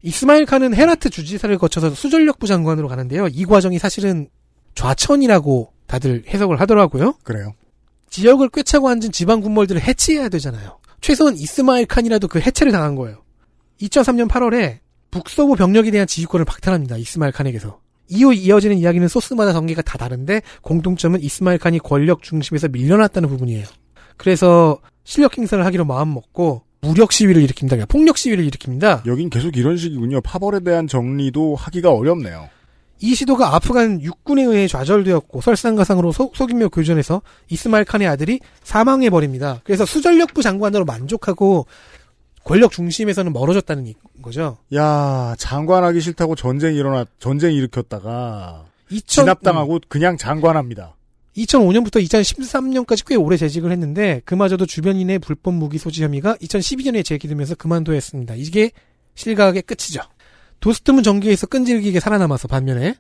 [0.01, 3.27] 이스마일 칸은 헤라트 주지사를 거쳐서 수전력부 장관으로 가는데요.
[3.27, 4.27] 이 과정이 사실은
[4.75, 7.15] 좌천이라고 다들 해석을 하더라고요.
[7.23, 7.53] 그래요.
[8.09, 10.79] 지역을 꿰차고 앉은 지방 군벌들을 해체해야 되잖아요.
[11.01, 13.23] 최소한 이스마일 칸이라도 그 해체를 당한 거예요.
[13.81, 14.79] 2003년 8월에
[15.11, 16.97] 북서부 병력에 대한 지휘권을 박탈합니다.
[16.97, 17.79] 이스마일 칸에게서.
[18.09, 23.65] 이후 이어지는 이야기는 소스마다 전개가 다 다른데 공통점은 이스마일 칸이 권력 중심에서 밀려났다는 부분이에요.
[24.15, 27.87] 그래서 실력 행사를 하기로 마음먹고 무력 시위를 일으킵니다.
[27.89, 29.05] 폭력 시위를 일으킵니다.
[29.07, 30.21] 여긴 계속 이런 식이군요.
[30.21, 32.49] 파벌에 대한 정리도 하기가 어렵네요.
[32.99, 39.61] 이 시도가 아프간 육군에 의해 좌절되었고 설상가상으로 소, 소규모 교전에서 이스마일 칸의 아들이 사망해 버립니다.
[39.63, 41.67] 그래서 수전력부 장관으로 만족하고
[42.43, 44.57] 권력 중심에서는 멀어졌다는 이- 거죠.
[44.73, 50.95] 야 장관하기 싫다고 전쟁 일어나 전쟁 일으켰다가 2000, 진압당하고 그냥 장관합니다.
[51.35, 57.93] 2005년부터 2013년까지 꽤 오래 재직을 했는데 그마저도 주변인의 불법 무기 소지 혐의가 2012년에 제기되면서 그만둬야
[57.95, 58.33] 했습니다.
[58.35, 58.71] 이게
[59.13, 60.01] 실각의 끝이죠.
[60.59, 62.95] 도스트문 전개에서 끈질기게 살아남아서 반면에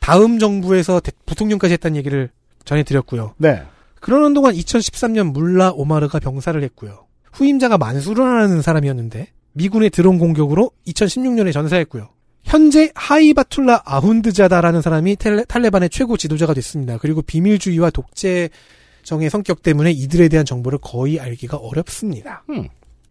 [0.00, 2.30] 다음 정부에서 대- 부통령까지 했다는 얘기를
[2.64, 3.34] 전해드렸고요.
[3.38, 3.62] 네.
[4.00, 7.06] 그러는 동안 2013년 물라 오마르가 병사를 했고요.
[7.32, 12.10] 후임자가 만수르라는 사람이었는데 미군의 드론 공격으로 2016년에 전사했고요.
[12.42, 16.98] 현재 하이바툴라 아훈드자다라는 사람이 텔레- 탈레반의 최고 지도자가 됐습니다.
[16.98, 22.44] 그리고 비밀주의와 독재정의 성격 때문에 이들에 대한 정보를 거의 알기가 어렵습니다.
[22.50, 22.68] 음.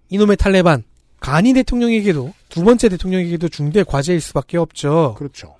[0.10, 0.84] 이놈의 탈레반
[1.24, 5.16] 가니 대통령에게도 두 번째 대통령에게도 중대 과제일 수밖에 없죠.
[5.18, 5.56] 그렇죠.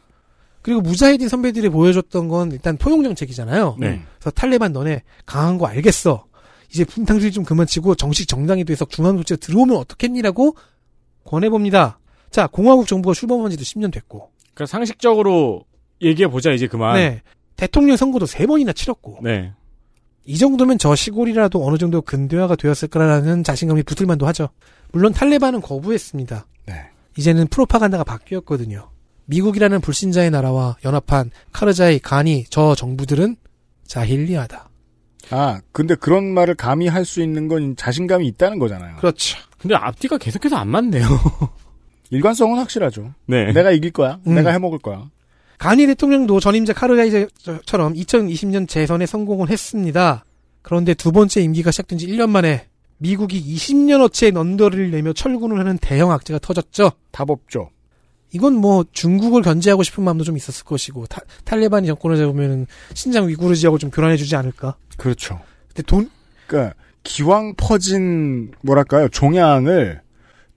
[0.62, 3.78] 그리고 무자헤딘 선배들이 보여줬던 건 일단 포용 정책이잖아요.
[3.80, 4.02] 네.
[4.20, 6.26] 그래서 탈레반 너네 강한 거 알겠어.
[6.70, 10.58] 이제 분탕질 좀 그만 치고 정식 정당이 돼서 중앙 조치가 들어오면 어떻겠니라고
[11.24, 11.98] 권해봅니다.
[12.30, 14.32] 자, 공화국 정부가 출범한 지도 10년 됐고.
[14.54, 15.64] 그러니까 상식적으로
[16.02, 16.96] 얘기해 보자 이제 그만.
[16.96, 17.22] 네.
[17.56, 19.20] 대통령 선거도 세 번이나 치렀고.
[19.22, 19.54] 네.
[20.26, 24.50] 이 정도면 저 시골이라도 어느 정도 근대화가 되었을 거라는 자신감이 붙을 만도 하죠.
[24.92, 26.46] 물론 탈레반은 거부했습니다.
[26.68, 26.74] 네.
[27.18, 28.90] 이제는 프로파간다가 바뀌었거든요.
[29.26, 33.36] 미국이라는 불신자의 나라와 연합한 카르자이, 가니, 저 정부들은
[33.86, 34.70] 자힐리하다.
[35.32, 38.98] 아, 근데 그런 말을 감히 할 수 있는 건 자신감이 있다는 거잖아요.
[38.98, 39.38] 그렇죠.
[39.58, 41.06] 근데 앞뒤가 계속해서 안 맞네요.
[42.10, 43.14] 일관성은 확실하죠.
[43.26, 43.52] 네.
[43.54, 44.20] 내가 이길 거야.
[44.28, 44.36] 음.
[44.36, 45.10] 내가 해먹을 거야.
[45.58, 50.26] 가니 대통령도 전임자 카르가이저처럼 2020년 재선에 성공을 했습니다.
[50.62, 56.12] 그런데 두 번째 임기가 시작된 지 1년 만에 미국이 20년어치의 넌더를 내며 철군을 하는 대형
[56.12, 56.92] 악재가 터졌죠.
[57.12, 57.70] 답 없죠.
[58.32, 63.56] 이건 뭐 중국을 견제하고 싶은 마음도 좀 있었을 것이고 타- 탈레반이 정권을 잡으면 신장 위구르
[63.56, 64.76] 지역을 좀 교란해주지 않을까.
[64.98, 65.40] 그렇죠.
[65.68, 66.10] 근데 돈
[66.48, 66.74] 그러니까
[67.04, 70.02] 기왕 퍼진 뭐랄까요 종양을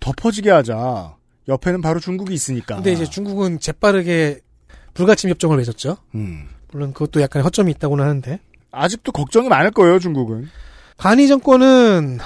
[0.01, 1.17] 더 퍼지게 하자.
[1.49, 2.77] 옆에는 바로 중국이 있으니까.
[2.77, 4.41] 근데 이제 중국은 재빠르게
[4.97, 5.97] 불가침 협정을 맺었죠.
[6.15, 6.49] 음.
[6.73, 8.41] 물론 그것도 약간 허점이 있다고는 하는데
[8.73, 10.49] 아직도 걱정이 많을 거예요 중국은.
[10.97, 12.19] 가니 정권은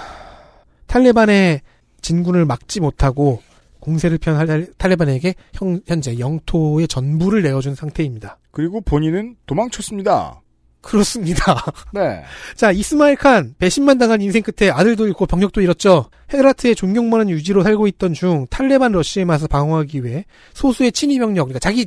[0.87, 1.61] 탈레반의
[2.01, 3.43] 진군을 막지 못하고
[3.81, 8.39] 공세를 편 할- 탈레반에게 형- 현재 영토의 전부를 내어준 상태입니다.
[8.51, 10.41] 그리고 본인은 도망쳤습니다.
[10.83, 11.63] 그렇습니다.
[11.93, 12.23] 네.
[12.57, 16.09] 자, 이스마일 칸, 배신만 당한 인생 끝에 아들도 잃고 병력도 잃었죠.
[16.33, 21.59] 헤라트의 존경만한 유지로 살고 있던 중 탈레반 러시의 맛을 방어하기 위해 소수의 친위 병력, 그러니까
[21.59, 21.87] 자기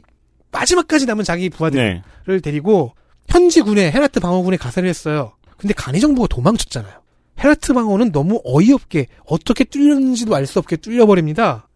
[0.54, 2.40] 마지막까지 남은 자기 부하들을 네.
[2.40, 2.94] 데리고
[3.28, 5.34] 현지 군에 헤라트 방어군에 가세를 했어요.
[5.58, 7.02] 근데 가니 정부가 도망쳤잖아요.
[7.40, 11.68] 헤라트 방어는 너무 어이없게 어떻게 뚫렸는지도 알 수 없게 뚫려버립니다.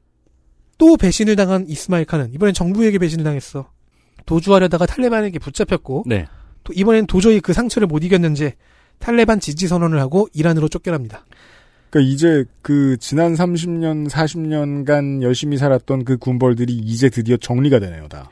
[0.78, 3.70] 또 배신을 당한 이스마일 칸은 이번엔 정부에게 배신을 당했어.
[4.26, 6.28] 도주하려다가 탈레반에게 붙잡혔고 네.
[6.64, 8.54] 또 이번엔 도저히 그 상처를 못 이겼는지
[9.00, 11.26] 탈레반 지지 선언을 하고 이란으로 쫓겨납니다.
[11.90, 18.30] 그러니까 이제 그 지난 30년, 40년간 열심히 살았던 그 군벌들이 이제 드디어 정리가 되네요, 다.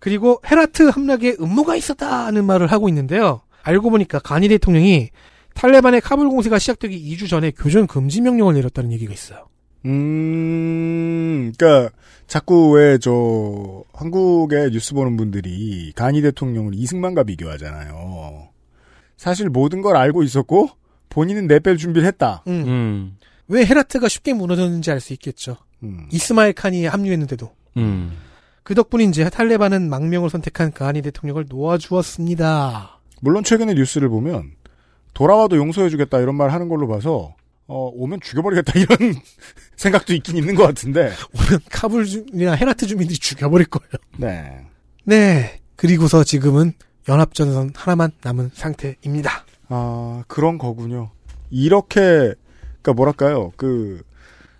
[0.00, 3.42] 그리고 헤라트 함락에 음모가 있었다는 말을 하고 있는데요.
[3.62, 5.10] 알고 보니까 가니 대통령이
[5.54, 9.46] 탈레반의 카불 공세가 시작되기 2주 전에 교전 금지 명령을 내렸다는 얘기가 있어요.
[9.84, 11.90] 음, 그러니까
[12.26, 18.48] 자꾸 왜 저 한국의 뉴스 보는 분들이 가니 대통령을 이승만과 비교하잖아요.
[19.16, 20.70] 사실 모든 걸 알고 있었고
[21.10, 22.42] 본인은 내뺄 준비를 했다.
[22.46, 22.64] 음.
[22.66, 23.16] 음.
[23.48, 25.56] 왜 헤라트가 쉽게 무너졌는지 알 수 있겠죠.
[25.82, 26.08] 음.
[26.12, 28.16] 이스마일 칸이 합류했는데도 음.
[28.62, 33.00] 그 덕분인지 탈레반은 망명을 선택한 가니 대통령을 놓아주었습니다.
[33.20, 34.52] 물론 최근의 뉴스를 보면
[35.14, 37.34] 돌아와도 용서해주겠다 이런 말 하는 걸로 봐서
[37.66, 39.14] 어, 오면 죽여버리겠다 이런
[39.76, 41.12] 생각도 있긴 있는 것 같은데.
[41.34, 43.92] 오면 카불이나 헤라트 주민들이 죽여버릴 거예요.
[44.16, 44.66] 네.
[45.04, 45.60] 네.
[45.76, 46.72] 그리고서 지금은
[47.08, 49.44] 연합전선 하나만 남은 상태입니다.
[49.68, 51.10] 아 그런 거군요.
[51.48, 52.00] 이렇게
[52.82, 54.02] 그러니까 뭐랄까요 그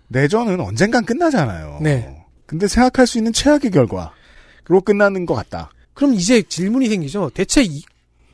[0.07, 1.79] 내전은 언젠간 끝나잖아요.
[1.81, 2.20] 네.
[2.51, 5.71] 근데 생각할 수 있는 최악의 결과로 끝나는 것 같다.
[5.93, 7.31] 그럼 이제 질문이 생기죠.
[7.33, 7.81] 대체 이-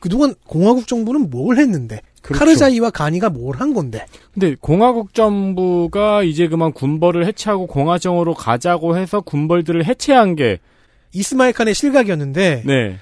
[0.00, 2.40] 그동안 공화국 정부는 뭘 했는데 그렇죠.
[2.40, 4.06] 카르자이와 가니가 뭘 한 건데?
[4.34, 10.58] 근데 공화국 정부가 이제 그만 군벌을 해체하고 공화정으로 가자고 해서 군벌들을 해체한 게
[11.12, 12.98] 이스마일 칸의 실각이었는데 네.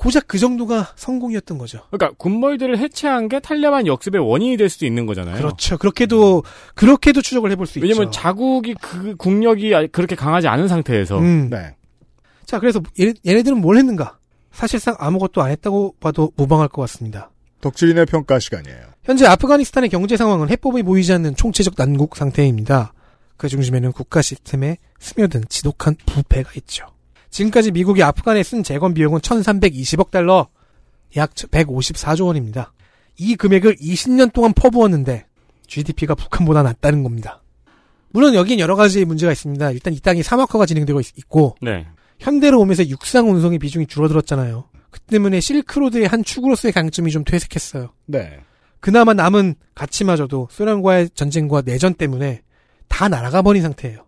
[0.00, 1.82] 고작 그 정도가 성공이었던 거죠.
[1.90, 5.36] 그러니까 군벌들을 해체한 게 탈레반 역습의 원인이 될 수도 있는 거잖아요.
[5.36, 5.76] 그렇죠.
[5.76, 6.42] 그렇게도
[6.74, 8.10] 그렇게도 추적을 해볼 수 왜냐면 있죠.
[8.12, 11.50] 자국이 그 국력이 그렇게 강하지 않은 상태에서 음.
[11.50, 11.76] 네.
[12.46, 14.18] 자, 그래서 얘네, 얘네들은 뭘 했는가?
[14.52, 17.30] 사실상 아무것도 안 했다고 봐도 무방할 것 같습니다.
[17.60, 18.80] 덕질인의 평가 시간이에요.
[19.04, 22.94] 현재 아프가니스탄의 경제 상황은 해법이 보이지 않는 총체적 난국 상태입니다.
[23.36, 26.86] 그 중심에는 국가 시스템에 스며든 지독한 부패가 있죠.
[27.30, 30.48] 지금까지 미국이 아프간에 쓴 재건 비용은 1320억 달러,
[31.16, 32.72] 약 154조 원입니다.
[33.18, 35.26] 이 금액을 20년 동안 퍼부었는데
[35.66, 37.42] GDP가 북한보다 낮다는 겁니다.
[38.10, 39.70] 물론 여기엔 여러 가지 문제가 있습니다.
[39.70, 41.86] 일단 이 땅이 사막화가 진행되고 있- 있고 네.
[42.18, 44.64] 현대로 오면서 육상 운송의 비중이 줄어들었잖아요.
[44.90, 47.92] 그 때문에 실크로드의 한 축으로서의 강점이 좀 퇴색했어요.
[48.06, 48.40] 네.
[48.80, 52.42] 그나마 남은 가치마저도 소련과의 전쟁과 내전 때문에
[52.88, 54.04] 다 날아가 버린 상태예요.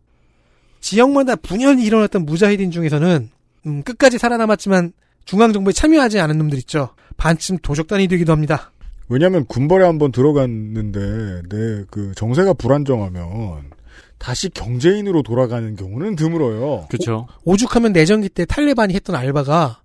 [0.83, 3.30] 지역마다 분연히 일어났던 무자히딘 중에서는
[3.66, 4.93] 음, 끝까지 살아남았지만
[5.24, 6.91] 중앙 정부에 참여하지 않은 놈들 있죠.
[7.16, 8.72] 반쯤 도적단이 되기도 합니다.
[9.09, 13.70] 왜냐하면 군벌에 한번 들어갔는데 내 그 정세가 불안정하면
[14.18, 16.87] 다시 경제인으로 돌아가는 경우는 드물어요.
[16.89, 17.26] 그렇죠.
[17.45, 19.80] 오죽하면 내전기 때 탈레반이 했던 알바가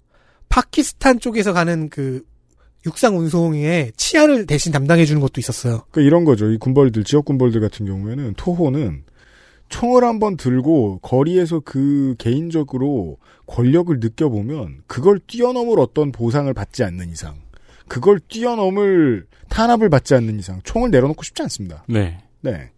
[0.50, 2.24] 파키스탄 쪽에서 가는 그
[2.86, 5.84] 육상 운송의 치안을 대신 담당해 주는 것도 있었어요.
[5.92, 6.50] 그러니까 이런 거죠.
[6.52, 9.04] 이 군벌들 지역 군벌들 같은 경우에는 토호는
[9.70, 17.36] 총을 한번 들고 거리에서 그 개인적으로 권력을 느껴보면 그걸 뛰어넘을 어떤 보상을 받지 않는 이상
[17.88, 21.84] 그걸 뛰어넘을 탄압을 받지 않는 이상 총을 내려놓고 싶지 않습니다.
[21.88, 22.20] 네.
[22.42, 22.70] 네.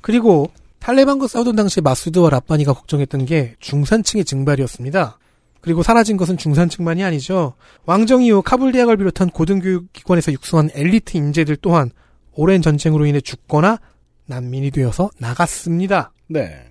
[0.00, 5.18] 그리고 탈레반과 싸우던 당시에 마수드와 라빠니가 걱정했던 게 중산층의 증발이었습니다.
[5.60, 7.54] 그리고 사라진 것은 중산층만이 아니죠.
[7.86, 11.90] 왕정 이후 카불 대학을 비롯한 고등교육기관에서 육성한 엘리트 인재들 또한
[12.34, 13.78] 오랜 전쟁으로 인해 죽거나
[14.26, 16.12] 난민이 되어서 나갔습니다.
[16.28, 16.64] 네.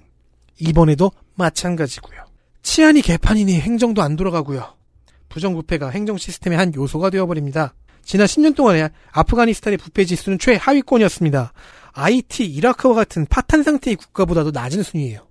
[0.59, 2.23] 이번에도 마찬가지고요.
[2.61, 4.75] 치안이 개판이니 행정도 안 돌아가고요.
[5.29, 7.73] 부정부패가 행정 시스템의 한 요소가 되어버립니다.
[8.03, 11.53] 지난 10년 동안에 아프가니스탄의 부패 지수는 최하위권이었습니다.
[11.93, 15.27] IT, 이라크와 같은 파탄 상태의 국가보다도 낮은 순위예요.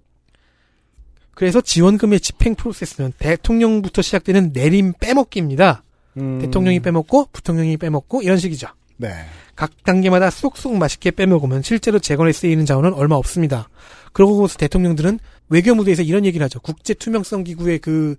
[1.35, 5.83] 그래서 지원금의 집행 프로세스는 대통령부터 시작되는 내림 빼먹기입니다.
[6.19, 8.69] 음, 대통령이 빼먹고 부통령이 빼먹고 이런 식이죠.
[8.99, 9.09] 네.
[9.57, 13.69] 각 단계마다 쏙쏙 맛있게 빼먹으면 실제로 재건에 쓰이는 자원은 얼마 없습니다.
[14.13, 16.61] 그러고서 대통령들은 외교 무대에서 이런 얘기를 하죠.
[16.61, 18.17] 국제 투명성 기구의 그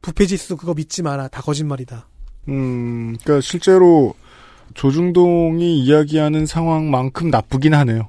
[0.00, 1.28] 부패 지수 그거 믿지 마라.
[1.28, 2.08] 다 거짓말이다.
[2.48, 4.14] 음, 그러니까 실제로
[4.74, 8.08] 조중동이 이야기하는 상황만큼 나쁘긴 하네요.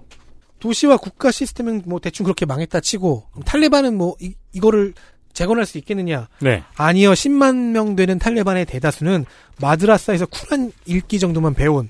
[0.59, 4.93] 도시와 국가 시스템은 뭐 대충 그렇게 망했다 치고 탈레반은 뭐 이, 이거를
[5.33, 6.29] 재건할 수 있겠느냐?
[6.39, 6.63] 네.
[6.75, 7.11] 아니요.
[7.11, 9.25] 10만 명 되는 탈레반의 대다수는
[9.59, 11.89] 마드라사에서 쿨한 읽기 정도만 배운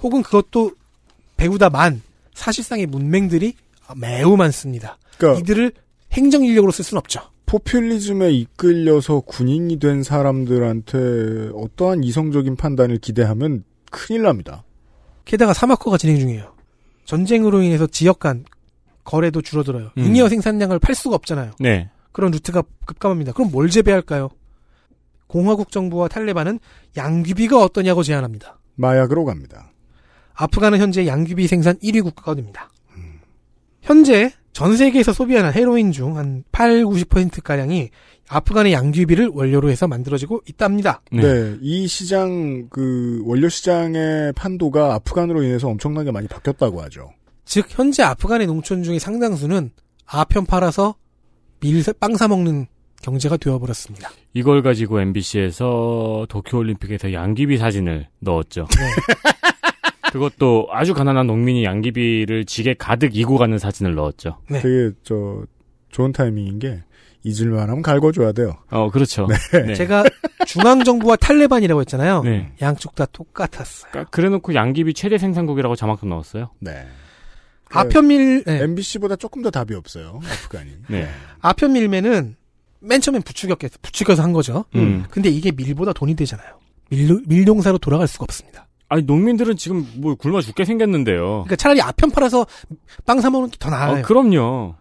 [0.00, 0.72] 혹은 그것도
[1.36, 2.02] 배우다 만
[2.34, 3.54] 사실상의 문맹들이
[3.96, 4.98] 매우 많습니다.
[5.18, 5.72] 그러니까 이들을
[6.12, 7.20] 행정 인력으로 쓸 수는 없죠.
[7.46, 14.64] 포퓰리즘에 이끌려서 군인이 된 사람들한테 어떠한 이성적인 판단을 기대하면 큰일 납니다.
[15.24, 16.54] 게다가 사막화가 진행 중이에요.
[17.04, 18.44] 전쟁으로 인해서 지역 간
[19.04, 19.90] 거래도 줄어들어요.
[19.96, 20.04] 음.
[20.04, 21.52] 잉여 생산량을 팔 수가 없잖아요.
[21.58, 21.90] 네.
[22.12, 23.32] 그런 루트가 급감합니다.
[23.32, 24.28] 그럼 뭘 재배할까요?
[25.26, 26.58] 공화국 정부와 탈레반은
[26.96, 28.58] 양귀비가 어떠냐고 제안합니다.
[28.74, 29.72] 마약으로 갑니다.
[30.34, 32.70] 아프간은 현재 양귀비 생산 1위 국가가 됩니다.
[33.88, 37.88] 현재 전 세계에서 소비하는 헤로인 중 한 8, 90%가량이
[38.28, 41.00] 아프간의 양귀비를 원료로 해서 만들어지고 있답니다.
[41.10, 41.56] 네.
[41.62, 47.08] 이 시장 그 원료 시장의 판도가 아프간으로 인해서 엄청나게 많이 바뀌었다고 하죠.
[47.46, 49.70] 즉 현재 아프간의 농촌 중의 상당수는
[50.04, 50.96] 아편 팔아서
[51.60, 52.66] 밀, 빵 사먹는
[53.00, 54.10] 경제가 되어버렸습니다.
[54.34, 58.66] 이걸 가지고 MBC에서 도쿄올림픽에서 양귀비 사진을 넣었죠.
[60.12, 64.38] 그것도 아주 가난한 농민이 양귀비를 지게 가득 이고 가는 사진을 넣었죠.
[64.48, 64.60] 네.
[64.60, 65.42] 되게 저
[65.90, 66.82] 좋은 타이밍인 게
[67.24, 68.52] 잊을만 하면 갈궈줘야 돼요.
[68.70, 69.26] 어, 그렇죠.
[69.66, 69.74] 네.
[69.74, 70.04] 제가
[70.46, 72.22] 중앙정부와 탈레반이라고 했잖아요.
[72.22, 72.52] 네.
[72.62, 73.90] 양쪽 다 똑같았어요.
[73.90, 76.50] 그러니까 그래놓고 양귀비 최대 생산국이라고 자막도 넣었어요.
[76.60, 76.86] 네.
[77.70, 78.62] 아편밀, 네.
[78.62, 80.20] MBC보다 조금 더 답이 없어요.
[80.24, 80.70] 아프간이.
[80.88, 81.08] 네.
[81.40, 82.36] 아편밀매는
[82.80, 83.78] 맨 처음엔 부추겼겠어.
[83.82, 84.64] 부추겨서 한 거죠.
[84.74, 85.04] 음.
[85.10, 86.58] 근데 이게 밀보다 돈이 되잖아요.
[86.90, 88.66] 밀, 밀농사로 돌아갈 수가 없습니다.
[88.88, 91.26] 아니 농민들은 지금 뭐 굶어 죽게 생겼는데요.
[91.44, 92.46] 그러니까 차라리 아편 팔아서
[93.06, 93.98] 빵 사 먹는 게 더 나아요.
[94.00, 94.74] 어, 그럼요.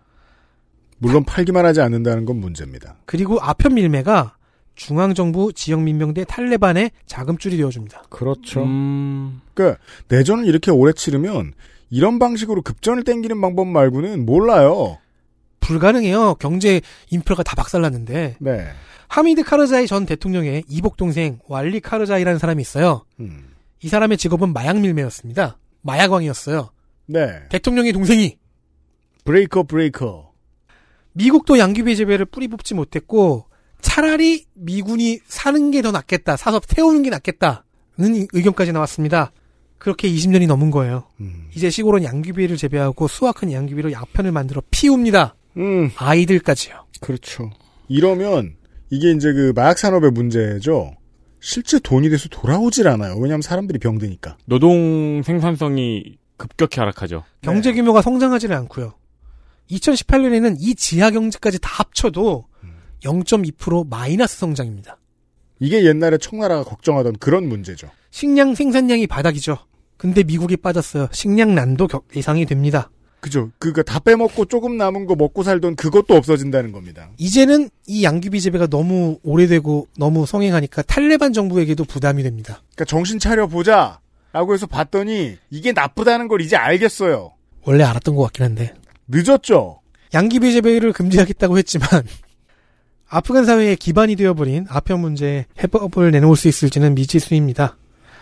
[1.00, 2.96] 물론 팔기만 하지 않는다는 건 문제입니다.
[3.06, 4.36] 그리고 아편 밀매가
[4.76, 8.04] 중앙정부 지역민병대 탈레반의 자금줄이 되어줍니다.
[8.10, 8.64] 그렇죠.
[8.64, 11.54] 음, 그러니까 내전을 이렇게 오래 치르면
[11.90, 14.98] 이런 방식으로 급전을 땡기는 방법 말고는 몰라요.
[15.60, 16.36] 불가능해요.
[16.36, 18.38] 경제 인프라가 다 박살났는데.
[18.40, 18.68] 네.
[19.10, 23.04] 하미드 카르자이 전 대통령의 이복 동생 왈리 카르자이라는 사람이 있어요.
[23.20, 23.50] 음.
[23.82, 25.58] 이 사람의 직업은 마약 밀매였습니다.
[25.82, 26.72] 마약왕이었어요.
[27.08, 27.40] 네.
[27.50, 28.38] 대통령의 동생이
[29.24, 30.32] 브레이커 브레이커.
[31.14, 33.46] 미국도 양귀비 재배를 뿌리 뽑지 못했고
[33.82, 36.36] 차라리 미군이 사는 게 더 낫겠다.
[36.38, 39.32] 사서 태우는 게 낫겠다는 의견까지 나왔습니다.
[39.78, 41.06] 그렇게 20년이 넘은 거예요.
[41.20, 41.50] 음.
[41.56, 45.36] 이제 시골은 양귀비를 재배하고 수확한 양귀비로 약편을 만들어 피웁니다.
[45.58, 45.92] 음.
[45.96, 46.86] 아이들까지요.
[47.00, 47.52] 그렇죠.
[47.88, 48.56] 이러면
[48.90, 50.94] 이게 이제 그 마약 산업의 문제죠.
[51.50, 53.14] 실제 돈이 돼서 돌아오질 않아요.
[53.16, 54.38] 왜냐하면 사람들이 병드니까.
[54.44, 57.24] 노동 생산성이 급격히 하락하죠.
[57.42, 58.94] 경제 규모가 성장하지는 않고요.
[59.72, 62.48] 2018년에는 이 지하 경제까지 다 합쳐도
[63.02, 64.98] 0.2% 마이너스 성장입니다.
[65.62, 67.90] 이게 옛날에 청나라가 걱정하던 그런 문제죠.
[68.12, 69.58] 식량 생산량이 바닥이죠.
[69.96, 71.08] 근데 미국이 빠졌어요.
[71.14, 72.90] 식량 난도 격- 예상이 됩니다.
[73.28, 73.52] 그죠.
[73.60, 77.10] 그니까 다 빼먹고 조금 남은 거 먹고 살던 그것도 없어진다는 겁니다.
[77.18, 82.62] 이제는 이 양귀비 재배가 너무 오래되고 너무 성행하니까 탈레반 정부에게도 부담이 됩니다.
[82.74, 84.00] 그러니까 정신 차려 보자.
[84.34, 87.34] 라고 해서 봤더니 이게 나쁘다는 걸 이제 알겠어요.
[87.64, 88.74] 원래 알았던 것 같긴 한데.
[89.08, 89.82] 늦었죠.
[90.14, 91.88] 양귀비 재배를 금지하겠다고 했지만
[93.10, 97.78] 아프간 사회의 기반이 되어버린 아편 문제에 해법을 내놓을 수 있을지는 미지수입니다.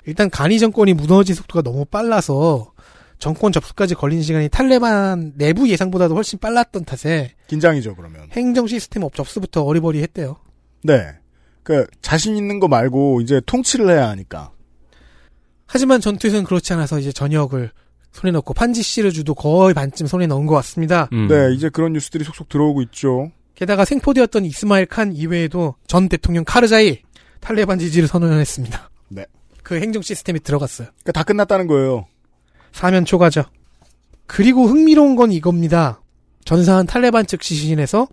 [0.06, 2.72] 일단 가니 정권이 무너진 속도가 너무 빨라서
[3.20, 8.28] 정권 접수까지 걸린 시간이 탈레반 내부 예상보다도 훨씬 빨랐던 탓에 긴장이죠, 그러면.
[8.32, 10.38] 행정 시스템 업 접수부터 어리버리했대요.
[10.84, 11.14] 네.
[11.64, 14.52] 그 자신 있는 거 말고 이제 통치를 해야 하니까.
[15.66, 17.72] 하지만 전투에서는 그렇지 않아서 이제 전역을
[18.12, 21.10] 손에 넣고 판지 시르주도 거의 반쯤 손에 넣은 것 같습니다.
[21.12, 21.28] 음.
[21.28, 23.32] 네, 이제 그런 뉴스들이 속속 들어오고 있죠.
[23.56, 27.00] 게다가 생포되었던 이스마일 칸 이외에도 전 대통령 카르자이
[27.40, 28.90] 탈레반 지지를 선언했습니다.
[29.10, 29.26] 네.
[29.64, 30.88] 그 행정 시스템이 들어갔어요.
[30.88, 32.06] 그러니까 다 끝났다는 거예요.
[32.76, 33.46] 사면 초과죠.
[34.28, 36.02] 그리고 흥미로운 건 이겁니다.
[36.44, 38.06] 전사한 탈레반 측 시신에서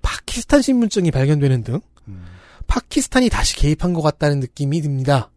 [0.00, 1.80] 파키스탄 신분증이 발견되는 등
[2.66, 5.30] 파키스탄이 다시 개입한 것 같다는 느낌이 듭니다.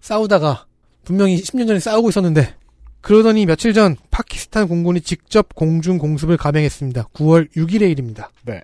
[0.00, 0.66] 싸우다가
[1.02, 2.54] 분명히 10년 전에 싸우고 있었는데
[3.00, 7.08] 그러더니 며칠 전 파키스탄 공군이 직접 공중 공습을 감행했습니다.
[7.14, 8.30] 9월 6일의 일입니다.
[8.44, 8.62] 네.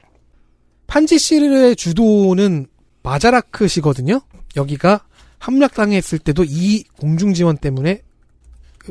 [0.87, 2.69] 판지 시르의 주도는
[3.03, 4.21] 마자라크 시거든요.
[4.55, 5.05] 여기가
[5.41, 8.03] 함락당했을 때도 이 공중 지원 때문에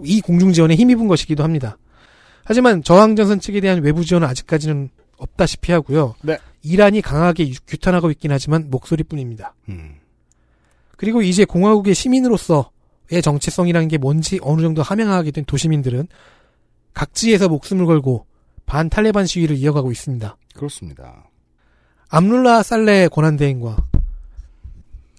[0.04, 1.78] 이 공중 지원에 힘입은 것이기도 합니다.
[2.44, 6.16] 하지만 저항전선 측에 대한 외부 지원은 아직까지는 없다시피 하고요.
[6.24, 6.38] 네.
[6.64, 9.54] 이란이 강하게 유- 규탄하고 있긴 하지만 목소리뿐입니다.
[9.70, 9.96] 음.
[10.98, 16.08] 그리고 이제 공화국의 시민으로서의 정체성이라는 게 뭔지 어느 정도 함양하게 된 도시민들은
[16.94, 18.26] 각지에서 목숨을 걸고
[18.66, 20.38] 반 탈레반 시위를 이어가고 있습니다.
[20.56, 21.30] 그렇습니다.
[22.10, 23.78] 암룰라 살레 권한대행과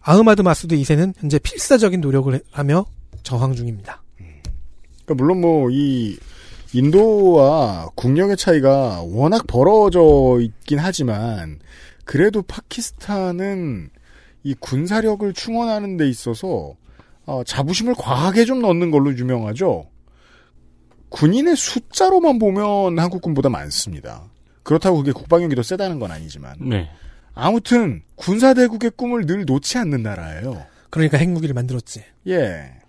[0.02, 2.84] 아흐마드 마수드 2세는 현재 필사적인 노력을 하며
[3.22, 4.01] 저항 중입니다.
[5.04, 6.16] 그러니까 물론 뭐 이
[6.74, 11.58] 인도와 국력의 차이가 워낙 벌어져 있긴 하지만
[12.04, 13.90] 그래도 파키스탄은
[14.44, 16.74] 이 군사력을 충원하는 데 있어서
[17.26, 19.86] 어, 자부심을 과하게 좀 넣는 걸로 유명하죠.
[21.10, 24.24] 군인의 숫자로만 보면 한국군보다 많습니다.
[24.62, 26.88] 그렇다고 그게 국방력이 더 세다는 건 아니지만 네.
[27.34, 30.64] 아무튼 군사대국의 꿈을 늘 놓지 않는 나라예요.
[30.90, 32.02] 그러니까 핵무기를 만들었지.
[32.28, 32.81] 예.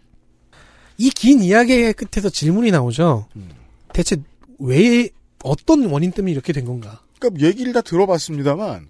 [0.98, 3.28] 이 긴 이야기의 끝에서 질문이 나오죠.
[3.94, 4.18] 대체
[4.60, 5.10] 왜
[5.44, 7.02] 어떤 원인 때문에 이렇게 된 건가?
[7.20, 8.88] 그러니까 얘기를 다 들어봤습니다만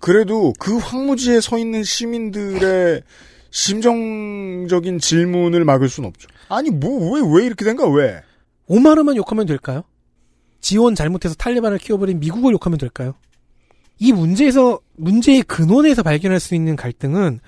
[0.00, 3.02] 그래도 그 황무지에 서 있는 시민들의
[3.50, 6.28] 심정적인 질문을 막을 수는 없죠.
[6.48, 8.20] 아니 뭐왜왜 이렇게 된가 왜?
[8.66, 9.84] 오마르만 욕하면 될까요?
[10.60, 13.14] 지원 잘못해서 탈레반을 키워버린 미국을 욕하면 될까요?
[13.98, 17.40] 이 문제에서 문제의 근원에서 발견할 수 있는 갈등은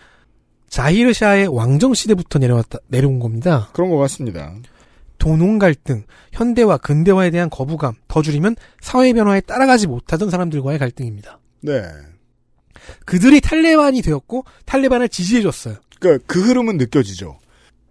[0.68, 3.70] 자히르샤의 왕정 시대부터 내려왔다 내려온 겁니다.
[3.72, 4.54] 그런 것 같습니다.
[5.18, 11.38] 도농 갈등, 현대화, 근대화에 대한 거부감, 더 줄이면 사회 변화에 따라가지 못하던 사람들과의 갈등입니다.
[11.62, 11.82] 네.
[13.04, 15.76] 그들이 탈레반이 되었고 탈레반을 지지해줬어요.
[15.98, 17.38] 그러니까 그 흐름은 느껴지죠.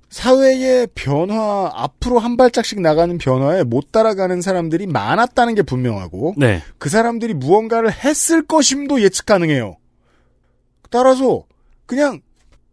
[0.09, 6.61] 사회의 변화 앞으로 한 발짝씩 나가는 변화에 못 따라가는 사람들이 많았다는 게 분명하고 네.
[6.77, 9.75] 그 사람들이 무언가를 했을 것임도 예측 가능해요.
[10.89, 11.43] 따라서
[11.85, 12.21] 그냥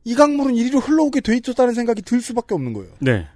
[0.05, 2.93] 이 강물은 이리로 흘러오게 돼 있었다는 생각이 들 수밖에 없는 거예요.
[3.01, 3.27] 네.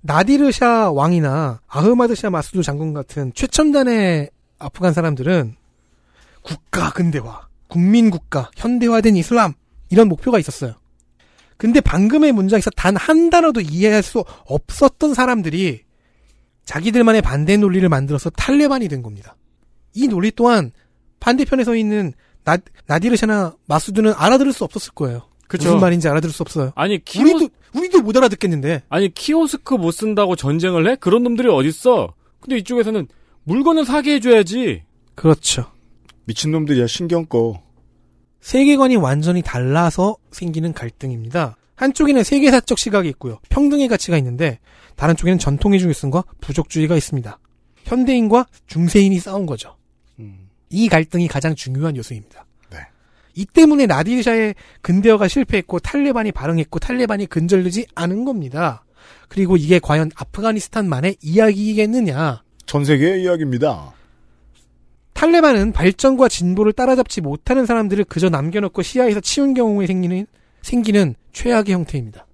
[0.00, 5.56] 나디르 샤 왕이나 아흐마드 샤 마수드 장군 같은 최첨단의 아프간 사람들은
[6.42, 9.52] 국가 근대화, 국민 국가, 현대화된 이슬람
[9.90, 10.74] 이런 목표가 있었어요.
[11.56, 15.82] 근데 방금의 문장에서 단 한 단어도 이해할 수 없었던 사람들이
[16.64, 19.36] 자기들만의 반대 논리를 만들어서 탈레반이 된 겁니다.
[19.94, 20.72] 이 논리 또한
[21.20, 22.12] 반대편에 서 있는
[22.44, 25.22] 나, 나디르 샤나 마수드는 알아들을 수 없었을 거예요.
[25.48, 25.64] 그쵸.
[25.68, 26.72] 무슨 말인지 알아들을 수 없어요.
[26.74, 28.82] 아니 키오 우리도 우리도 못 알아듣겠는데.
[28.88, 30.96] 아니 키오스크 못 쓴다고 전쟁을 해?
[30.96, 32.14] 그런 놈들이 어딨어?
[32.40, 33.06] 근데 이쪽에서는
[33.44, 34.82] 물건을 사게 해줘야지.
[35.14, 35.70] 그렇죠.
[36.24, 37.62] 미친 놈들이야 신경 꺼.
[38.40, 41.56] 세계관이 완전히 달라서 생기는 갈등입니다.
[41.74, 43.38] 한쪽에는 세계사적 시각이 있고요.
[43.48, 44.58] 평등의 가치가 있는데
[44.96, 47.38] 다른 쪽에는 전통의 중요성과 부족주의가 있습니다.
[47.84, 49.76] 현대인과 중세인이 싸운 거죠.
[50.70, 52.45] 이 갈등이 가장 중요한 요소입니다.
[53.36, 53.42] 네.
[53.42, 58.84] 이 때문에 나디르샤의 근대화가 실패했고 탈레반이 발흥했고 탈레반이 근절되지 않은 겁니다.
[59.28, 62.42] 그리고 이게 과연 아프가니스탄만의 이야기겠느냐?
[62.64, 63.92] 전 세계의 이야기입니다.
[65.12, 70.26] 탈레반은 발전과 진보를 따라잡지 못하는 사람들을 그저 남겨놓고 시야에서 치운 경우에 생기는,
[70.62, 72.26] 생기는 최악의 형태입니다.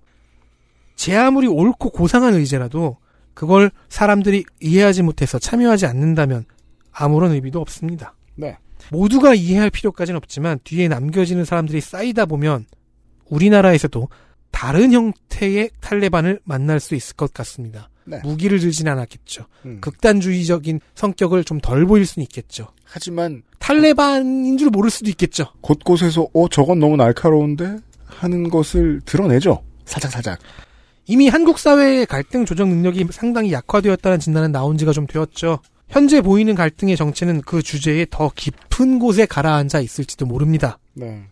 [0.96, 2.96] 제 아무리 옳고 고상한 의제라도
[3.34, 6.44] 그걸 사람들이 이해하지 못해서 참여하지 않는다면
[6.92, 8.14] 아무런 의미도 없습니다.
[8.34, 8.56] 네.
[8.90, 12.66] 모두가 이해할 필요까지는 없지만 뒤에 남겨지는 사람들이 쌓이다 보면
[13.28, 14.08] 우리나라에서도
[14.50, 17.88] 다른 형태의 탈레반을 만날 수 있을 것 같습니다.
[18.04, 18.20] 네.
[18.22, 19.46] 무기를 들지는 않았겠죠.
[19.64, 19.78] 음.
[19.80, 22.68] 극단주의적인 성격을 좀 덜 보일 수는 있겠죠.
[22.84, 25.46] 하지만 탈레반인 줄 모를 수도 있겠죠.
[25.60, 29.62] 곳곳에서 어 저건 너무 날카로운데 하는 것을 드러내죠.
[29.84, 30.38] 살짝살짝.
[31.06, 35.60] 이미 한국 사회의 갈등 조정 능력이 상당히 약화되었다는 진단은 나온 지가 좀 되었죠.
[35.92, 40.78] 현재 보이는 갈등의 정체는 그 주제에 더 깊은 곳에 가라앉아 있을지도 모릅니다.
[40.94, 41.24] 네.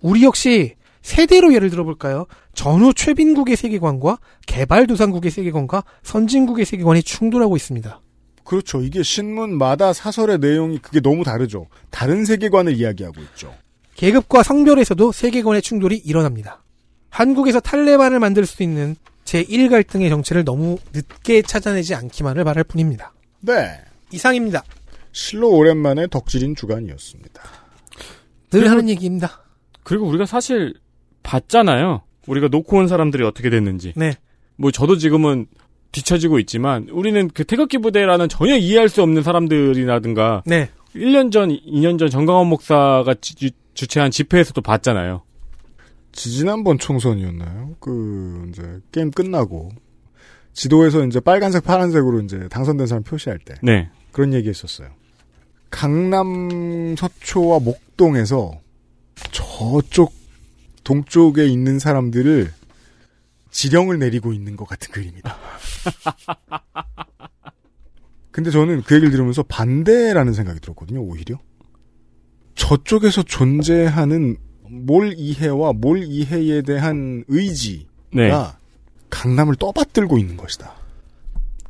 [0.00, 2.24] 우리 역시 세대로 예를 들어볼까요?
[2.54, 8.00] 전후 최빈국의 세계관과 개발도상국의 세계관과 선진국의 세계관이 충돌하고 있습니다.
[8.42, 8.80] 그렇죠.
[8.80, 11.66] 이게 신문마다 사설의 내용이 그게 너무 다르죠.
[11.90, 13.54] 다른 세계관을 이야기하고 있죠.
[13.96, 16.62] 계급과 성별에서도 세계관의 충돌이 일어납니다.
[17.10, 18.96] 한국에서 탈레반을 만들 수 있는
[19.26, 23.12] 제1갈등의 정체를 너무 늦게 찾아내지 않기만을 바랄 뿐입니다.
[23.40, 23.78] 네.
[24.12, 24.62] 이상입니다.
[25.12, 27.42] 실로 오랜만에 덕질인 주간이었습니다.
[28.50, 29.40] 늘 그리고- 하는 얘기입니다.
[29.82, 30.74] 그리고 우리가 사실
[31.22, 32.02] 봤잖아요.
[32.26, 33.92] 우리가 놓고 온 사람들이 어떻게 됐는지.
[33.96, 34.14] 네.
[34.56, 35.46] 뭐 저도 지금은
[35.92, 40.70] 뒤처지고 있지만 우리는 그 태극기 부대라는 전혀 이해할 수 없는 사람들이라든가 네.
[40.94, 45.22] 1년 전, 2년 전 정강원 목사가 지- 주최한 집회에서도 봤잖아요.
[46.12, 47.76] 지지난번 총선이었나요?
[47.80, 49.70] 그 이제 게임 끝나고
[50.52, 53.88] 지도에서 이제 빨간색 파란색으로 이제 당선된 사람 표시할 때 네.
[54.12, 54.90] 그런 얘기했었어요.
[55.70, 58.60] 강남 서초와 목동에서
[59.30, 60.12] 저쪽
[60.84, 62.52] 동쪽에 있는 사람들을
[63.50, 65.36] 지령을 내리고 있는 것 같은 그림이다.
[68.30, 71.38] 근데 저는 그 얘기를 들으면서 반대라는 생각이 들었거든요, 오히려.
[72.54, 74.36] 저쪽에서 존재하는
[74.68, 78.30] 몰 이해와 몰 이해에 대한 의지가 네.
[79.10, 80.74] 강남을 떠받들고 있는 것이다.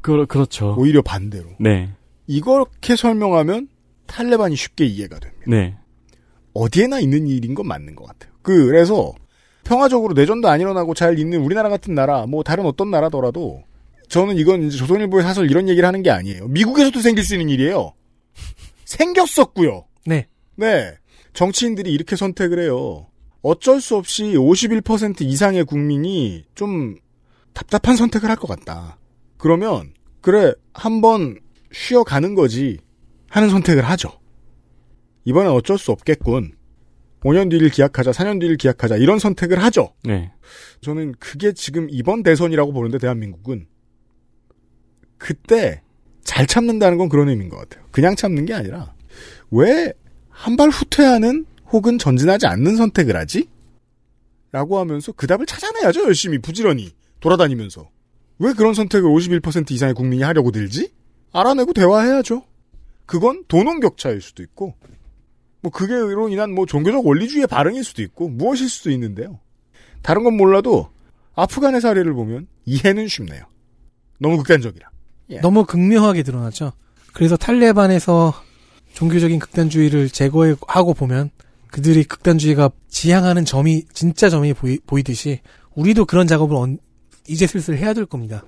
[0.03, 0.75] 그, 그렇죠.
[0.79, 1.49] 오히려 반대로.
[1.59, 1.91] 네.
[2.31, 3.69] 이렇게 설명하면
[4.07, 5.45] 탈레반이 쉽게 이해가 됩니다.
[5.49, 5.77] 네.
[6.55, 8.33] 어디에나 있는 일인 건 맞는 것 같아요.
[8.43, 9.13] 그래서
[9.65, 13.63] 평화적으로 내전도 안 일어나고 잘 있는 우리나라 같은 나라, 뭐 다른 어떤 나라더라도
[14.09, 16.47] 저는 이건 이제 조선일보의 사설 이런 얘기를 하는 게 아니에요.
[16.49, 17.93] 미국에서도 생길 수 있는 일이에요.
[18.85, 19.85] 생겼었고요.
[20.07, 20.27] 네.
[20.57, 20.95] 네.
[21.33, 23.07] 정치인들이 이렇게 선택을 해요.
[23.43, 26.97] 어쩔 수 없이 51% 이상의 국민이 좀
[27.53, 28.99] 답답한 선택을 할 것 같다.
[29.37, 31.39] 그러면 그래 한번
[31.73, 32.79] 쉬어가는 거지
[33.29, 34.11] 하는 선택을 하죠.
[35.25, 36.53] 이번엔 어쩔 수 없겠군.
[37.21, 39.93] 5년 뒤를 기약하자, 4년 뒤를 기약하자 이런 선택을 하죠.
[40.05, 40.33] 네.
[40.81, 43.67] 저는 그게 지금 이번 대선이라고 보는데 대한민국은
[45.19, 45.83] 그때
[46.25, 47.85] 잘 참는다는 건 그런 의미인 것 같아요.
[47.91, 48.95] 그냥 참는 게 아니라
[49.51, 49.93] 왜
[50.33, 53.47] 한 발 후퇴하는 혹은 전진하지 않는 선택을 하지?
[54.53, 56.05] 라고 하면서 그 답을 찾아내야죠.
[56.05, 57.91] 열심히 부지런히 돌아다니면서
[58.39, 60.91] 왜 그런 선택을 51% 이상의 국민이 하려고 들지?
[61.33, 62.43] 알아내고 대화해야죠.
[63.07, 64.75] 그건 도농 격차일 수도 있고
[65.63, 69.39] 뭐 그게로 인한 뭐 종교적 원리주의의 발응일 수도 있고 무엇일 수도 있는데요.
[70.03, 70.89] 다른 건 몰라도
[71.35, 73.45] 아프간의 사례를 보면 이해는 쉽네요.
[74.19, 74.89] 너무 극단적이라.
[75.31, 75.41] 예.
[75.41, 76.73] 너무 극명하게 드러나죠.
[77.13, 78.33] 그래서 탈레반에서
[78.95, 81.31] 종교적인 극단주의를 제거하고 보면
[81.69, 85.41] 그들이 극단주의가 지향하는 점이 진짜 점이 보이, 보이듯이
[85.75, 86.79] 우리도 그런 작업을 언-
[87.29, 88.45] 이제 슬슬 해야 될 겁니다.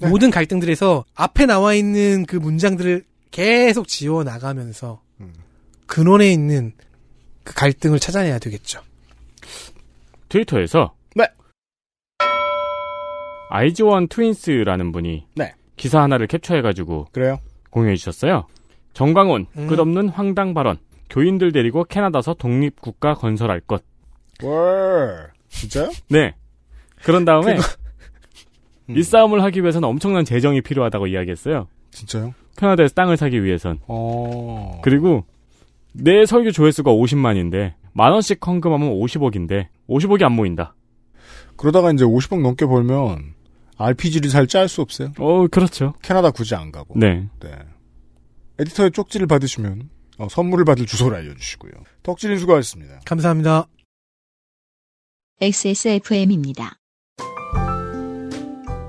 [0.00, 0.08] 네.
[0.08, 5.32] 모든 갈등들에서 앞에 나와 있는 그 문장들을 계속 지워 나가면서 음.
[5.86, 6.72] 근원에 있는
[7.44, 8.80] 그 갈등을 찾아내야 되겠죠.
[10.28, 11.26] 트위터에서 네.
[13.50, 15.54] 아이즈원 트윈스라는 분이 네.
[15.76, 17.40] 기사 하나를 캡처해가지고 그래요?
[17.70, 18.46] 공유해 주셨어요.
[18.92, 19.66] 정광훈 음.
[19.66, 20.78] 끝없는 황당 발언.
[21.08, 23.82] 교인들 데리고 캐나다서 독립 국가 건설할 것.
[24.42, 25.90] 월 진짜요?
[26.08, 26.34] 네.
[27.02, 27.56] 그런 다음에
[28.90, 28.96] 음.
[28.96, 31.68] 이 싸움을 하기 위해서는 엄청난 재정이 필요하다고 이야기했어요.
[31.90, 32.34] 진짜요?
[32.56, 33.80] 캐나다에서 땅을 사기 위해선.
[33.86, 34.80] 어.
[34.82, 35.24] 그리고
[35.92, 40.74] 내 설교 조회수가 50만인데 만 원씩 헌금하면 50억인데 50억이 안 모인다.
[41.56, 43.34] 그러다가 이제 50억 넘게 벌면
[43.76, 45.12] RPG를 살짤수 없어요.
[45.18, 45.94] 어, 그렇죠.
[46.02, 46.98] 캐나다 굳이 안 가고.
[46.98, 47.28] 네.
[47.40, 47.50] 네.
[48.58, 49.88] 에디터의 쪽지를 받으시면
[50.18, 51.72] 어, 선물을 받을 주소를 알려주시고요.
[52.02, 53.00] 덕질인 수고하셨습니다.
[53.06, 53.66] 감사합니다.
[55.40, 56.79] XSFM입니다.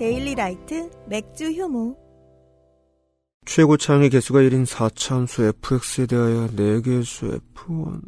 [0.00, 1.94] 데일리 라이트 맥주 효모.
[3.44, 8.00] 최고 창의 개수가 1인 4차함수 fx에 대하여 4개수 f1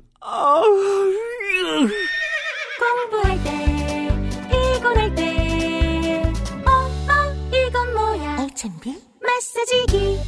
[2.80, 4.08] 공부할 때
[4.48, 6.22] 피곤할 때
[6.64, 8.38] 엄마 이건 뭐야?
[8.40, 8.98] 알찬비?
[9.20, 10.18] 마사지기.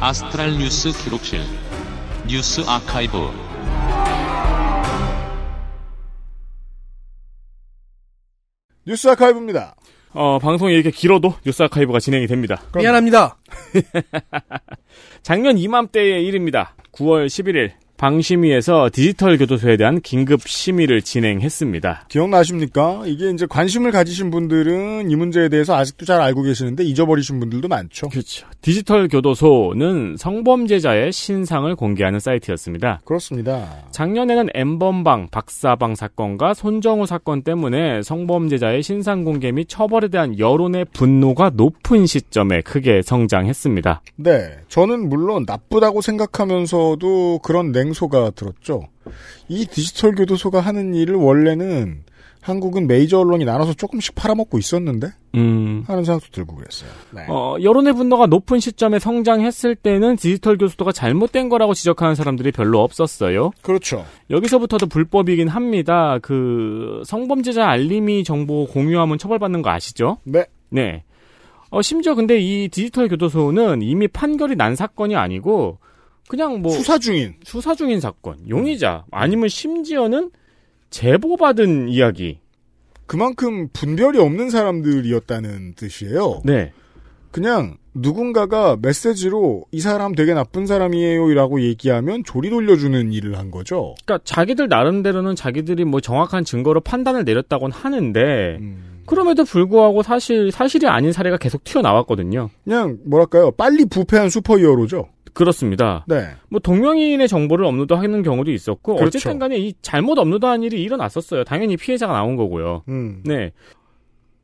[0.00, 1.42] 아스트랄 뉴스 기록실
[2.26, 3.18] 뉴스 아카이브
[8.88, 9.76] 뉴스 아카이브입니다.
[10.14, 12.62] 어, 방송이 이렇게 길어도 뉴스 아카이브가 진행이 됩니다.
[12.74, 13.36] 미안합니다.
[15.22, 16.74] 작년 이맘때의 일입니다.
[16.92, 22.06] 9월 11일 방심위에서 디지털 교도소에 대한 긴급 심의를 진행했습니다.
[22.08, 23.02] 기억나십니까?
[23.06, 28.08] 이게 이제 관심을 가지신 분들은 이 문제에 대해서 아직도 잘 알고 계시는데 잊어버리신 분들도 많죠.
[28.08, 28.46] 그렇죠.
[28.62, 33.00] 디지털 교도소는 성범죄자의 신상을 공개하는 사이트였습니다.
[33.04, 33.68] 그렇습니다.
[33.90, 41.50] 작년에는 n번방, 박사방 사건과 손정우 사건 때문에 성범죄자의 신상 공개 및 처벌에 대한 여론의 분노가
[41.52, 44.02] 높은 시점에 크게 성장했습니다.
[44.16, 44.58] 네.
[44.68, 48.82] 저는 물론 나쁘다고 생각하면서도 그런 냉 소가 들었죠.
[49.48, 52.04] 이 디지털 교도소가 하는 일을 원래는
[52.40, 56.88] 한국은 메이저 언론이 나눠서 조금씩 팔아먹고 있었는데 음, 하는 생각도 들고 그랬어요.
[57.10, 57.26] 네.
[57.28, 63.50] 어, 여론의 분노가 높은 시점에 성장했을 때는 디지털 교수도가 잘못된 거라고 지적하는 사람들이 별로 없었어요.
[63.60, 64.04] 그렇죠.
[64.30, 66.18] 여기서부터도 불법이긴 합니다.
[66.22, 70.18] 그 성범죄자 알림이 정보 공유하면 처벌받는 거 아시죠?
[70.24, 70.46] 네.
[70.70, 71.04] 네.
[71.70, 75.78] 어, 심지어 근데 이 디지털 교도소는 이미 판결이 난 사건이 아니고
[76.28, 80.30] 그냥 뭐 수사 중인 수사 중인 사건, 용의자 아니면 심지어는
[80.90, 82.40] 제보받은 이야기.
[83.06, 86.42] 그만큼 분별이 없는 사람들이었다는 뜻이에요.
[86.44, 86.72] 네.
[87.30, 93.94] 그냥 누군가가 메시지로 이 사람 되게 나쁜 사람이에요라고 얘기하면 조리 돌려주는 일을 한 거죠.
[94.04, 98.58] 그러니까 자기들 나름대로는 자기들이 뭐 정확한 증거로 판단을 내렸다곤 하는데
[99.06, 102.50] 그럼에도 불구하고 사실 사실이 아닌 사례가 계속 튀어나왔거든요.
[102.64, 105.08] 그냥 뭐랄까요 빨리 부패한 슈퍼히어로죠.
[105.32, 106.04] 그렇습니다.
[106.06, 106.28] 네.
[106.48, 109.18] 뭐 동명이인의 정보를 업로드하는 경우도 있었고 그렇죠.
[109.18, 111.44] 어쨌든 간에 이 잘못 업로드한 일이 일어났었어요.
[111.44, 112.82] 당연히 피해자가 나온 거고요.
[112.88, 113.22] 음.
[113.24, 113.52] 네.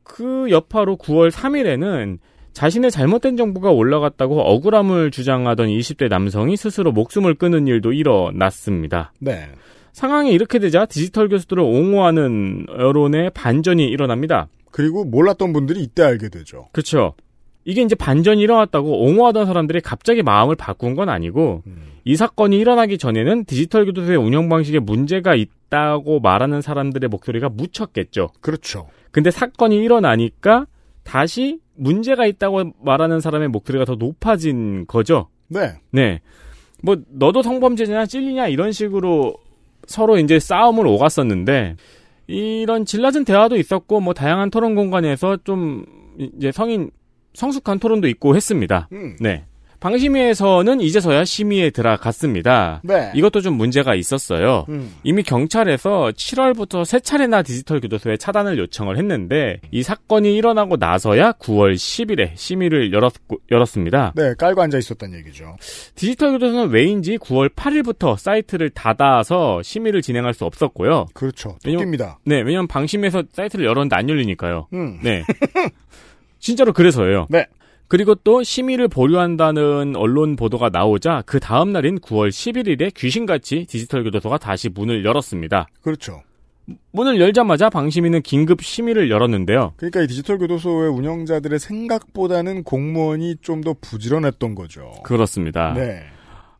[0.03, 2.19] 그 여파로 9월 3일에는
[2.53, 9.11] 자신의 잘못된 정보가 올라갔다고 억울함을 주장하던 20대 남성이 스스로 목숨을 끊은 일도 일어났습니다.
[9.19, 9.49] 네.
[9.91, 14.47] 상황이 이렇게 되자 디지털 교수들을 옹호하는 여론의 반전이 일어납니다.
[14.71, 16.67] 그리고 몰랐던 분들이 이때 알게 되죠.
[16.71, 17.13] 그렇죠.
[17.65, 21.63] 이게 이제 반전이 일어났다고 옹호하던 사람들이 갑자기 마음을 바꾼 건 아니고
[22.03, 28.29] 이 사건이 일어나기 전에는 디지털 교도소의 운영 방식에 문제가 있다고 말하는 사람들의 목소리가 묻혔겠죠.
[28.39, 28.87] 그렇죠.
[29.11, 30.67] 근데 사건이 일어나니까
[31.03, 35.29] 다시 문제가 있다고 말하는 사람의 목소리가 더 높아진 거죠.
[35.47, 35.73] 네.
[35.91, 36.21] 네.
[36.83, 39.35] 뭐 너도 성범죄냐 찔리냐 이런 식으로
[39.87, 41.75] 서로 이제 싸움을 오갔었는데
[42.27, 45.85] 이런 질낮은 대화도 있었고 뭐 다양한 토론 공간에서 좀
[46.17, 46.91] 이제 성인
[47.35, 48.87] 성숙한 토론도 있고 했습니다.
[48.91, 49.15] 음.
[49.19, 49.45] 네.
[49.85, 52.81] 방심위에서는 이제서야 심의에 들어갔습니다.
[52.83, 53.11] 네.
[53.13, 54.65] 이것도 좀 문제가 있었어요.
[54.69, 54.95] 음.
[55.03, 61.75] 이미 경찰에서 7월부터 세 차례나 디지털 교도소에 차단을 요청을 했는데 이 사건이 일어나고 나서야 9월
[61.75, 63.13] 10일에 심의를 열었,
[63.51, 64.13] 열었습니다.
[64.15, 65.55] 네, 깔고 앉아 있었단 얘기죠.
[65.93, 71.07] 디지털 교도소는 왜인지 9월 8일부터 사이트를 닫아서 심의를 진행할 수 없었고요.
[71.13, 71.57] 그렇죠.
[71.63, 72.15] 왜냐면-.
[72.25, 74.67] 네, 왜냐면 방심에서 사이트를 열었는데 안 열리니까요.
[74.73, 74.99] 음.
[75.03, 75.23] 네.
[76.45, 77.25] 진짜로 그래서예요.
[77.27, 77.47] 네.
[77.87, 84.37] 그리고 또 심의를 보류한다는 언론 보도가 나오자 그 다음 날인 9월 11일에 귀신같이 디지털 교도소가
[84.37, 85.65] 다시 문을 열었습니다.
[85.81, 86.21] 그렇죠.
[86.91, 89.73] 문을 열자마자 방심위는 긴급 심의를 열었는데요.
[89.77, 94.91] 그러니까 이 디지털 교도소의 운영자들의 생각보다는 공무원이 좀 더 부지런했던 거죠.
[95.03, 95.73] 그렇습니다.
[95.73, 96.03] 네.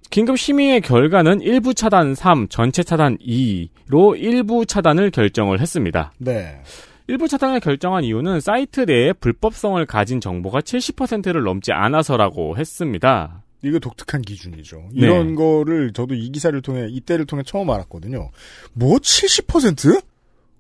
[0.10, 6.12] 긴급 심의의 결과는 일부 차단 3, 전체 차단 2로 일부 차단을 결정을 했습니다.
[6.18, 6.62] 네.
[7.08, 13.44] 일부 차단을 결정한 이유는 사이트 내에 불법성을 가진 정보가 70%를 넘지 않아서라고 했습니다.
[13.62, 14.90] 이거 독특한 기준이죠.
[14.94, 15.06] 네.
[15.06, 18.30] 이런 거를 저도 이 기사를 통해 이때를 통해 처음 알았거든요.
[18.74, 20.04] 뭐 70%?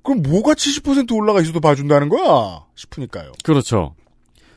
[0.03, 2.63] 그럼 뭐가 70% 올라가 있어도 봐준다는 거야?
[2.75, 3.31] 싶으니까요.
[3.43, 3.95] 그렇죠.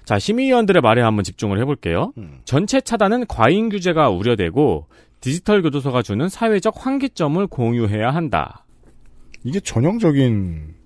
[0.05, 2.13] 자, 심의위원들의 말에 한번 집중을 해볼게요.
[2.19, 2.41] 음.
[2.45, 4.87] 전체 차단은 과잉 규제가 우려되고
[5.21, 8.65] 디지털 교도소가 주는 사회적 환기점을 공유해야 한다.
[9.45, 10.78] 이게 전형적인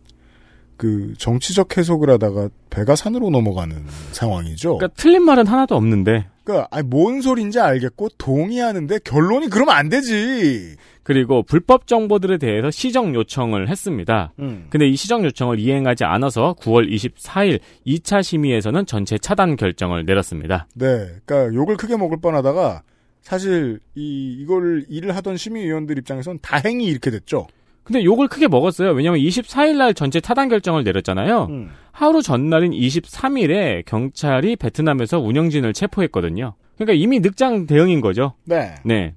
[0.76, 4.78] 그 정치적 해석을 하다가 배가 산으로 넘어가는 상황이죠.
[4.78, 10.76] 그러니까 틀린 말은 하나도 없는데 그러니까 아니, 뭔 소린지 알겠고 동의하는데 결론이 그러면 안 되지.
[11.02, 14.32] 그리고 불법 정보들에 대해서 시정 요청을 했습니다.
[14.38, 14.66] 음.
[14.70, 20.66] 근데 이 시정 요청을 이행하지 않아서 9월 24일 2차 심의에서는 전체 차단 결정을 내렸습니다.
[20.74, 22.82] 네, 그러니까 욕을 크게 먹을 뻔하다가
[23.20, 27.46] 사실 이 이걸 일을 하던 심의위원들 입장에선 다행히 이렇게 됐죠.
[27.84, 28.90] 근데 욕을 크게 먹었어요.
[28.92, 31.46] 왜냐면 24일 날 전체 차단 결정을 내렸잖아요.
[31.50, 31.70] 음.
[31.90, 36.54] 하루 전날인 23일에 경찰이 베트남에서 운영진을 체포했거든요.
[36.76, 38.34] 그러니까 이미 늑장 대응인 거죠.
[38.44, 38.74] 네.
[38.84, 39.14] 네.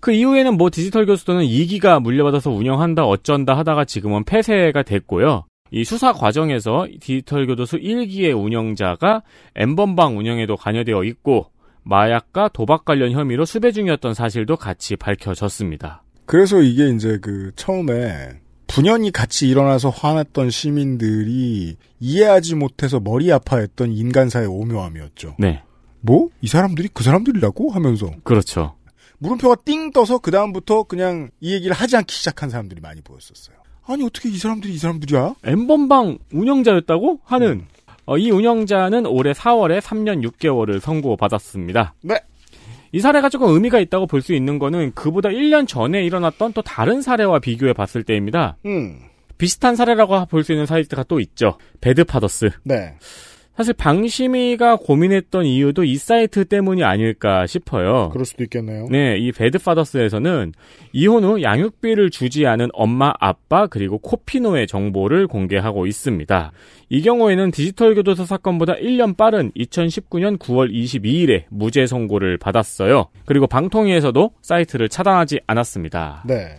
[0.00, 5.44] 그 이후에는 뭐 디지털 교수도는 2기가 물려받아서 운영한다 어쩐다 하다가 지금은 폐쇄가 됐고요.
[5.70, 9.22] 이 수사 과정에서 디지털 교도소 1기의 운영자가
[9.54, 11.46] 엠번방 운영에도 관여되어 있고
[11.82, 16.02] 마약과 도박 관련 혐의로 수배 중이었던 사실도 같이 밝혀졌습니다.
[16.30, 18.38] 그래서 이게 이제 그 처음에
[18.68, 25.34] 분연이 같이 일어나서 화났던 시민들이 이해하지 못해서 머리 아파했던 인간사의 오묘함이었죠.
[25.40, 25.64] 네.
[26.00, 26.28] 뭐?
[26.40, 27.72] 이 사람들이 그 사람들이라고?
[27.72, 28.76] 하면서 그렇죠.
[29.18, 33.56] 물음표가 띵 떠서 그 다음부터 그냥 이 얘기를 하지 않기 시작한 사람들이 많이 보였었어요.
[33.88, 35.34] 아니 어떻게 이 사람들이 이 사람들이야?
[35.42, 37.66] 엠번방 운영자였다고 하는
[38.06, 41.94] 어, 이 운영자는 올해 4월에 3년 6개월을 선고받았습니다.
[42.02, 42.20] 네.
[42.92, 47.02] 이 사례가 조금 의미가 있다고 볼 수 있는 거는 그보다 1년 전에 일어났던 또 다른
[47.02, 48.56] 사례와 비교해 봤을 때입니다.
[48.66, 48.98] 음.
[49.38, 51.56] 비슷한 사례라고 볼 수 있는 사이트가 또 있죠.
[51.80, 52.50] 배드파더스.
[52.64, 52.94] 네.
[53.60, 58.08] 사실 방심이가 고민했던 이유도 이 사이트 때문이 아닐까 싶어요.
[58.10, 58.86] 그럴 수도 있겠네요.
[58.90, 60.54] 네, 이 배드파더스에서는
[60.94, 66.52] 이혼 후 양육비를 주지 않은 엄마, 아빠, 그리고 코피노의 정보를 공개하고 있습니다.
[66.88, 73.08] 이 경우에는 디지털 교도소 사건보다 1년 빠른 2019년 9월 22일에 무죄 선고를 받았어요.
[73.26, 76.22] 그리고 방통위에서도 사이트를 차단하지 않았습니다.
[76.26, 76.56] 네.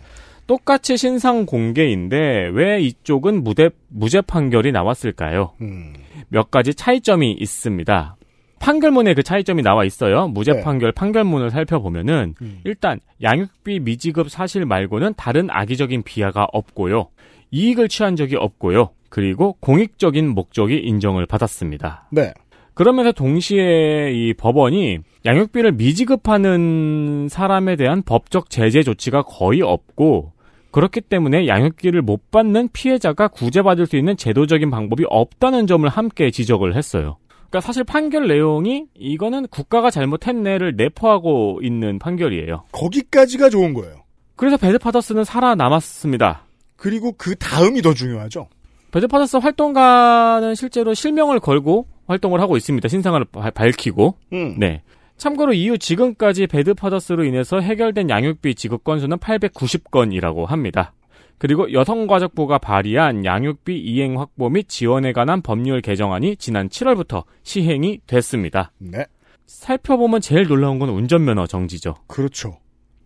[0.52, 5.53] 똑같이 신상 공개인데 왜 이쪽은 무대, 무죄 판결이 나왔을까요?
[5.61, 5.94] 음.
[6.28, 8.18] 몇 가지 차이점이 있습니다.
[8.60, 10.28] 판결문에 그 차이점이 나와 있어요.
[10.28, 10.61] 무죄 네.
[10.61, 12.60] 판결 판결문을 살펴보면은 음.
[12.65, 17.07] 일단 양육비 미지급 사실 말고는 다른 악의적인 비하가 없고요.
[17.52, 18.90] 이익을 취한 적이 없고요.
[19.07, 22.10] 그리고 공익적인 목적이 인정을 받았습니다.
[22.11, 22.34] 네.
[22.73, 30.34] 그러면서 동시에 이 법원이 양육비를 미지급하는 사람에 대한 법적 제재 조치가 거의 없고
[30.72, 36.76] 그렇기 때문에 양육비를 못 받는 피해자가 구제받을 수 있는 제도적인 방법이 없다는 점을 함께 지적을
[36.76, 37.18] 했어요.
[37.49, 42.64] 그러니까 사실 판결 내용이 이거는 국가가 잘못했네를 내포하고 있는 판결이에요.
[42.72, 43.98] 거기까지가 좋은 거예요.
[44.38, 46.45] 그래서 배드 파더스는 살아남았습니다.
[46.77, 48.48] 그리고 그 다음이 더 중요하죠.
[48.91, 52.88] 배드 파더스 활동가는 실제로 실명을 걸고 활동을 하고 있습니다.
[52.88, 54.15] 신상을 바- 밝히고.
[54.34, 54.56] 음.
[54.57, 54.81] 네.
[55.22, 60.95] 참고로 이후 지금까지 배드 파더스로 인해서 해결된 양육비 지급 건수는 890건이라고 합니다.
[61.38, 68.72] 그리고 여성가족부가 발의한 양육비 이행 확보 및 지원에 관한 법률 개정안이 지난 7월부터 시행이 됐습니다.
[68.80, 69.06] 네.
[69.45, 71.98] 살펴보면 제일 놀라운 건 운전면허 정지죠.
[72.07, 72.57] 그렇죠.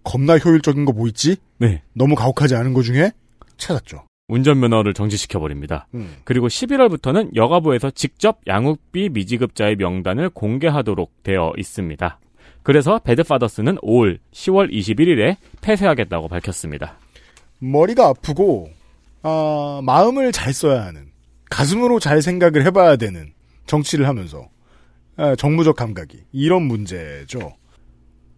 [0.05, 1.35] 겁나 효율적인 거 뭐 있지?
[1.57, 1.81] 네.
[1.93, 3.11] 너무 가혹하지 않은 거 중에
[3.57, 4.05] 찾았죠.
[4.27, 5.87] 운전면허를 정지시켜 버립니다.
[5.93, 6.15] 음.
[6.23, 12.19] 그리고 11월부터는 여가부에서 직접 양육비 미지급자의 명단을 공개하도록 되어 있습니다.
[12.63, 16.97] 그래서 배드파더스는 올 10월 21일에 폐쇄하겠다고 밝혔습니다.
[17.59, 18.71] 머리가 아프고
[19.21, 21.11] 아, 마음을 잘 써야 하는
[21.49, 23.33] 가슴으로 잘 생각을 해봐야 되는
[23.67, 24.49] 정치를 하면서
[25.15, 27.55] 아, 정무적 감각이 이런 문제죠.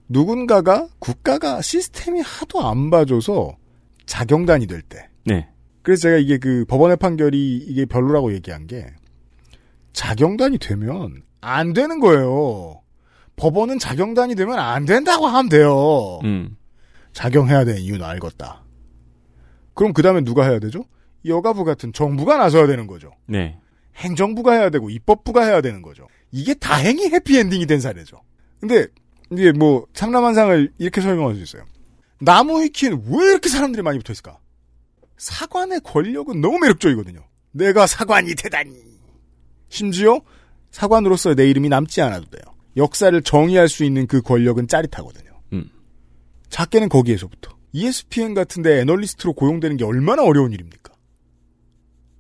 [0.10, 3.56] 누군가가 국가가 시스템이 하도 안 봐줘서
[4.06, 5.10] 자경단이 될 때.
[5.26, 5.48] 네.
[5.88, 8.88] 그래서 제가 이게 그 법원의 판결이 이게 별로라고 얘기한 게
[9.94, 12.82] 자경단이 되면 안 되는 거예요.
[13.38, 16.20] 법원은 자경단이 되면 안 된다고 하면 돼요.
[16.26, 16.58] 음.
[17.14, 18.66] 작용해야 되는 이유는 알겠다.
[19.76, 20.84] 그럼 그 다음에 누가 해야 되죠?
[21.24, 23.12] 여가부 같은 정부가 나서야 되는 거죠.
[23.26, 23.58] 네.
[23.96, 26.06] 행정부가 해야 되고 입법부가 해야 되는 거죠.
[26.34, 28.24] 이게 다행히 해피엔딩이 된 사례죠.
[28.60, 28.88] 근데
[29.32, 31.64] 이게 뭐 참남한상을 이렇게 설명할 수 있어요.
[32.20, 34.38] 나무 위키는 왜 이렇게 사람들이 많이 붙어 있을까?
[35.18, 37.22] 사관의 권력은 너무 매력적이거든요.
[37.52, 38.76] 내가 사관이 되다니.
[39.70, 40.22] 심지어
[40.72, 42.42] 사관으로서 내 이름이 남지 않아도 돼요.
[42.78, 45.32] 역사를 정의할 수 있는 그 권력은 짜릿하거든요.
[45.54, 45.70] 음.
[46.50, 47.58] 작게는 거기에서부터.
[47.74, 50.94] ESPN 같은데 애널리스트로 고용되는 게 얼마나 어려운 일입니까?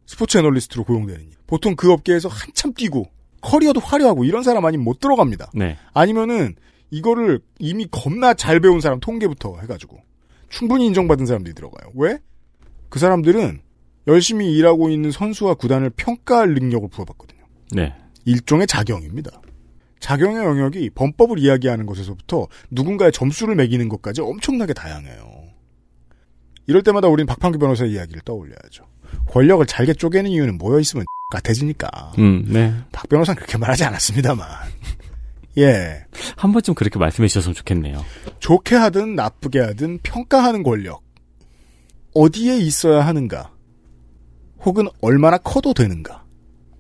[0.06, 1.32] 스포츠 애널리스트로 고용되는 일.
[1.45, 3.06] 보통 그 업계에서 한참 뛰고
[3.41, 5.52] 커리어도 화려하고 이런 사람 아니면 못 들어갑니다.
[5.53, 5.78] 네.
[5.94, 6.56] 아니면은
[6.90, 9.99] 이거를 이미 겁나 잘 배운 사람 통계부터 해가지고
[10.49, 11.91] 충분히 인정받은 사람들이 들어가요.
[11.95, 12.19] 왜?
[12.89, 13.61] 그 사람들은
[14.07, 17.41] 열심히 일하고 있는 선수와 구단을 평가할 능력을 부여받거든요.
[17.72, 17.93] 네.
[18.26, 19.41] 일종의 자경입니다.
[19.99, 25.38] 자경의 영역이 범법을 이야기하는 것에서부터 누군가의 점수를 매기는 것까지 엄청나게 다양해요.
[26.68, 28.84] 이럴 때마다 우리는 박판규 변호사의 이야기를 떠올려야죠.
[29.27, 32.14] 권력을 잘게 쪼개는 이유는 모여 있으면 같아지니까.
[32.19, 32.73] 음, 네.
[32.91, 34.47] 박 변호사는 그렇게 말하지 않았습니다만.
[35.57, 36.05] 예.
[36.35, 38.05] 한 번쯤 그렇게 말씀해 주셨으면 좋겠네요.
[38.39, 41.06] 좋게 하든 나쁘게 하든 평가하는 권력.
[42.22, 43.52] 어디에 있어야 하는가.
[44.65, 46.26] 혹은 얼마나 커도 되는가.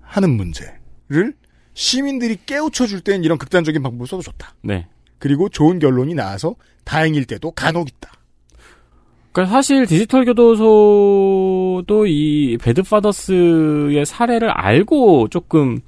[0.01, 1.33] 하는 문제를
[1.73, 4.55] 시민들이 깨우쳐 줄땐 이런 극단적인 방법을 써도 좋다.
[4.63, 4.87] 네.
[5.19, 6.55] 그리고 좋은 결론이 나와서
[6.85, 8.11] 다행일 때도 간혹 있다.
[9.33, 15.79] 그러니까 사실 디지털 교도소도 이 배드파더스의 사례를 알고 조금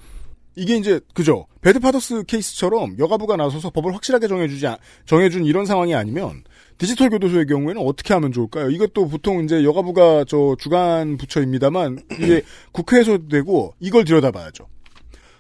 [0.56, 1.48] 이게 이제 그죠.
[1.62, 6.44] 배드파더스 케이스처럼 여가부가 나서서 법을 확실하게 정해주지 않- 정해준 이런 상황이 아니면
[6.80, 8.70] 디지털 교도소의 경우에는 어떻게 하면 좋을까요?
[8.72, 12.42] 이것도 보통 이제 여가부가 저 주간 부처입니다만 이게
[12.72, 14.66] 국회에서 되고 이걸 들여다봐야죠.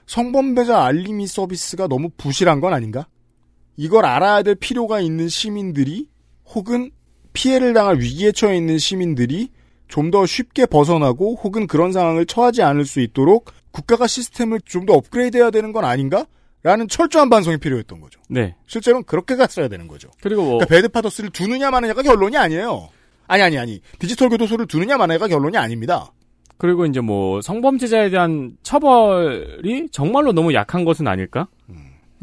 [0.05, 3.07] 성범죄자 알림이 서비스가 너무 부실한 건 아닌가?
[3.77, 6.07] 이걸 알아야 될 필요가 있는 시민들이
[6.53, 6.91] 혹은
[7.33, 9.49] 피해를 당할 위기에 처해 있는 시민들이
[9.87, 14.93] 좀 더 쉽게 벗어나고 혹은 그런 상황을 처하지 않을 수 있도록 국가가 시스템을 좀 더
[14.93, 16.25] 업그레이드해야 되는 건 아닌가?
[16.63, 18.19] 라는 철저한 반성이 필요했던 거죠.
[18.29, 18.55] 네.
[18.67, 20.09] 실제로는 그렇게 갔어야 되는 거죠.
[20.21, 22.89] 그리고 뭐 그러니까 배드 파더스를 두느냐 마느냐가 결론이 아니에요.
[23.27, 23.81] 아니 아니 아니.
[23.99, 26.11] 디지털 교도소를 두느냐 마느냐가 결론이 아닙니다.
[26.57, 31.47] 그리고 이제 뭐 성범죄자에 대한 처벌이 정말로 너무 약한 것은 아닐까?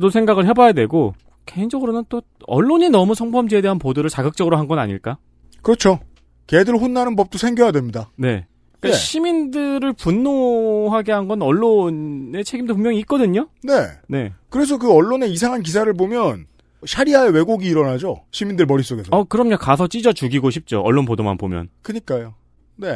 [0.01, 1.15] 또 생각을 해봐야 되고
[1.47, 5.17] 개인적으로는 또 언론이 너무 성범죄에 대한 보도를 자극적으로 한 건 아닐까?
[5.63, 6.01] 그렇죠.
[6.47, 8.11] 걔들 혼나는 법도 생겨야 됩니다.
[8.17, 8.47] 네.
[8.87, 9.01] 그러니까 예.
[9.01, 13.49] 시민들을 분노하게 한 건 언론의 책임도 분명히 있거든요.
[13.63, 13.73] 네.
[14.09, 14.33] 네.
[14.49, 16.47] 그래서 그 언론의 이상한 기사를 보면
[16.87, 18.23] 샤리아의 왜곡이 일어나죠.
[18.31, 19.09] 시민들 머릿속에서.
[19.11, 19.57] 어, 그럼요.
[19.59, 20.81] 가서 찢어 죽이고 싶죠.
[20.83, 21.69] 언론 보도만 보면.
[21.83, 22.35] 그니까요.
[22.77, 22.95] 네.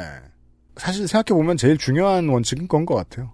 [0.76, 3.32] 사실 생각해보면 제일 중요한 원칙은 그건 것 같아요.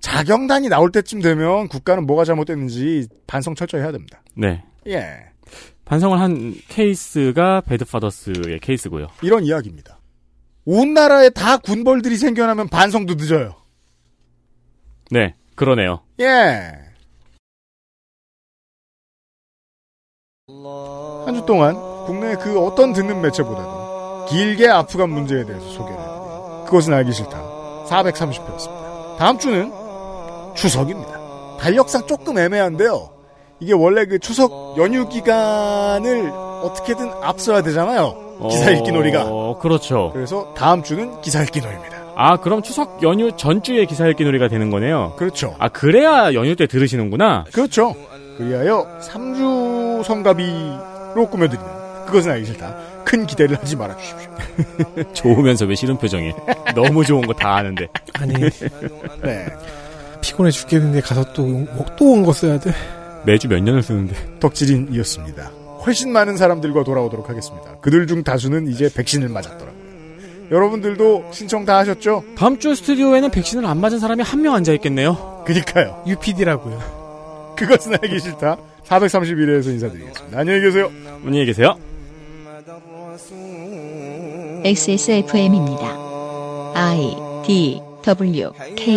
[0.00, 4.22] 자경단이 나올 때쯤 되면 국가는 뭐가 잘못됐는지 반성 철저히 해야 됩니다.
[4.34, 4.62] 네.
[4.86, 5.16] 예.
[5.84, 9.08] 반성을 한 케이스가 배드파더스의 케이스고요.
[9.22, 9.95] 이런 이야기입니다.
[10.66, 13.54] 온 나라에 다 군벌들이 생겨나면 반성도 늦어요.
[15.10, 15.34] 네.
[15.54, 16.02] 그러네요.
[16.20, 16.72] 예.
[21.26, 21.74] 한 주 동안
[22.06, 27.84] 국내 그 어떤 듣는 매체보다도 길게 아프간 문제에 대해서 소개를 해드린 그것은 알기 싫다.
[27.88, 29.16] 430회였습니다.
[29.18, 29.72] 다음 주는
[30.54, 31.56] 추석입니다.
[31.58, 33.10] 달력상 조금 애매한데요.
[33.60, 38.25] 이게 원래 그 추석 연휴 기간을 어떻게든 앞서야 되잖아요.
[38.50, 39.24] 기사 읽기 놀이가.
[39.26, 40.10] 어, 그렇죠.
[40.12, 41.96] 그래서 다음 주는 기사 읽기 놀이입니다.
[42.16, 45.14] 아, 그럼 추석 연휴 전주에 기사 읽기 놀이가 되는 거네요.
[45.16, 45.54] 그렇죠.
[45.58, 47.44] 아, 그래야 연휴 때 들으시는구나.
[47.52, 47.94] 그렇죠.
[48.38, 51.70] 그리하여 3주 성가비로 꾸며드리는
[52.06, 52.74] 그것은 알기 싫다.
[53.04, 54.30] 큰 기대를 하지 말아 주십시오.
[55.14, 56.32] 좋으면서 왜 싫은 표정이?
[56.74, 57.86] 너무 좋은 거 다 아는데.
[58.14, 58.34] 아니
[59.22, 59.46] 네.
[60.20, 61.44] 피곤해 죽겠는데 가서 또
[61.96, 62.72] 또 온 거 써야 돼.
[63.24, 64.14] 매주 몇 년을 쓰는데.
[64.40, 65.50] 덕질인이었습니다.
[65.86, 67.76] 훨씬 많은 사람들과 돌아오도록 하겠습니다.
[67.80, 69.76] 그들 중 다수는 이제 백신을 맞았더라고요.
[70.50, 72.22] 여러분들도 신청 다 하셨죠?
[72.36, 75.42] 다음 주 스튜디오에는 백신을 안 맞은 사람이 한 명 앉아 있겠네요.
[75.46, 76.02] 그니까요.
[76.06, 77.54] UPD라고요.
[77.56, 78.56] 그것은 알기 싫다.
[78.86, 80.38] 431회에서 인사드리겠습니다.
[80.38, 80.90] 안녕히 계세요.
[81.24, 81.76] 안녕히 계세요.
[84.64, 85.86] XSFM입니다.
[86.74, 88.96] I D W K